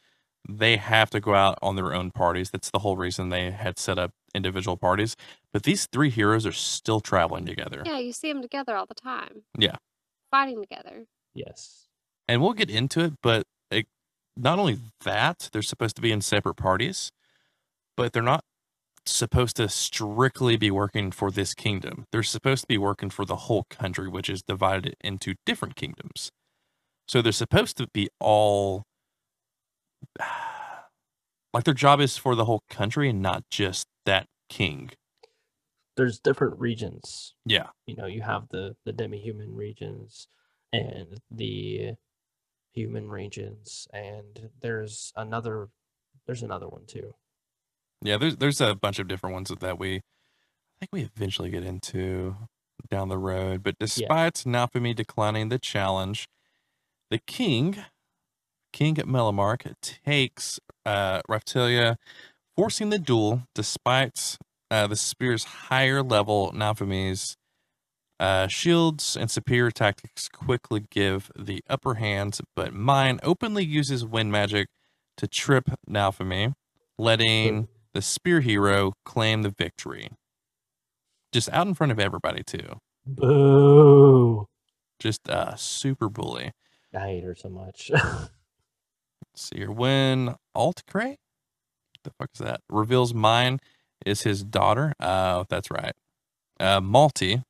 they 0.48 0.76
have 0.76 1.11
to 1.11 1.20
go 1.20 1.34
out 1.34 1.59
on 1.62 1.76
their 1.76 1.94
own 1.94 2.11
parties. 2.11 2.50
That's 2.50 2.70
the 2.70 2.80
whole 2.80 2.96
reason 2.96 3.28
they 3.28 3.50
had 3.50 3.78
set 3.78 3.98
up 3.98 4.12
individual 4.34 4.76
parties. 4.76 5.16
But 5.52 5.62
these 5.62 5.86
three 5.86 6.11
heroes 6.11 6.44
are 6.44 6.52
still 6.52 7.00
traveling 7.00 7.46
together. 7.46 7.82
Yeah, 7.84 7.98
you 7.98 8.12
see 8.12 8.32
them 8.32 8.42
together 8.42 8.76
all 8.76 8.86
the 8.86 8.94
time. 8.94 9.42
Yeah. 9.59 9.76
Fighting 10.30 10.61
together. 10.61 11.07
Yes. 11.34 11.86
And 12.28 12.42
we'll 12.42 12.52
get 12.52 12.70
into 12.70 13.00
it, 13.00 13.14
but 13.22 13.44
it, 13.70 13.86
not 14.36 14.59
only 14.59 14.78
that, 15.05 15.48
they're 15.52 15.62
supposed 15.62 15.96
to 15.96 16.02
be 16.02 16.12
in 16.12 16.20
separate 16.20 16.57
parties, 16.57 17.11
but 17.96 18.12
they're 18.12 18.22
not 18.22 18.44
supposed 19.07 19.57
to 19.57 19.68
strictly 19.68 20.57
be 20.57 20.70
working 20.70 21.11
for 21.11 21.30
this 21.30 21.55
kingdom. 21.55 22.05
They're 22.12 22.22
supposed 22.22 22.62
to 22.62 22.68
be 22.68 22.78
working 22.78 23.11
for 23.11 23.24
the 23.24 23.36
whole 23.36 23.64
country, 23.70 24.09
which 24.09 24.28
is 24.28 24.42
divided 24.42 24.94
into 25.02 25.34
different 25.44 25.76
kingdoms. 25.76 26.30
So 27.07 27.20
they're 27.20 27.32
supposed 27.32 27.76
to 27.78 27.88
be 27.92 28.09
all 28.20 28.84
like 31.52 31.64
their 31.64 31.74
job 31.74 32.00
is 32.00 32.16
for 32.16 32.34
the 32.34 32.44
whole 32.44 32.62
country 32.70 33.09
and 33.09 33.20
not 33.20 33.44
just 33.50 33.86
that 34.07 34.26
king. 34.48 34.90
There's 35.96 36.18
different 36.18 36.59
regions. 36.59 37.34
Yeah. 37.46 37.68
You 37.86 37.96
know, 37.96 38.07
you 38.07 38.22
have 38.22 38.48
the 38.50 38.76
the 38.84 38.92
demi-human 38.92 39.55
regions 39.55 40.28
and 40.72 41.20
the 41.30 41.94
human 42.72 43.09
regions 43.09 43.86
and 43.92 44.50
there's 44.61 45.12
another 45.14 45.68
there's 46.26 46.42
another 46.42 46.68
one 46.68 46.86
too. 46.86 47.14
Yeah, 48.05 48.18
there's 48.18 48.36
there's 48.36 48.61
a 48.61 48.74
bunch 48.74 48.98
of 48.98 49.09
different 49.09 49.34
ones 49.34 49.50
that 49.61 49.78
we 49.78 49.96
I 49.96 50.78
think 50.78 50.90
we 50.92 51.02
eventually 51.02 51.50
get 51.50 51.64
into 51.64 52.36
down 52.90 53.09
the 53.09 53.18
road. 53.18 53.62
But 53.62 53.76
despite 53.80 54.34
Naofumi 54.34 54.94
declining 54.94 55.48
the 55.48 55.59
challenge, 55.59 56.28
the 57.11 57.18
king, 57.18 57.76
King 58.72 58.96
Melromarc, 58.96 59.74
takes 59.80 60.61
uh 60.84 61.22
Raphtalia, 61.28 61.96
forcing 62.55 62.90
the 62.90 62.98
duel 62.98 63.44
despite 63.55 64.36
uh, 64.70 64.86
the 64.86 64.96
spear's 64.96 65.44
higher 65.44 66.02
level 66.02 66.52
Naofumi's 66.52 67.36
uh, 68.20 68.46
shields 68.46 69.16
and 69.16 69.30
superior 69.30 69.70
tactics 69.70 70.28
quickly 70.28 70.86
give 70.90 71.30
the 71.36 71.62
upper 71.68 71.94
hand, 71.94 72.38
but 72.55 72.72
Myne 72.72 73.18
openly 73.22 73.64
uses 73.64 74.05
wind 74.05 74.30
magic 74.30 74.68
to 75.16 75.26
trip 75.26 75.70
Naofumi, 75.88 76.55
letting 76.98 77.68
the 77.95 78.03
spear 78.03 78.40
hero 78.40 78.92
claim 79.05 79.42
the 79.42 79.51
victory. 79.57 80.11
Just 81.32 81.49
out 81.51 81.66
in 81.66 81.74
front 81.74 81.92
of 81.92 81.99
everybody, 81.99 82.42
too. 82.45 82.78
Boo. 83.07 84.47
Just 84.99 85.28
uh, 85.28 85.57
super 85.57 86.09
bully. 86.09 86.53
I 86.95 87.01
hate 87.01 87.24
her 87.24 87.34
so 87.34 87.49
much. 87.49 87.90
Let's 87.95 88.30
see 89.36 89.59
here. 89.59 89.70
When 89.70 90.36
Aultcray, 90.57 91.16
the 92.05 92.11
fuck 92.18 92.30
is 92.34 92.40
that? 92.40 92.61
Reveals 92.68 93.12
Myne 93.12 93.59
is 94.07 94.22
his 94.22 94.45
daughter. 94.45 94.92
Uh, 95.01 95.45
that's 95.49 95.70
right. 95.70 95.92
Uh, 96.61 96.80
Malty 96.80 97.42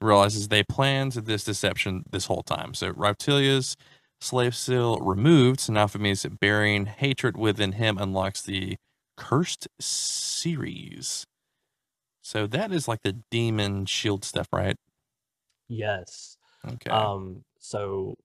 realizes 0.00 0.48
they 0.48 0.62
planned 0.62 1.12
this 1.12 1.44
deception 1.44 2.04
this 2.10 2.26
whole 2.26 2.42
time. 2.42 2.74
So 2.74 2.92
Raphtalia's 2.92 3.76
slave 4.20 4.54
seal 4.54 4.98
removed. 4.98 5.60
So 5.60 5.72
now 5.72 5.86
Naofumi's 5.86 6.24
bearing 6.40 6.86
hatred 6.86 7.36
within 7.36 7.72
him 7.72 7.98
unlocks 7.98 8.42
the 8.42 8.76
cursed 9.18 9.68
series. 9.80 11.26
So 12.22 12.46
that 12.48 12.72
is 12.72 12.88
like 12.88 13.02
the 13.02 13.14
demon 13.30 13.86
shield 13.86 14.24
stuff, 14.24 14.48
right? 14.52 14.76
yes. 15.68 16.36
Okay. 16.66 16.90
Um, 16.90 17.44
so 17.58 18.16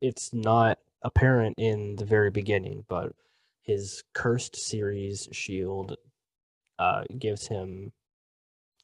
it's 0.00 0.32
not 0.32 0.78
apparent 1.02 1.54
in 1.58 1.96
the 1.96 2.04
very 2.04 2.30
beginning, 2.30 2.84
but 2.88 3.12
his 3.62 4.02
cursed 4.14 4.56
series 4.56 5.28
shield 5.32 5.96
uh, 6.78 7.04
gives 7.18 7.48
him 7.48 7.92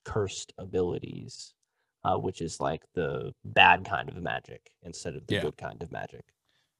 cursed 0.05 0.53
abilities, 0.59 1.55
uh, 2.05 2.16
which 2.18 2.41
is 2.43 2.61
like 2.61 2.83
the 2.95 3.35
bad 3.45 3.85
kind 3.85 4.09
of 4.09 4.16
magic 4.16 4.72
instead 4.83 5.16
of 5.16 5.26
the 5.29 5.35
Yeah. 5.35 5.41
good 5.41 5.57
kind 5.57 5.83
of 5.83 5.93
magic. 5.93 6.24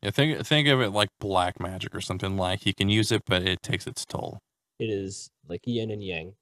Yeah, 0.03 0.11
think 0.11 0.46
think 0.46 0.68
of 0.68 0.80
it 0.80 0.90
like 0.90 1.09
black 1.18 1.59
magic 1.61 1.94
or 1.94 2.01
something 2.01 2.36
like 2.36 2.61
he 2.61 2.72
can 2.72 2.88
use 2.88 3.11
it, 3.11 3.22
but 3.26 3.42
it 3.42 3.62
takes 3.62 3.86
its 3.86 4.05
toll. 4.05 4.38
It 4.78 4.90
is 4.90 5.30
like 5.49 5.62
yin 5.66 5.90
and 5.90 6.03
yang. 6.03 6.34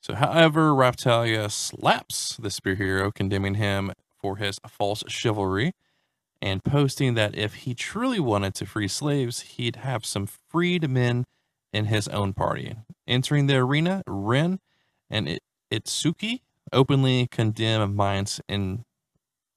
So, 0.00 0.14
however, 0.14 0.72
Raphtalia 0.72 1.50
slaps 1.50 2.36
the 2.36 2.50
spear 2.50 2.74
hero, 2.74 3.10
condemning 3.10 3.54
him 3.54 3.92
for 4.20 4.36
his 4.36 4.58
false 4.68 5.02
chivalry 5.08 5.72
and 6.40 6.64
posting 6.64 7.14
that 7.14 7.36
if 7.36 7.54
he 7.54 7.74
truly 7.74 8.18
wanted 8.18 8.54
to 8.56 8.66
free 8.66 8.88
slaves, 8.88 9.40
he'd 9.42 9.76
have 9.76 10.04
some 10.04 10.26
freed 10.26 10.88
men 10.90 11.24
in 11.72 11.86
his 11.86 12.08
own 12.08 12.32
party. 12.32 12.74
Entering 13.06 13.46
the 13.46 13.56
arena, 13.56 14.02
Ren 14.06 14.58
and 15.08 15.28
I- 15.28 15.38
Itsuki 15.70 16.40
openly 16.72 17.28
condemn 17.28 17.94
Myne's 17.94 18.40
in 18.48 18.84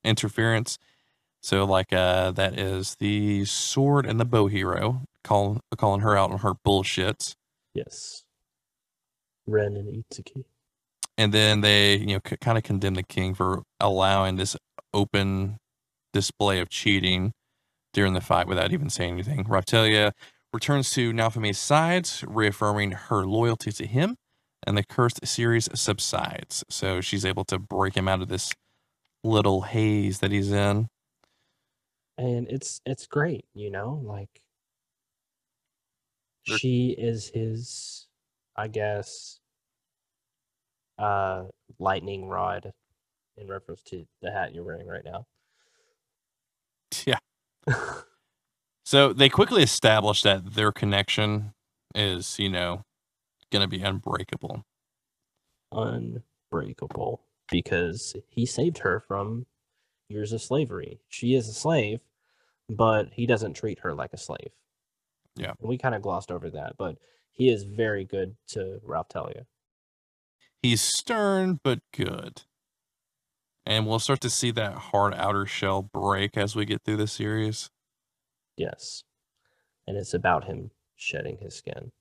interference. 0.04 0.78
So, 1.46 1.64
like, 1.64 1.94
uh, 1.94 2.32
that 2.32 2.58
is 2.60 2.96
the 2.96 3.46
sword 3.46 4.08
and 4.08 4.20
the 4.20 4.26
bow 4.26 4.48
hero, 4.48 5.04
call, 5.24 5.60
calling 5.78 6.02
her 6.02 6.18
out 6.18 6.32
on 6.32 6.40
her 6.40 6.54
bullshits. 6.56 7.36
Yes. 7.76 8.24
Ren 9.46 9.76
and 9.76 10.04
Itsuki. 10.04 10.46
and 11.20 11.32
then 11.32 11.62
they 11.62 11.98
you 11.98 12.16
know 12.16 12.20
c- 12.28 12.38
kind 12.42 12.58
of 12.58 12.64
condemn 12.64 12.96
the 12.96 13.04
king 13.04 13.36
for 13.36 13.62
allowing 13.80 14.38
this 14.38 14.58
open 14.92 15.58
display 16.14 16.60
of 16.60 16.70
cheating 16.70 17.32
during 17.94 18.14
the 18.14 18.22
fight 18.22 18.48
without 18.48 18.74
even 18.74 18.90
saying 18.90 19.14
anything. 19.14 19.44
Raphtalia 19.44 20.14
returns 20.52 20.90
to 20.94 21.14
Naofumi's 21.14 21.60
side, 21.60 22.10
reaffirming 22.26 22.90
her 22.92 23.24
loyalty 23.24 23.72
to 23.74 23.86
him, 23.86 24.16
and 24.66 24.76
the 24.76 24.84
cursed 24.84 25.24
series 25.28 25.70
subsides. 25.76 26.64
So 26.72 27.02
she's 27.02 27.24
able 27.24 27.46
to 27.46 27.60
break 27.60 27.96
him 27.96 28.08
out 28.08 28.24
of 28.24 28.30
this 28.30 28.52
little 29.24 29.62
haze 29.62 30.22
that 30.22 30.32
he's 30.32 30.52
in. 30.52 30.88
And 32.18 32.48
it's 32.50 32.82
it's 32.86 33.08
great 33.08 33.46
you 33.54 33.70
know 33.70 34.02
like 34.04 34.42
They're- 36.48 36.58
she 36.58 36.96
is 36.98 37.30
his 37.30 38.08
i 38.56 38.68
guess 38.68 39.40
uh 40.98 41.44
lightning 41.80 42.28
rod 42.28 42.72
in 43.38 43.48
reference 43.48 43.82
to 43.84 44.06
the 44.22 44.32
hat 44.32 44.54
you're 44.56 44.64
wearing 44.64 44.88
right 44.88 45.04
now 45.06 45.26
Yeah. 47.06 47.18
So 48.86 49.12
they 49.12 49.30
quickly 49.30 49.64
establish 49.64 50.22
that 50.22 50.54
their 50.54 50.72
connection 50.72 51.54
is, 51.96 52.38
you 52.40 52.50
know, 52.50 52.84
going 53.52 53.62
to 53.64 53.68
be 53.68 53.82
unbreakable. 53.82 54.64
unbreakable 55.72 57.22
because 57.52 58.16
he 58.30 58.46
saved 58.46 58.78
her 58.78 59.00
from 59.00 59.46
years 60.10 60.32
of 60.32 60.42
slavery 60.42 61.00
she 61.10 61.34
is 61.36 61.48
a 61.48 61.54
slave 61.54 62.00
but 62.70 63.10
he 63.14 63.26
doesn't 63.26 63.54
treat 63.54 63.80
her 63.80 63.94
like 63.94 64.14
a 64.14 64.18
slave 64.18 64.52
Yeah. 65.36 65.54
We 65.60 65.78
kind 65.78 65.96
of 65.96 66.02
glossed 66.02 66.32
over 66.32 66.50
that 66.52 66.78
but 66.78 66.98
he 67.32 67.50
is 67.50 67.64
very 67.64 68.06
good 68.06 68.38
to 68.50 68.80
Raphtalia. 68.88 69.46
He's 70.62 70.82
stern 70.82 71.60
but 71.64 71.80
good. 71.94 72.44
And 73.66 73.86
we'll 73.86 74.00
start 74.00 74.22
to 74.22 74.30
see 74.30 74.52
that 74.52 74.74
hard 74.74 75.14
outer 75.14 75.46
shell 75.46 75.82
break 75.82 76.38
as 76.38 76.56
we 76.56 76.64
get 76.66 76.84
through 76.86 76.96
the 76.98 77.08
series. 77.08 77.70
Yes. 78.56 79.04
And 79.86 79.98
it's 79.98 80.14
about 80.14 80.46
him 80.46 80.72
shedding 80.96 81.38
his 81.40 81.56
skin 81.56 81.92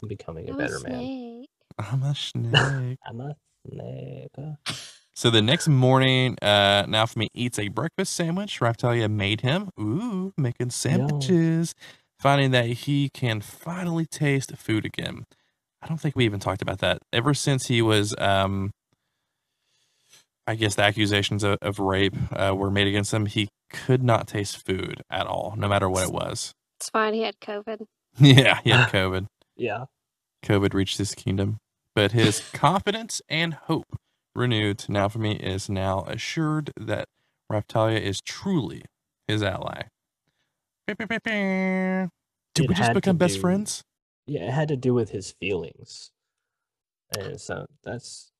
and 0.00 0.08
becoming 0.08 0.48
a 0.48 0.52
I'm 0.52 0.58
better 0.58 0.80
man. 0.80 0.92
snake. 1.00 1.50
I'm 1.78 2.02
a 2.02 2.14
snake. 2.14 2.98
I'm 3.06 3.20
a 3.20 3.36
snake. 3.68 4.30
So 5.16 5.30
the 5.30 5.40
next 5.40 5.66
morning, 5.66 6.36
uh, 6.42 6.84
Naofumi 6.84 7.28
eats 7.32 7.58
a 7.58 7.68
breakfast 7.68 8.14
sandwich 8.14 8.60
Raphtalia 8.60 9.10
made 9.10 9.40
him. 9.40 9.70
Ooh, 9.80 10.34
making 10.36 10.70
sandwiches. 10.70 11.74
Finding 12.20 12.50
that 12.50 12.66
he 12.66 13.08
can 13.08 13.40
finally 13.40 14.04
taste 14.04 14.54
food 14.58 14.84
again. 14.84 15.24
I 15.80 15.86
don't 15.86 15.96
think 15.96 16.16
we 16.16 16.26
even 16.26 16.38
talked 16.38 16.60
about 16.60 16.80
that. 16.80 16.98
Ever 17.14 17.32
since 17.32 17.68
he 17.68 17.80
was, 17.80 18.14
um, 18.18 18.72
I 20.46 20.54
guess 20.54 20.74
the 20.74 20.82
accusations 20.82 21.42
of, 21.44 21.56
of 21.62 21.78
rape 21.78 22.14
uh, 22.32 22.54
were 22.54 22.70
made 22.70 22.86
against 22.86 23.14
him, 23.14 23.24
he 23.24 23.48
could 23.70 24.02
not 24.02 24.28
taste 24.28 24.66
food 24.66 25.00
at 25.08 25.26
all, 25.26 25.54
no 25.56 25.66
matter 25.66 25.88
what 25.88 26.08
it 26.08 26.12
was. 26.12 26.52
It's 26.78 26.90
fine. 26.90 27.14
He 27.14 27.22
had 27.22 27.40
COVID. 27.40 27.86
Yeah, 28.18 28.60
he 28.64 28.70
had 28.70 28.88
COVID. 28.92 29.26
Yeah. 29.56 29.86
COVID 30.42 30.74
reached 30.74 30.98
his 30.98 31.14
kingdom, 31.14 31.58
but 31.94 32.12
his 32.12 32.40
confidence 32.52 33.20
and 33.28 33.54
hope 33.54 33.96
renewed 34.36 34.78
Naofumi 34.88 35.38
is 35.40 35.68
now 35.68 36.04
assured 36.06 36.72
that 36.76 37.06
Raphtalia 37.50 38.00
is 38.00 38.20
truly 38.20 38.82
his 39.28 39.42
ally. 39.42 39.82
Did 40.86 40.96
It 41.00 42.68
we 42.68 42.74
just 42.74 42.80
had 42.80 42.88
to 42.88 42.94
become 42.94 43.16
best 43.16 43.34
do- 43.34 43.40
friends? 43.40 43.82
Yeah, 44.26 44.48
it 44.48 44.52
had 44.52 44.68
to 44.68 44.76
do 44.76 44.92
with 44.94 45.10
his 45.10 45.32
feelings. 45.32 46.10
And 47.16 47.40
so 47.40 47.66
that's 47.84 48.32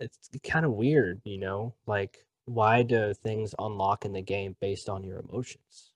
it's 0.00 0.30
kind 0.42 0.64
of 0.64 0.72
weird, 0.72 1.20
you 1.24 1.38
know? 1.38 1.74
Like 1.86 2.24
why 2.46 2.82
do 2.82 3.14
things 3.14 3.54
unlock 3.58 4.04
in 4.04 4.12
the 4.12 4.22
game 4.22 4.56
based 4.60 4.88
on 4.88 5.02
your 5.04 5.20
emotions? 5.20 5.92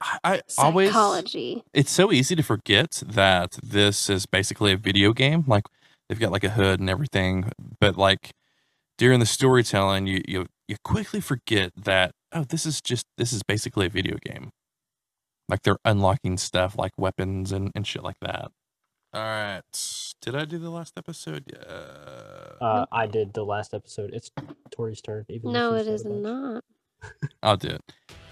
I, 0.00 0.18
I 0.24 0.42
always 0.58 0.88
Psychology. 0.90 1.62
it's 1.72 1.90
so 1.90 2.12
easy 2.12 2.34
to 2.36 2.42
forget 2.42 3.02
that 3.06 3.58
this 3.62 4.10
is 4.10 4.26
basically 4.26 4.72
a 4.72 4.76
video 4.76 5.12
game. 5.12 5.44
Like 5.46 5.64
they've 6.08 6.18
got 6.20 6.32
like 6.32 6.44
a 6.44 6.50
hood 6.50 6.80
and 6.80 6.90
everything, 6.90 7.50
but 7.80 7.96
like 7.96 8.30
during 8.98 9.20
the 9.20 9.26
storytelling, 9.26 10.06
you 10.06 10.22
you 10.26 10.46
you 10.68 10.76
quickly 10.84 11.20
forget 11.20 11.72
that 11.76 12.12
oh, 12.32 12.44
this 12.44 12.66
is 12.66 12.80
just 12.80 13.06
this 13.18 13.32
is 13.32 13.42
basically 13.42 13.86
a 13.86 13.90
video 13.90 14.16
game. 14.24 14.50
Like 15.48 15.62
they're 15.62 15.78
unlocking 15.84 16.38
stuff 16.38 16.76
like 16.78 16.92
weapons 16.96 17.52
and 17.52 17.70
and 17.74 17.86
shit 17.86 18.02
like 18.02 18.18
that. 18.20 18.50
All 19.14 19.20
right, 19.20 19.60
did 20.22 20.34
I 20.34 20.46
do 20.46 20.58
the 20.58 20.70
last 20.70 20.94
episode? 20.96 21.44
Yeah, 21.52 21.58
Uh 22.66 22.86
I 22.90 23.06
did 23.06 23.34
the 23.34 23.44
last 23.44 23.74
episode. 23.74 24.10
It's 24.14 24.30
Tori's 24.70 25.02
turn. 25.02 25.26
Even 25.28 25.52
No, 25.52 25.74
she 25.74 25.80
it 25.80 25.84
said 25.84 25.94
is 25.94 26.06
a 26.06 26.08
bunch. 26.08 26.22
not. 26.22 26.64
I'll 27.42 27.56
do 27.58 27.68
it. 27.68 27.80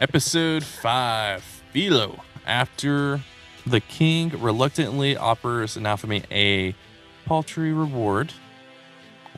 Episode 0.01 0.65
five, 0.65 1.43
Filo. 1.73 2.21
After 2.47 3.21
the 3.67 3.81
king 3.81 4.31
reluctantly 4.41 5.17
offers 5.17 5.77
Naofumi 5.77 6.25
a 6.31 6.75
paltry 7.27 7.73
reward, 7.75 8.33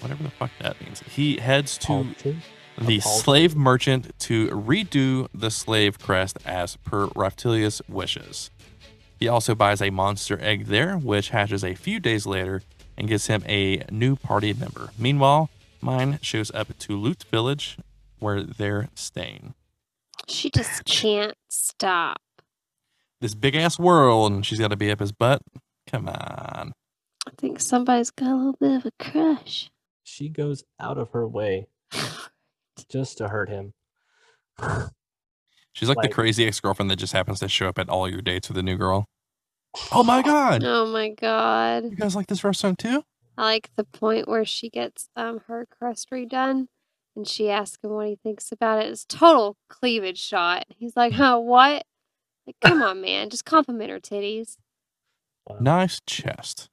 whatever 0.03 0.23
the 0.23 0.31
fuck 0.31 0.51
that 0.61 0.81
means, 0.81 1.01
he 1.01 1.39
heads 1.39 1.79
to 1.79 1.87
Paltry? 1.87 2.37
the 2.79 3.01
paltry? 3.01 3.01
slave 3.01 3.57
merchant 3.57 4.19
to 4.21 4.49
redo 4.49 5.29
the 5.33 5.51
slave 5.51 5.99
crest 5.99 6.39
as 6.45 6.77
per 6.77 7.07
Raphtalia's 7.09 7.81
wishes. 7.89 8.51
He 9.19 9.29
also 9.29 9.55
buys 9.55 9.81
a 9.81 9.91
monster 9.91 10.39
egg 10.41 10.67
there, 10.67 10.97
which 10.97 11.31
hatches 11.31 11.63
a 11.63 11.75
few 11.75 12.01
days 12.01 12.27
later 12.27 12.63
and 12.97 13.09
gives 13.09 13.29
him 13.29 13.45
a 13.47 13.85
new 13.91 14.17
party 14.17 14.53
member. 14.53 14.91
Meanwhile, 14.99 15.49
Myne 15.81 16.19
shows 16.23 16.51
up 16.53 16.77
to 16.79 16.97
Lute 16.97 17.25
Village, 17.31 17.79
where 18.19 18.43
they're 18.43 18.89
staying. 18.95 19.55
She 20.29 20.51
just 20.51 20.85
can't 20.85 21.35
stop. 21.49 22.21
This 23.21 23.35
big 23.35 23.55
ass 23.55 23.79
world, 23.79 24.33
and 24.33 24.45
she's 24.45 24.59
got 24.59 24.69
to 24.73 24.77
be 24.77 24.91
up 24.91 25.01
his 25.01 25.13
butt. 25.13 25.43
Come 25.87 26.09
on. 26.09 26.73
I 27.27 27.31
think 27.39 27.61
somebody's 27.61 28.11
got 28.11 28.29
a 28.29 28.37
little 28.37 28.57
bit 28.61 28.73
of 28.73 28.87
a 28.87 28.93
crush. 28.99 29.71
She 30.05 30.29
goes 30.29 30.65
out 30.81 30.99
of 30.99 31.11
her 31.11 31.27
way 31.27 31.69
just 32.91 33.19
to 33.19 33.29
hurt 33.29 33.49
him. 33.49 33.75
She's 35.73 35.89
like, 35.89 35.97
Like- 35.99 36.11
the 36.11 36.15
crazy 36.15 36.47
ex 36.47 36.61
girlfriend 36.61 36.91
that 36.91 36.97
just 36.97 37.13
happens 37.13 37.41
to 37.41 37.49
show 37.49 37.69
up 37.69 37.79
at 37.79 37.89
all 37.89 38.09
your 38.09 38.21
dates 38.23 38.49
with 38.49 38.59
a 38.59 38.63
new 38.63 38.77
girl. 38.77 39.09
Oh 39.91 40.05
my 40.05 40.21
god! 40.21 40.63
Oh 40.65 40.85
my 40.87 41.09
god. 41.09 41.85
You 41.85 41.97
guys 41.97 42.15
like 42.15 42.27
this 42.27 42.45
restaurant 42.45 42.79
too? 42.79 43.05
I 43.39 43.43
like 43.45 43.71
the 43.77 43.85
point 43.85 44.29
where 44.29 44.45
she 44.45 44.69
gets 44.69 45.09
um 45.17 45.41
her 45.47 45.67
crust 45.67 46.11
redone 46.11 46.67
and 47.17 47.27
she 47.27 47.49
asks 47.49 47.83
him 47.83 47.91
what 47.93 48.09
he 48.09 48.17
thinks 48.23 48.53
about 48.53 48.83
it. 48.85 48.91
It's 48.91 49.07
total 49.07 49.57
cleavage 49.71 50.19
shot. 50.19 50.67
He's 50.77 50.95
like, 50.95 51.15
huh, 51.15 51.39
what? 51.39 51.85
Like, 52.47 52.57
come 52.61 52.83
on, 52.83 53.01
man. 53.01 53.31
Just 53.31 53.47
compliment 53.47 53.91
her 53.91 53.99
titties. 54.01 54.57
Nice 55.59 56.01
chest. 56.07 56.69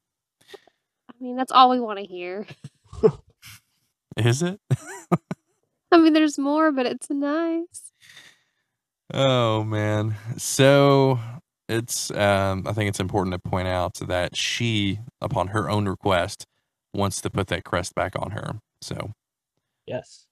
I 1.09 1.13
mean, 1.21 1.37
that's 1.37 1.51
all 1.53 1.69
we 1.69 1.79
want 1.79 1.99
to 1.99 2.05
hear. 2.05 2.45
Is 4.17 4.41
it? 4.43 4.59
I 5.91 5.97
mean, 5.97 6.13
there's 6.13 6.37
more, 6.37 6.71
but 6.71 6.85
it's 6.85 7.09
nice. 7.09 7.91
Oh 9.13 9.63
man. 9.63 10.15
So 10.37 11.19
it's 11.67 12.11
um 12.11 12.65
I 12.67 12.73
think 12.73 12.89
it's 12.89 12.99
important 12.99 13.33
to 13.33 13.39
point 13.49 13.67
out 13.67 13.95
that 14.07 14.35
she, 14.35 14.99
upon 15.21 15.47
her 15.47 15.69
own 15.69 15.87
request, 15.87 16.45
wants 16.93 17.21
to 17.21 17.29
put 17.29 17.47
that 17.47 17.63
crest 17.63 17.95
back 17.95 18.13
on 18.17 18.31
her. 18.31 18.59
So 18.81 19.11
Yes. 19.87 20.27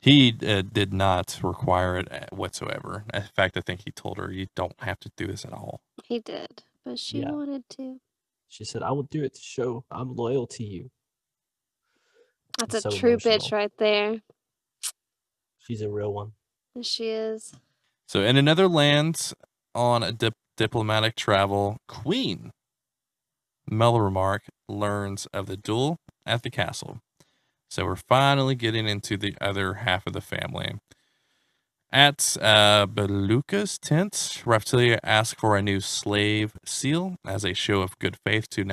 he 0.00 0.34
uh, 0.46 0.62
did 0.62 0.92
not 0.94 1.38
require 1.42 1.98
it 1.98 2.10
uh, 2.10 2.26
whatsoever. 2.34 3.04
In 3.12 3.22
fact, 3.36 3.56
I 3.56 3.60
think 3.60 3.82
he 3.84 3.90
told 3.90 4.16
her 4.16 4.32
you 4.32 4.46
don't 4.56 4.74
have 4.78 4.98
to 5.00 5.10
do 5.16 5.26
this 5.26 5.44
at 5.44 5.52
all. 5.52 5.80
He 6.04 6.20
did, 6.20 6.62
but 6.84 6.98
she 6.98 7.18
Yeah. 7.20 7.32
wanted 7.32 7.68
to. 7.70 8.00
She 8.48 8.64
said, 8.64 8.82
I 8.82 8.92
will 8.92 9.02
do 9.02 9.22
it 9.24 9.34
to 9.34 9.40
show 9.42 9.84
I'm 9.90 10.14
loyal 10.14 10.46
to 10.46 10.64
you. 10.64 10.90
That's 12.58 12.74
a 12.74 12.80
So 12.82 12.90
true 12.90 13.16
bitch 13.16 13.52
right 13.52 13.72
there. 13.78 14.20
She's 15.58 15.82
a 15.82 15.90
real 15.90 16.12
one. 16.12 16.32
She 16.82 17.08
is. 17.10 17.54
So 18.06 18.22
in 18.22 18.36
another 18.36 18.68
land 18.68 19.32
on 19.74 20.02
a 20.02 20.12
dip- 20.12 20.34
diplomatic 20.56 21.16
travel, 21.16 21.78
Queen 21.88 22.50
Melromarc 23.70 24.40
learns 24.68 25.26
of 25.26 25.46
the 25.46 25.56
duel 25.56 25.98
at 26.26 26.42
the 26.42 26.50
castle. 26.50 27.00
So 27.70 27.84
we're 27.84 27.96
finally 27.96 28.54
getting 28.54 28.88
into 28.88 29.16
the 29.16 29.36
other 29.40 29.74
half 29.74 30.06
of 30.06 30.14
the 30.14 30.20
family. 30.22 30.76
At 31.92 32.36
uh, 32.40 32.86
Beloukas's 32.86 33.78
tent, 33.78 34.12
Raphtalia 34.44 34.98
asks 35.02 35.38
for 35.38 35.56
a 35.56 35.62
new 35.62 35.80
slave 35.80 36.52
seal 36.64 37.16
as 37.26 37.44
a 37.44 37.54
show 37.54 37.82
of 37.82 37.98
good 37.98 38.16
faith 38.24 38.48
to 38.50 38.64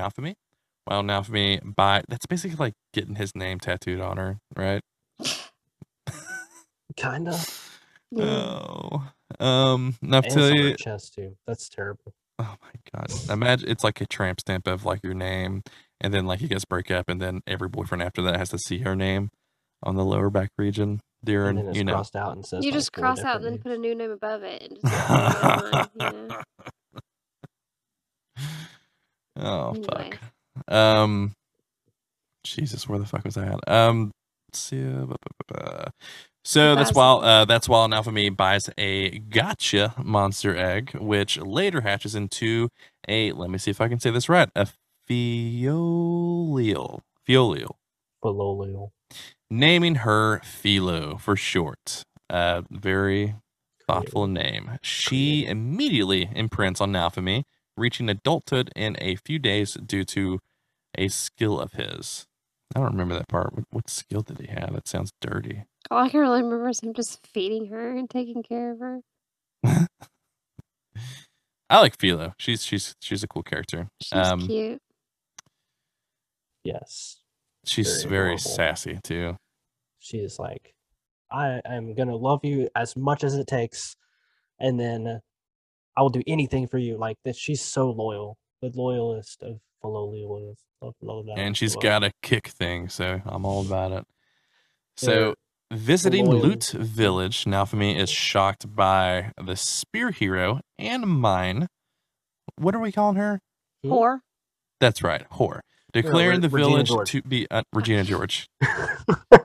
Naofumi. 0.89 1.25
for 1.25 1.31
Me 1.31 1.59
buy 1.63 2.03
that's 2.07 2.25
basically 2.25 2.57
like 2.57 2.73
getting 2.93 3.15
his 3.15 3.35
name 3.35 3.59
tattooed 3.59 3.99
on 3.99 4.17
her, 4.17 4.39
right? 4.55 4.81
Kinda. 6.95 7.37
Yeah. 8.11 8.23
Oh, 8.23 9.09
um, 9.39 9.95
And 9.95 9.95
some 9.99 10.07
on 10.07 10.11
Naphtali. 10.23 10.71
her 10.71 10.77
chest 10.77 11.13
too. 11.15 11.35
That's 11.47 11.67
terrible. 11.69 12.13
Oh 12.39 12.55
my 12.61 12.71
god! 12.93 13.11
Imagine 13.29 13.69
it's 13.69 13.83
like 13.83 13.99
a 14.01 14.05
tramp 14.05 14.39
stamp 14.41 14.67
of 14.67 14.85
like 14.85 14.99
your 15.03 15.13
name, 15.13 15.63
and 16.01 16.13
then 16.13 16.25
like 16.25 16.41
you 16.41 16.47
guys 16.47 16.65
break 16.65 16.91
up, 16.91 17.09
and 17.09 17.21
then 17.21 17.41
every 17.47 17.67
boyfriend 17.69 18.01
after 18.03 18.21
that 18.23 18.37
has 18.37 18.49
to 18.49 18.57
see 18.59 18.79
her 18.79 18.95
name 18.95 19.31
on 19.83 19.95
the 19.95 20.03
lower 20.05 20.29
back 20.29 20.49
region 20.57 20.89
And 20.89 21.01
during 21.23 21.55
then 21.57 21.67
it's 21.69 21.77
you 21.77 21.83
know. 21.83 21.93
crossed 21.93 22.15
out 22.15 22.35
and 22.35 22.45
says 22.45 22.63
you 22.65 22.71
just 22.71 22.91
cross 22.93 23.19
out 23.23 23.37
and 23.37 23.45
then 23.45 23.57
put 23.57 23.71
a 23.71 23.77
new 23.77 23.95
name 23.95 24.11
above 24.11 24.43
it. 24.43 24.61
And 24.63 24.79
just 24.81 24.85
oh 29.37 29.73
put 29.73 29.77
you 29.77 29.81
know. 29.81 29.83
fuck. 29.83 29.99
Anyway. 29.99 30.11
Um, 30.67 31.33
Jesus, 32.43 32.87
where 32.87 32.99
the 32.99 33.05
fuck 33.05 33.23
was 33.25 33.37
I 33.37 33.47
at? 33.47 33.67
Um, 33.67 34.11
let's 34.49 34.59
see. 34.59 34.83
uh, 35.53 35.85
So 36.43 36.75
that's 36.75 36.89
buys 36.91 36.95
while 36.95 37.21
it. 37.21 37.25
uh, 37.25 37.45
that's 37.45 37.67
while 37.67 37.87
Naofumi 37.87 38.35
buys 38.35 38.69
a 38.77 39.17
gotcha 39.19 39.93
monster 39.97 40.55
egg, 40.55 40.91
which 40.93 41.37
later 41.39 41.81
hatches 41.81 42.13
into 42.15 42.69
a. 43.07 43.31
Let 43.31 43.49
me 43.49 43.57
see 43.57 43.71
if 43.71 43.81
I 43.81 43.87
can 43.87 43.99
say 43.99 44.11
this 44.11 44.29
right. 44.29 44.49
A 44.55 44.67
Filolial. 45.09 46.99
Filolial. 47.27 47.71
Bololio. 48.23 48.89
Naming 49.49 49.95
her 49.95 50.39
Filo 50.43 51.17
for 51.17 51.35
short. 51.35 52.03
Uh, 52.29 52.61
very 52.71 53.35
thoughtful 53.87 54.25
name. 54.27 54.77
She 54.81 55.45
immediately 55.45 56.29
imprints 56.35 56.81
on 56.81 56.91
Naofumi, 56.91 57.43
reaching 57.77 58.09
adulthood 58.09 58.71
in 58.75 58.95
a 58.99 59.15
few 59.15 59.39
days 59.39 59.73
due 59.73 60.03
to 60.05 60.39
a 60.97 61.07
skill 61.07 61.59
of 61.59 61.73
his. 61.73 62.25
I 62.75 62.79
don't 62.79 62.91
remember 62.91 63.15
that 63.15 63.27
part. 63.27 63.53
What, 63.53 63.65
what 63.71 63.89
skill 63.89 64.21
did 64.21 64.39
he 64.39 64.47
have? 64.47 64.73
That 64.73 64.87
sounds 64.87 65.11
dirty. 65.21 65.63
All 65.91 66.03
I 66.03 66.09
can 66.09 66.19
really 66.21 66.41
remember 66.41 66.69
is 66.69 66.79
him 66.79 66.93
just 66.93 67.25
feeding 67.27 67.67
her 67.67 67.95
and 67.95 68.09
taking 68.09 68.41
care 68.43 68.71
of 68.71 68.79
her. 68.79 68.99
I 71.69 71.79
like 71.79 71.97
Filo. 71.99 72.33
She's 72.37 72.63
she's 72.63 72.95
she's 73.01 73.23
a 73.23 73.27
cool 73.27 73.43
character. 73.43 73.89
She's 74.01 74.13
Um, 74.13 74.47
cute. 74.47 74.79
Yes. 76.63 77.17
She's 77.65 78.03
Very 78.03 78.09
very 78.09 78.37
sassy 78.37 78.99
too. 79.03 79.37
She 79.99 80.17
is 80.19 80.37
like, 80.37 80.75
I 81.31 81.61
am 81.65 81.95
gonna 81.95 82.15
love 82.15 82.41
you 82.43 82.69
as 82.75 82.95
much 82.95 83.23
as 83.23 83.35
it 83.35 83.47
takes, 83.47 83.95
and 84.59 84.79
then 84.79 85.21
I 85.97 86.01
will 86.01 86.09
do 86.09 86.21
anything 86.27 86.67
for 86.67 86.77
you. 86.77 86.97
Like 86.97 87.17
that, 87.25 87.35
she's 87.35 87.61
so 87.61 87.89
loyal, 87.89 88.37
the 88.61 88.71
loyalist 88.73 89.41
of 89.43 89.59
Bololio. 89.83 91.33
and 91.37 91.55
she's 91.55 91.75
got 91.75 92.03
a 92.03 92.11
kick 92.21 92.47
thing, 92.47 92.89
so 92.89 93.21
I'm 93.25 93.45
all 93.45 93.65
about 93.65 93.91
it. 93.91 94.05
So, 94.97 95.35
They're 95.71 95.77
visiting 95.77 96.25
loyal. 96.25 96.41
Lute 96.41 96.71
Village, 96.77 97.45
Naofumi 97.45 97.95
is 97.97 98.09
shocked 98.09 98.75
by 98.75 99.31
the 99.41 99.55
spear 99.55 100.11
hero 100.11 100.61
and 100.77 101.05
Myne. 101.05 101.67
What 102.57 102.75
are 102.75 102.79
we 102.79 102.91
calling 102.91 103.17
her? 103.17 103.39
Hmm? 103.83 103.91
Whore. 103.91 104.19
That's 104.79 105.01
right, 105.01 105.25
whore. 105.33 105.61
Declaring 105.93 106.41
Re- 106.41 106.47
the 106.47 106.49
Regina 106.49 106.69
village 106.71 106.87
George. 106.89 107.11
to 107.11 107.21
be 107.21 107.47
uh, 107.49 107.63
Regina 107.73 108.03
George. 108.03 108.47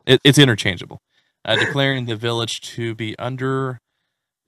It, 0.07 0.21
it's 0.25 0.39
interchangeable. 0.39 0.99
Uh, 1.45 1.55
declaring 1.55 2.07
the 2.07 2.17
village 2.17 2.61
to 2.61 2.97
be 2.97 3.17
under 3.17 3.79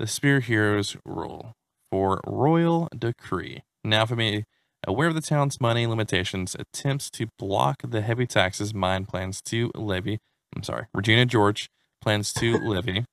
the 0.01 0.09
spear 0.09 0.41
hero's 0.41 0.97
rule 1.05 1.55
for 1.93 2.23
royal 2.27 2.89
decree. 2.97 3.63
Naofumi, 3.87 4.45
aware 4.87 5.09
of 5.09 5.15
the 5.15 5.21
town's 5.21 5.61
money 5.61 5.87
limitations, 5.87 6.57
attempts 6.59 7.11
to 7.11 7.29
block 7.39 7.83
the 7.87 8.01
heavy 8.01 8.27
taxes 8.27 8.73
Myne 8.73 9.07
plans 9.07 9.43
to 9.43 9.71
levy. 9.75 10.19
I'm 10.57 10.63
sorry, 10.63 10.87
Regina 10.95 11.27
George 11.27 11.69
plans 12.01 12.33
to 12.35 12.57
levy 12.67 13.05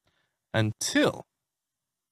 until 0.53 1.25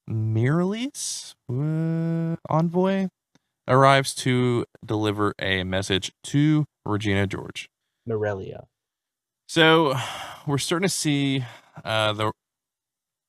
Miralise 0.09 1.35
uh, 1.49 2.35
envoy 2.49 3.07
arrives 3.65 4.13
to 4.15 4.65
deliver 4.85 5.33
a 5.39 5.63
message 5.63 6.11
to 6.25 6.65
Regina 6.85 7.27
George. 7.27 7.69
Morelia. 8.05 8.65
So 9.47 9.95
we're 10.45 10.57
starting 10.57 10.89
to 10.89 10.93
see 10.93 11.45
uh, 11.85 12.11
the 12.11 12.31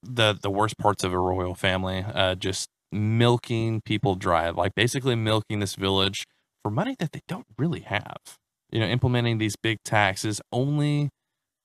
the 0.03 0.37
the 0.41 0.51
worst 0.51 0.77
parts 0.79 1.05
of 1.05 1.13
a 1.13 1.19
royal 1.19 1.55
family 1.55 2.05
uh, 2.13 2.35
just 2.35 2.69
milking 2.93 3.81
people 3.85 4.15
dry, 4.15 4.51
like 4.51 4.75
basically 4.75 5.15
milking 5.15 5.61
this 5.61 5.75
village 5.75 6.27
for 6.63 6.71
money 6.71 6.97
that 6.99 7.13
they 7.13 7.21
don't 7.29 7.47
really 7.57 7.81
have. 7.81 8.17
You 8.71 8.81
know, 8.81 8.87
implementing 8.87 9.39
these 9.39 9.57
big 9.57 9.79
taxes 9.85 10.41
only 10.53 11.11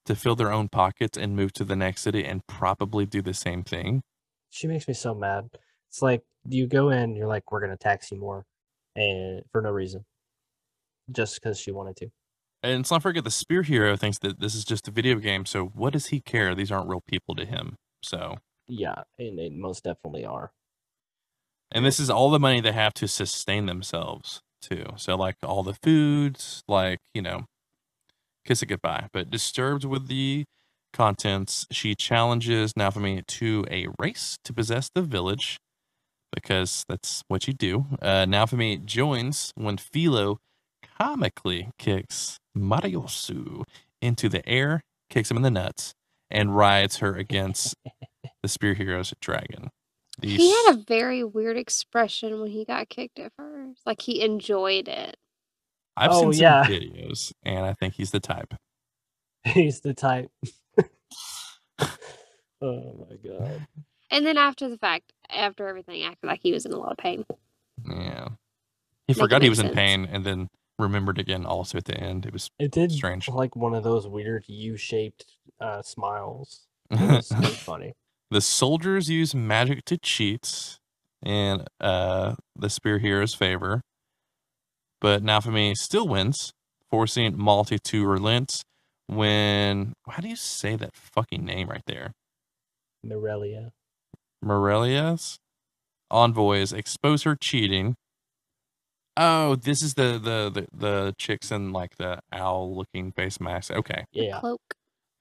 to 0.06 0.14
fill 0.14 0.36
their 0.36 0.52
own 0.52 0.68
pockets 0.68 1.16
and 1.18 1.36
move 1.36 1.52
to 1.54 1.64
the 1.64 1.76
next 1.76 2.02
city 2.02 2.24
and 2.24 2.46
probably 2.46 3.06
do 3.06 3.22
the 3.22 3.34
same 3.34 3.62
thing. 3.62 4.02
She 4.50 4.66
makes 4.66 4.86
me 4.86 4.94
so 4.94 5.14
mad. 5.14 5.48
It's 5.88 6.02
like 6.02 6.22
you 6.48 6.66
go 6.66 6.90
in, 6.90 7.16
you're 7.16 7.26
like, 7.26 7.50
we're 7.50 7.60
gonna 7.60 7.76
tax 7.76 8.10
you 8.10 8.18
more, 8.18 8.44
and 8.96 9.42
for 9.52 9.60
no 9.60 9.70
reason, 9.70 10.04
just 11.10 11.40
because 11.40 11.58
she 11.58 11.70
wanted 11.72 11.96
to. 11.96 12.08
And 12.62 12.78
let's 12.78 12.90
not 12.90 13.02
forget 13.02 13.24
the 13.24 13.30
spear 13.30 13.62
hero 13.62 13.94
thinks 13.96 14.18
that 14.20 14.40
this 14.40 14.54
is 14.54 14.64
just 14.64 14.88
a 14.88 14.90
video 14.90 15.16
game. 15.16 15.44
So 15.44 15.66
what 15.66 15.92
does 15.92 16.06
he 16.06 16.20
care? 16.20 16.54
These 16.54 16.72
aren't 16.72 16.88
real 16.88 17.02
people 17.06 17.34
to 17.34 17.44
him. 17.44 17.76
So 18.02 18.38
Yeah, 18.68 19.02
and 19.18 19.38
they 19.38 19.50
most 19.50 19.84
definitely 19.84 20.24
are. 20.24 20.52
And 21.74 21.84
this 21.84 21.98
is 21.98 22.08
all 22.08 22.30
the 22.30 22.38
money 22.38 22.60
they 22.60 22.72
have 22.72 22.94
to 22.94 23.08
sustain 23.08 23.66
themselves 23.66 24.40
too. 24.62 24.86
So 24.96 25.16
like 25.16 25.34
all 25.42 25.64
the 25.64 25.74
foods, 25.74 26.62
like, 26.68 27.00
you 27.12 27.20
know, 27.20 27.46
kiss 28.46 28.62
it 28.62 28.66
goodbye. 28.66 29.08
But 29.12 29.28
disturbed 29.28 29.84
with 29.84 30.06
the 30.06 30.44
contents, 30.92 31.66
she 31.72 31.96
challenges 31.96 32.74
Naofumi 32.74 33.26
to 33.26 33.66
a 33.70 33.88
race 33.98 34.36
to 34.44 34.52
possess 34.52 34.88
the 34.94 35.02
village 35.02 35.58
because 36.32 36.84
that's 36.88 37.22
what 37.26 37.48
you 37.48 37.52
do. 37.52 37.86
Uh, 38.00 38.24
Naofumi 38.24 38.84
joins 38.84 39.52
when 39.56 39.76
Filo 39.76 40.38
comically 40.98 41.70
kicks 41.78 42.38
Motoyasu 42.56 43.64
into 44.00 44.28
the 44.28 44.48
air, 44.48 44.82
kicks 45.10 45.30
him 45.30 45.36
in 45.36 45.42
the 45.42 45.50
nuts, 45.50 45.92
and 46.30 46.56
rides 46.56 46.98
her 46.98 47.14
against 47.14 47.74
the 48.42 48.48
Spear 48.48 48.74
Hero's 48.74 49.12
dragon. 49.20 49.70
He 50.22 50.50
had 50.50 50.74
a 50.74 50.84
very 50.86 51.24
weird 51.24 51.56
expression 51.56 52.40
when 52.40 52.50
he 52.50 52.64
got 52.64 52.88
kicked 52.88 53.18
at 53.18 53.32
first. 53.36 53.80
Like 53.84 54.00
he 54.00 54.22
enjoyed 54.22 54.88
it. 54.88 55.16
I've 55.96 56.10
Oh, 56.12 56.20
seen 56.22 56.32
some 56.34 56.42
yeah. 56.42 56.64
videos, 56.64 57.32
and 57.44 57.64
I 57.66 57.72
think 57.74 57.94
he's 57.94 58.10
the 58.10 58.20
type. 58.20 58.54
He's 59.44 59.80
the 59.80 59.92
type. 59.92 60.30
oh 62.62 63.06
my 63.08 63.16
god. 63.28 63.66
And 64.10 64.24
then 64.24 64.38
after 64.38 64.68
the 64.68 64.78
fact, 64.78 65.12
after 65.28 65.68
everything, 65.68 66.02
acted 66.02 66.26
like 66.26 66.40
he 66.42 66.52
was 66.52 66.64
in 66.64 66.72
a 66.72 66.78
lot 66.78 66.92
of 66.92 66.98
pain. 66.98 67.24
Yeah, 67.86 68.28
he 69.06 69.12
Make 69.12 69.18
forgot 69.18 69.42
he 69.42 69.48
make 69.48 69.50
was 69.50 69.58
in 69.58 69.70
pain, 69.70 70.08
and 70.10 70.24
then 70.24 70.48
remembered 70.78 71.18
again 71.18 71.44
also 71.44 71.76
at 71.78 71.84
the 71.84 71.96
end. 71.96 72.24
It 72.26 72.32
was 72.32 72.50
It 72.58 72.70
did 72.70 72.90
Strange. 72.92 73.28
like 73.28 73.54
one 73.54 73.74
of 73.74 73.84
those 73.84 74.06
weird 74.08 74.44
U-shaped 74.46 75.26
uh, 75.60 75.82
smiles. 75.82 76.66
It 76.90 77.00
was, 77.00 77.30
it 77.30 77.38
was 77.40 77.56
funny. 77.56 77.94
The 78.34 78.40
soldiers 78.40 79.08
use 79.08 79.32
magic 79.32 79.84
to 79.84 79.96
cheat 79.96 80.80
in 81.24 81.64
uh, 81.80 82.34
the 82.56 82.68
spear 82.68 82.98
hero's 82.98 83.32
favor, 83.32 83.80
but 85.00 85.22
Naofumi 85.22 85.76
still 85.76 86.08
wins, 86.08 86.52
forcing 86.90 87.34
Malty 87.34 87.80
to 87.80 88.04
relent. 88.04 88.64
When 89.06 89.92
how 90.08 90.20
do 90.20 90.28
you 90.28 90.34
say 90.34 90.74
that 90.74 90.96
fucking 90.96 91.44
name 91.44 91.68
right 91.68 91.84
there? 91.86 92.10
Morelia. 93.04 93.70
Morelia's 94.42 95.38
envoys 96.10 96.72
expose 96.72 97.22
her 97.22 97.36
cheating. 97.36 97.94
Oh, 99.16 99.54
this 99.54 99.80
is 99.80 99.94
the 99.94 100.18
the 100.18 100.50
the, 100.50 100.66
the 100.76 101.14
chicks 101.18 101.52
in 101.52 101.72
like 101.72 101.98
the 101.98 102.18
owl 102.32 102.76
looking 102.76 103.12
face 103.12 103.40
mask. 103.40 103.70
Okay. 103.70 104.06
Yeah. 104.10 104.40
cloak. 104.40 104.60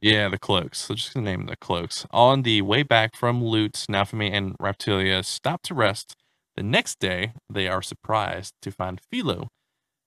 Yeah, 0.04 0.28
the 0.28 0.38
cloaks. 0.38 0.80
So 0.80 0.96
just 0.96 1.14
gonna 1.14 1.26
name 1.26 1.40
them 1.42 1.48
the 1.48 1.56
cloaks. 1.56 2.06
On 2.12 2.42
the 2.42 2.62
way 2.62 2.84
back 2.84 3.16
from 3.16 3.42
Lute, 3.42 3.86
Naofumi 3.90 4.32
and 4.34 4.54
Raphtalia 4.58 5.24
stop 5.24 5.62
to 5.64 5.74
rest. 5.74 6.16
The 6.58 6.64
next 6.64 7.00
day, 7.00 7.32
they 7.50 7.68
are 7.70 7.82
surprised 7.82 8.54
to 8.64 8.72
find 8.72 9.00
Filo 9.10 9.48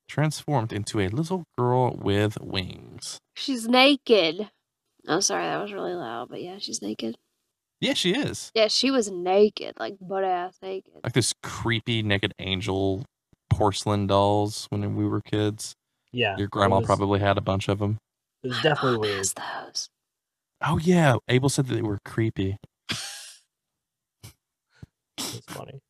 transformed 0.09 0.73
into 0.73 1.01
a 1.01 1.09
little 1.09 1.45
girl 1.59 1.97
with 2.01 2.39
wings. 2.41 3.19
She's 3.37 3.67
naked. 3.67 4.51
Oh, 5.09 5.21
sorry, 5.21 5.45
that 5.45 5.61
was 5.63 5.73
really 5.73 5.95
loud. 5.95 6.29
But 6.29 6.43
yeah, 6.43 6.59
she's 6.59 6.83
naked. 6.83 7.17
Yeah, 7.81 7.95
she 7.95 8.13
is. 8.15 8.51
Yeah, 8.55 8.69
she 8.69 8.91
was 8.91 9.11
naked, 9.11 9.75
like 9.79 9.97
butt 10.01 10.25
ass 10.25 10.57
naked. 10.63 10.93
Like 11.05 11.15
this 11.15 11.33
creepy 11.43 12.03
naked 12.03 12.33
angel 12.39 13.05
porcelain 13.51 14.07
dolls 14.07 14.67
when 14.69 14.95
we 14.95 15.07
were 15.07 15.23
kids. 15.23 15.75
Yeah. 16.13 16.37
Your 16.37 16.49
grandma 16.49 16.79
was- 16.81 16.87
probably 16.87 17.21
had 17.21 17.39
a 17.39 17.43
bunch 17.43 17.69
of 17.69 17.79
them. 17.79 17.97
It 18.47 18.51
was 18.51 18.57
My 18.59 18.63
definitely 18.63 18.93
mom 18.93 19.01
weird. 19.01 19.17
has 19.17 19.35
those. 19.35 19.91
Oh 20.65 20.79
yeah, 20.79 21.17
Abel 21.29 21.49
said 21.49 21.67
that 21.67 21.75
they 21.75 21.83
were 21.83 21.99
creepy. 22.05 22.57
It's 25.19 25.41
funny. 25.49 25.81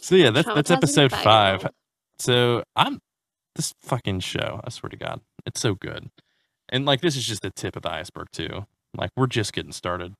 So 0.00 0.14
yeah, 0.14 0.30
that's 0.30 0.48
that's 0.48 0.70
episode 0.70 1.12
five. 1.12 1.66
So 2.18 2.62
I'm 2.74 3.00
this 3.54 3.74
fucking 3.82 4.20
show. 4.20 4.60
I 4.64 4.70
swear 4.70 4.88
to 4.90 4.96
God, 4.96 5.20
it's 5.44 5.60
so 5.60 5.74
good. 5.74 6.10
And 6.68 6.86
like 6.86 7.00
this 7.00 7.16
is 7.16 7.26
just 7.26 7.42
the 7.42 7.50
tip 7.50 7.76
of 7.76 7.82
the 7.82 7.90
iceberg 7.90 8.28
too. 8.32 8.66
Like 8.96 9.10
we're 9.16 9.26
just 9.26 9.52
getting 9.52 9.72
started. 9.72 10.14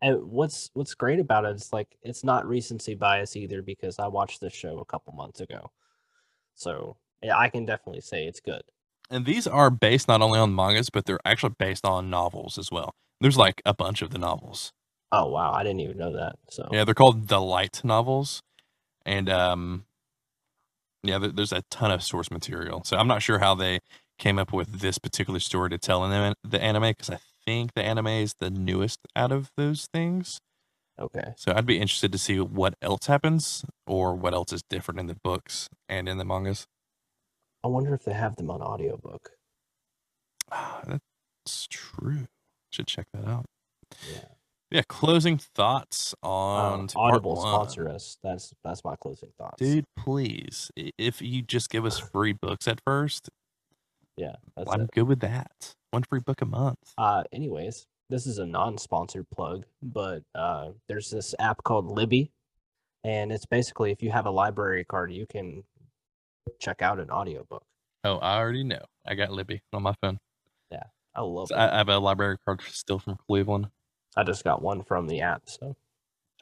And 0.00 0.30
what's 0.30 0.70
what's 0.74 0.94
great 0.94 1.18
about 1.20 1.44
it 1.44 1.56
is 1.56 1.72
like 1.72 1.98
it's 2.02 2.24
not 2.24 2.46
recency 2.48 2.94
bias 2.94 3.36
either 3.36 3.62
because 3.62 3.98
I 3.98 4.06
watched 4.06 4.40
this 4.40 4.54
show 4.54 4.78
a 4.78 4.84
couple 4.84 5.12
months 5.12 5.40
ago, 5.40 5.70
so 6.54 6.96
yeah, 7.22 7.36
I 7.36 7.48
can 7.48 7.66
definitely 7.66 8.00
say 8.00 8.26
it's 8.26 8.40
good. 8.40 8.62
And 9.10 9.24
these 9.24 9.46
are 9.46 9.70
based 9.70 10.08
not 10.08 10.20
only 10.20 10.38
on 10.38 10.54
mangas, 10.54 10.90
but 10.90 11.06
they're 11.06 11.20
actually 11.24 11.54
based 11.58 11.84
on 11.84 12.10
novels 12.10 12.58
as 12.58 12.70
well. 12.70 12.94
There's 13.20 13.36
like 13.36 13.62
a 13.64 13.74
bunch 13.74 14.02
of 14.02 14.10
the 14.10 14.18
novels. 14.18 14.72
Oh 15.10 15.26
wow, 15.30 15.52
I 15.52 15.62
didn't 15.62 15.80
even 15.80 15.96
know 15.96 16.12
that. 16.12 16.36
So 16.50 16.68
Yeah, 16.70 16.84
they're 16.84 16.94
called 16.94 17.28
the 17.28 17.40
light 17.40 17.80
novels, 17.82 18.42
and 19.06 19.30
um, 19.30 19.86
yeah, 21.02 21.18
there's 21.18 21.52
a 21.52 21.62
ton 21.70 21.90
of 21.90 22.02
source 22.02 22.30
material. 22.30 22.82
So 22.84 22.96
I'm 22.96 23.08
not 23.08 23.22
sure 23.22 23.38
how 23.38 23.54
they 23.54 23.80
came 24.18 24.38
up 24.38 24.52
with 24.52 24.80
this 24.80 24.98
particular 24.98 25.40
story 25.40 25.70
to 25.70 25.78
tell 25.78 26.04
in 26.04 26.10
the, 26.10 26.34
the 26.46 26.62
anime 26.62 26.90
because 26.90 27.10
I 27.10 27.18
think 27.44 27.74
the 27.74 27.82
anime 27.82 28.08
is 28.08 28.34
the 28.38 28.50
newest 28.50 28.98
out 29.16 29.32
of 29.32 29.50
those 29.56 29.88
things. 29.92 30.40
okay, 30.98 31.34
So 31.36 31.52
I'd 31.54 31.66
be 31.66 31.78
interested 31.80 32.12
to 32.12 32.18
see 32.18 32.40
what 32.40 32.74
else 32.82 33.06
happens 33.06 33.64
or 33.86 34.14
what 34.14 34.34
else 34.34 34.52
is 34.52 34.62
different 34.68 35.00
in 35.00 35.06
the 35.06 35.16
books 35.22 35.68
and 35.88 36.08
in 36.08 36.18
the 36.18 36.24
mangas. 36.24 36.66
I 37.64 37.68
wonder 37.68 37.94
if 37.94 38.04
they 38.04 38.12
have 38.12 38.36
them 38.36 38.50
on 38.50 38.62
audiobook. 38.62 39.30
Ah, 40.50 40.80
that's 40.86 41.66
true. 41.68 42.26
Should 42.70 42.86
check 42.86 43.06
that 43.12 43.26
out. 43.26 43.46
Yeah, 44.10 44.18
Yeah, 44.70 44.82
closing 44.88 45.38
thoughts 45.38 46.14
on 46.22 46.80
um, 46.80 46.88
Audible 46.94 47.36
sponsor 47.36 47.88
us. 47.88 48.18
That's 48.22 48.52
that's 48.64 48.84
my 48.84 48.96
closing 48.96 49.30
thoughts. 49.38 49.56
Dude, 49.58 49.84
please. 49.96 50.70
If 50.76 51.20
you 51.22 51.42
just 51.42 51.70
give 51.70 51.84
us 51.84 51.98
free 52.12 52.32
books 52.32 52.68
at 52.68 52.80
first, 52.84 53.30
yeah, 54.16 54.36
that's 54.56 54.70
I'm 54.70 54.82
it. 54.82 54.90
good 54.92 55.08
with 55.08 55.20
that. 55.20 55.74
One 55.90 56.02
free 56.02 56.20
book 56.20 56.42
a 56.42 56.46
month. 56.46 56.78
Uh, 56.98 57.24
anyways, 57.32 57.86
this 58.10 58.26
is 58.26 58.38
a 58.38 58.46
non-sponsored 58.46 59.26
plug, 59.30 59.64
but 59.82 60.22
uh, 60.34 60.70
there's 60.86 61.10
this 61.10 61.34
app 61.38 61.62
called 61.64 61.86
Libby, 61.86 62.30
and 63.04 63.32
it's 63.32 63.46
basically 63.46 63.90
if 63.90 64.02
you 64.02 64.10
have 64.10 64.26
a 64.26 64.30
library 64.30 64.84
card, 64.84 65.12
you 65.12 65.26
can 65.26 65.64
check 66.60 66.82
out 66.82 66.98
an 67.00 67.10
audiobook. 67.10 67.64
Oh, 68.04 68.16
I 68.18 68.38
already 68.38 68.64
know. 68.64 68.84
I 69.06 69.14
got 69.14 69.30
Libby 69.32 69.62
on 69.72 69.82
my 69.82 69.94
phone. 70.00 70.18
Yeah, 70.70 70.84
I 71.14 71.22
love 71.22 71.48
So. 71.48 71.56
I, 71.56 71.74
I 71.74 71.78
have 71.78 71.88
a 71.88 71.98
library 71.98 72.36
card 72.44 72.60
still 72.68 72.98
from 72.98 73.16
Cleveland. 73.26 73.68
I 74.16 74.22
just 74.24 74.44
got 74.44 74.62
one 74.62 74.82
from 74.82 75.06
the 75.08 75.20
app, 75.20 75.42
so 75.46 75.76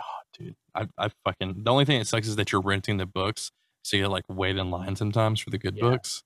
Oh, 0.01 0.05
dude. 0.39 0.55
I, 0.75 0.87
I 0.99 1.09
fucking 1.25 1.63
the 1.65 1.71
only 1.71 1.85
thing 1.87 1.99
that 1.99 2.07
sucks 2.07 2.29
is 2.29 2.37
that 2.37 2.53
you're 2.53 2.61
renting 2.61 2.99
the 2.99 3.07
books, 3.07 3.51
so 3.83 3.97
you 3.97 4.07
like 4.09 4.25
wait 4.29 4.57
in 4.57 4.71
line 4.71 4.97
sometimes 4.97 5.41
for 5.41 5.51
the 5.51 5.59
good 5.59 5.77
Yeah. 5.77 5.83
books. 5.91 6.23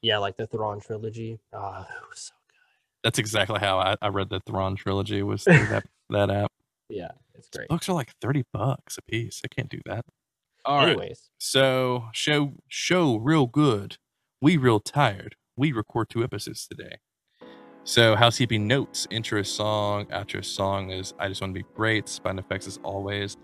yeah, 0.00 0.18
like 0.18 0.36
the 0.36 0.46
Thrawn 0.46 0.80
trilogy. 0.80 1.38
Ah, 1.52 1.82
it 1.82 2.08
was 2.08 2.18
so 2.18 2.34
good. 2.48 2.56
That's 3.04 3.18
exactly 3.18 3.58
how 3.60 3.78
I, 3.78 3.96
I 4.00 4.08
read 4.08 4.30
the 4.30 4.40
Thrawn 4.40 4.76
trilogy 4.76 5.22
was 5.22 5.44
through 5.44 5.66
that 5.66 5.84
that 6.10 6.30
app. 6.30 6.50
Yeah, 6.88 7.10
it's 7.34 7.48
great. 7.50 7.68
Books 7.68 7.88
are 7.88 7.92
like 7.94 8.12
thirty 8.20 8.44
bucks 8.52 8.96
a 8.98 9.02
piece. 9.02 9.42
I 9.44 9.48
can't 9.48 9.68
do 9.68 9.80
that. 9.86 10.04
All 10.64 10.78
right. 10.78 10.90
Anyways, 10.90 11.30
So 11.38 12.04
show 12.12 12.54
show 12.68 13.16
real 13.16 13.46
good. 13.46 13.96
We 14.40 14.56
real 14.56 14.80
tired. 14.80 15.36
We 15.56 15.72
record 15.72 16.08
two 16.08 16.22
episodes 16.24 16.66
today. 16.66 16.96
So 17.84 18.14
housekeeping 18.14 18.68
notes, 18.68 19.08
intro 19.10 19.42
song, 19.42 20.06
outro 20.06 20.44
song 20.44 20.90
is 20.90 21.14
I 21.18 21.28
just 21.28 21.40
want 21.40 21.54
to 21.54 21.60
be 21.60 21.66
great. 21.74 22.20
By 22.22 22.32
Neffex 22.32 22.66
as 22.68 22.78
always. 22.84 23.36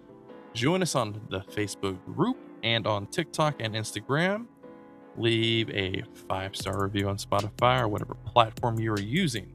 Join 0.54 0.82
us 0.82 0.94
on 0.94 1.20
the 1.28 1.40
Facebook 1.40 1.96
group 2.14 2.36
and 2.62 2.86
on 2.86 3.06
TikTok 3.06 3.56
and 3.60 3.74
Instagram. 3.74 4.46
Leave 5.16 5.68
a 5.70 6.02
five 6.28 6.54
star 6.54 6.82
review 6.82 7.08
on 7.08 7.16
Spotify 7.16 7.82
or 7.82 7.88
whatever 7.88 8.14
platform 8.26 8.78
you 8.78 8.92
are 8.92 9.00
using. 9.00 9.52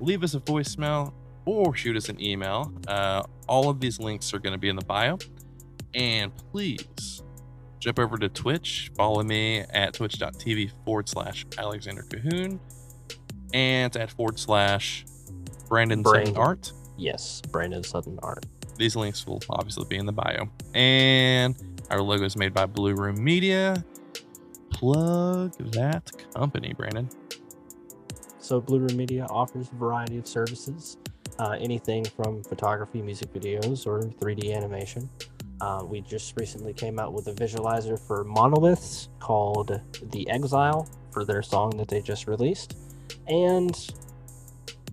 Leave 0.00 0.22
us 0.22 0.34
a 0.34 0.40
voicemail 0.40 1.12
or 1.44 1.74
shoot 1.74 1.96
us 1.96 2.08
an 2.08 2.20
email. 2.22 2.72
Uh, 2.86 3.22
all 3.48 3.68
of 3.68 3.80
these 3.80 3.98
links 3.98 4.32
are 4.32 4.38
going 4.38 4.52
to 4.52 4.58
be 4.58 4.68
in 4.68 4.76
the 4.76 4.84
bio. 4.84 5.18
And 5.94 6.32
please 6.52 7.22
jump 7.80 7.98
over 7.98 8.16
to 8.18 8.28
Twitch. 8.28 8.90
Follow 8.96 9.22
me 9.22 9.60
at 9.70 9.94
twitch.tv 9.94 10.70
forward 10.84 11.08
slash 11.08 11.46
Alexander 11.58 12.02
Cahoon 12.02 12.60
and 13.52 13.96
at 13.96 14.10
forward 14.10 14.38
slash 14.38 15.04
Brandon 15.68 16.04
Sutton 16.04 16.22
Brandon. 16.22 16.36
Art. 16.36 16.72
yes, 16.96 17.40
Brandon 17.50 17.82
Sutton 17.82 18.18
art. 18.22 18.44
These 18.76 18.96
links 18.96 19.26
will 19.26 19.40
obviously 19.50 19.84
be 19.88 19.96
in 19.96 20.06
the 20.06 20.12
bio. 20.12 20.48
And 20.74 21.54
our 21.90 22.00
logo 22.00 22.24
is 22.24 22.36
made 22.36 22.54
by 22.54 22.66
Blue 22.66 22.94
Room 22.94 23.22
Media. 23.22 23.84
Plug 24.70 25.52
that 25.72 26.10
company, 26.34 26.72
Brandon. 26.76 27.08
So 28.38 28.60
Blue 28.60 28.78
Room 28.78 28.96
Media 28.96 29.26
offers 29.30 29.68
a 29.70 29.74
variety 29.76 30.18
of 30.18 30.26
services, 30.26 30.96
uh, 31.38 31.56
anything 31.60 32.04
from 32.04 32.42
photography, 32.42 33.02
music 33.02 33.32
videos, 33.32 33.86
or 33.86 34.00
3D 34.00 34.54
animation. 34.56 35.08
Uh, 35.60 35.84
we 35.84 36.00
just 36.00 36.34
recently 36.38 36.72
came 36.72 36.98
out 36.98 37.12
with 37.12 37.26
a 37.28 37.32
visualizer 37.32 37.98
for 37.98 38.24
monoliths 38.24 39.08
called 39.18 39.80
The 40.10 40.28
Exile 40.30 40.88
for 41.10 41.24
their 41.24 41.42
song 41.42 41.70
that 41.76 41.88
they 41.88 42.00
just 42.00 42.26
released. 42.26 42.76
And 43.28 43.76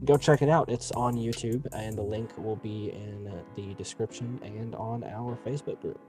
go 0.06 0.18
check 0.18 0.42
it 0.42 0.50
out. 0.50 0.70
It's 0.70 0.92
on 0.92 1.16
YouTube, 1.16 1.66
and 1.74 1.98
the 1.98 2.02
link 2.02 2.38
will 2.38 2.58
be 2.58 2.92
in 2.92 3.32
the 3.56 3.74
description 3.76 4.40
and 4.44 4.76
on 4.76 5.04
our 5.04 5.38
Facebook 5.46 5.82
group. 5.82 6.00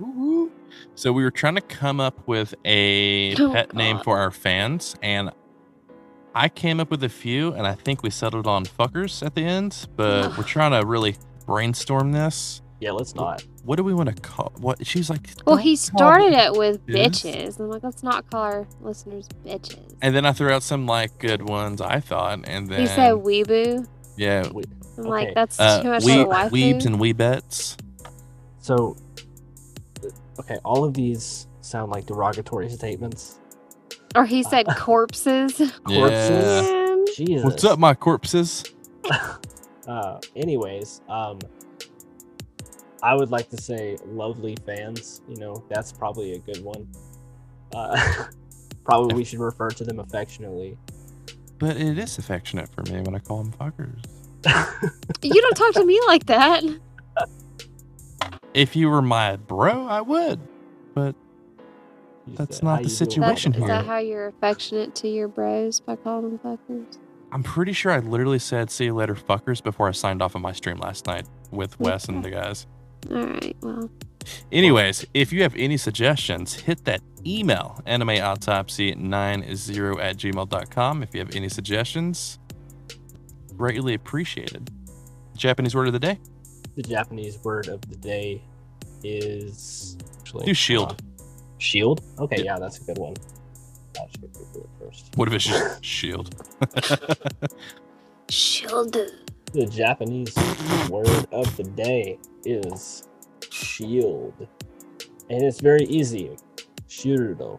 Woo-hoo. 0.00 0.52
So 0.94 1.12
we 1.12 1.22
were 1.22 1.30
trying 1.30 1.56
to 1.56 1.60
come 1.60 2.00
up 2.00 2.26
with 2.26 2.54
a 2.64 3.34
Oh, 3.36 3.52
pet 3.52 3.74
name 3.74 3.98
for 4.00 4.18
our 4.18 4.30
fans, 4.30 4.94
and 5.02 5.30
I 6.34 6.48
came 6.48 6.78
up 6.80 6.90
with 6.90 7.02
a 7.02 7.08
few, 7.08 7.52
and 7.52 7.66
I 7.66 7.74
think 7.74 8.02
we 8.02 8.10
settled 8.10 8.46
on 8.46 8.64
fuckers 8.64 9.24
at 9.24 9.34
the 9.34 9.42
end. 9.44 9.88
But 9.96 10.36
we're 10.36 10.44
trying 10.44 10.78
to 10.78 10.86
really 10.86 11.16
brainstorm 11.46 12.12
this. 12.12 12.62
Yeah, 12.80 12.92
let's 12.92 13.14
not. 13.16 13.42
What 13.68 13.76
do 13.76 13.84
we 13.84 13.92
want 13.92 14.08
to 14.08 14.14
call? 14.22 14.50
What 14.56 14.86
she's 14.86 15.10
like? 15.10 15.28
Well, 15.46 15.58
he 15.58 15.76
started 15.76 16.32
it 16.32 16.54
with 16.54 16.86
bitches." 16.86 17.22
bitches. 17.22 17.60
I'm 17.60 17.68
like, 17.68 17.82
let's 17.82 18.02
not 18.02 18.28
call 18.30 18.40
our 18.40 18.66
listeners 18.80 19.28
bitches. 19.44 19.94
And 20.00 20.14
then 20.16 20.24
I 20.24 20.32
threw 20.32 20.50
out 20.50 20.62
some 20.62 20.86
like 20.86 21.18
good 21.18 21.42
ones 21.46 21.82
I 21.82 22.00
thought, 22.00 22.48
and 22.48 22.66
then 22.66 22.80
he 22.80 22.86
said 22.86 23.12
weeboo. 23.12 23.86
yeah, 24.16 24.48
We, 24.48 24.64
I'm 24.96 25.00
Okay. 25.00 25.08
like, 25.10 25.34
that's 25.34 25.60
uh, 25.60 25.82
too 25.82 25.90
much 25.90 26.02
we, 26.02 26.18
of 26.18 26.28
a 26.28 26.32
weebs 26.48 26.86
and 26.86 26.96
weebets. 26.96 27.76
So, 28.58 28.96
okay, 30.40 30.56
all 30.64 30.82
of 30.86 30.94
these 30.94 31.46
sound 31.60 31.92
like 31.92 32.06
derogatory 32.06 32.70
statements. 32.70 33.38
or 34.14 34.24
he 34.24 34.44
said 34.44 34.66
corpses. 34.78 35.52
Corpses. 35.84 36.62
Yeah. 36.70 36.96
Jesus. 37.14 37.44
What's 37.44 37.64
up, 37.64 37.78
my 37.78 37.92
corpses? 37.92 38.64
Uh, 39.86 40.20
anyways, 40.36 41.00
um, 41.08 41.38
I 43.02 43.14
would 43.14 43.30
like 43.30 43.48
to 43.50 43.56
say 43.60 43.96
lovely 44.06 44.56
fans. 44.66 45.22
You 45.28 45.36
know, 45.36 45.64
that's 45.68 45.92
probably 45.92 46.32
a 46.32 46.38
good 46.38 46.62
one. 46.62 46.86
Uh, 47.74 48.24
probably 48.84 49.14
we 49.14 49.24
should 49.24 49.38
refer 49.40 49.70
to 49.70 49.84
them 49.84 49.98
affectionately. 50.00 50.76
But 51.58 51.76
it 51.76 51.98
is 51.98 52.18
affectionate 52.18 52.68
for 52.74 52.82
me 52.92 53.00
when 53.00 53.14
I 53.14 53.18
call 53.18 53.42
them 53.42 53.52
fuckers. 53.52 54.04
You 55.22 55.40
don't 55.42 55.56
talk 55.56 55.74
to 55.74 55.84
me 55.84 56.00
like 56.06 56.26
that. 56.26 56.62
If 58.54 58.76
you 58.76 58.88
were 58.88 59.02
my 59.02 59.36
bro, 59.36 59.86
I 59.86 60.00
would. 60.00 60.40
But 60.94 61.14
That's 62.26 62.56
said, 62.56 62.64
not 62.64 62.82
the 62.82 62.88
situation 62.88 63.52
That, 63.52 63.58
is 63.58 63.64
here. 63.64 63.68
that 63.68 63.86
how 63.86 63.98
you're 63.98 64.28
affectionate 64.28 64.94
to 64.96 65.08
your 65.08 65.28
bros 65.28 65.80
by 65.80 65.96
calling 65.96 66.38
them 66.38 66.38
fuckers? 66.38 66.98
I'm 67.32 67.42
pretty 67.42 67.72
sure 67.72 67.92
I 67.92 67.98
literally 67.98 68.38
said 68.38 68.70
"see 68.70 68.86
you 68.86 68.94
later, 68.94 69.14
fuckers" 69.14 69.62
before 69.62 69.88
I 69.88 69.92
signed 69.92 70.22
off 70.22 70.34
on 70.34 70.42
my 70.42 70.52
stream 70.52 70.78
last 70.78 71.06
night 71.06 71.26
with 71.50 71.78
Wes 71.80 72.06
and 72.08 72.24
the 72.24 72.30
guys. 72.30 72.66
All 73.10 73.22
right. 73.24 73.56
Well, 73.62 73.90
Anyways, 74.52 75.06
if 75.14 75.32
you 75.32 75.42
have 75.42 75.54
any 75.56 75.78
suggestions, 75.78 76.52
hit 76.54 76.84
that 76.84 77.00
email 77.26 77.80
animeautopsy90 77.86 80.00
at 80.02 80.16
gmail.com. 80.18 81.02
If 81.02 81.14
you 81.14 81.20
have 81.20 81.34
any 81.34 81.48
suggestions, 81.48 82.38
greatly 83.56 83.94
appreciated. 83.94 84.70
Japanese 85.36 85.74
word 85.74 85.86
of 85.86 85.92
the 85.94 85.98
day? 86.00 86.18
The 86.76 86.82
Japanese 86.82 87.38
word 87.42 87.68
of 87.68 87.80
the 87.88 87.96
day 87.96 88.42
is 89.02 89.96
actually 90.20 90.44
Do 90.46 90.54
shield. 90.54 90.92
uh, 90.92 90.96
shield. 91.58 92.02
Okay, 92.18 92.36
Yeah. 92.38 92.54
yeah, 92.54 92.58
that's 92.58 92.80
a 92.80 92.84
good 92.84 92.98
one. 92.98 93.14
I 93.96 94.06
should 94.10 94.32
Google 94.32 94.64
it 94.64 94.70
first. 94.84 95.10
What 95.16 95.28
if 95.28 95.34
it's 95.34 95.44
just 95.46 95.84
shield? 95.84 96.34
shield. 98.30 98.96
The 99.52 99.66
Japanese 99.66 100.34
word 100.90 101.26
of 101.32 101.56
the 101.56 101.62
day 101.64 102.18
is 102.44 103.08
shield, 103.50 104.34
and 105.30 105.42
it's 105.42 105.60
very 105.60 105.84
easy. 105.84 106.36
Shirudo. 106.88 107.58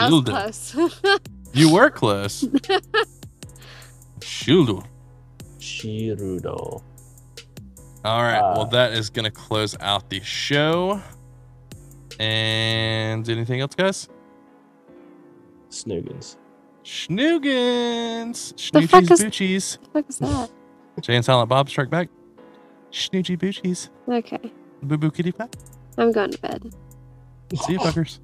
That 0.00 0.10
was 0.10 0.20
Shield. 0.22 0.26
close. 0.26 0.76
You 1.52 1.72
were 1.74 1.90
close. 1.90 2.46
Shield. 4.22 4.86
Shirudo. 5.58 6.82
All 8.04 8.22
right. 8.22 8.40
well, 8.40 8.60
Uh, 8.62 8.64
that 8.66 8.92
is 8.92 9.10
going 9.10 9.24
to 9.24 9.30
close 9.32 9.76
out 9.80 10.08
the 10.10 10.20
show. 10.20 11.02
And 12.20 13.28
anything 13.28 13.60
else, 13.60 13.74
guys? 13.74 14.08
Snoogans. 15.70 16.36
Schnoogans. 16.84 18.70
The 18.72 18.86
fuck 18.86 19.04
Snoochies 19.04 19.24
Boochies. 19.26 19.78
What 19.92 19.92
the 19.92 20.02
fuck 20.02 20.08
is 20.08 20.18
that? 20.18 20.50
Jay 21.02 21.16
and 21.16 21.24
Silent 21.24 21.48
Bob 21.48 21.68
strike 21.68 21.90
back. 21.90 22.08
Snoochie 22.92 23.38
Boochies. 23.38 23.88
Okay. 24.08 24.52
Boo 24.82 24.96
Boo 24.96 25.10
Kitty 25.10 25.32
Pat. 25.32 25.54
I'm 25.98 26.12
going 26.12 26.30
to 26.30 26.38
bed. 26.40 26.74
See 27.54 27.74
you 27.74 27.78
fuckers. 27.78 28.18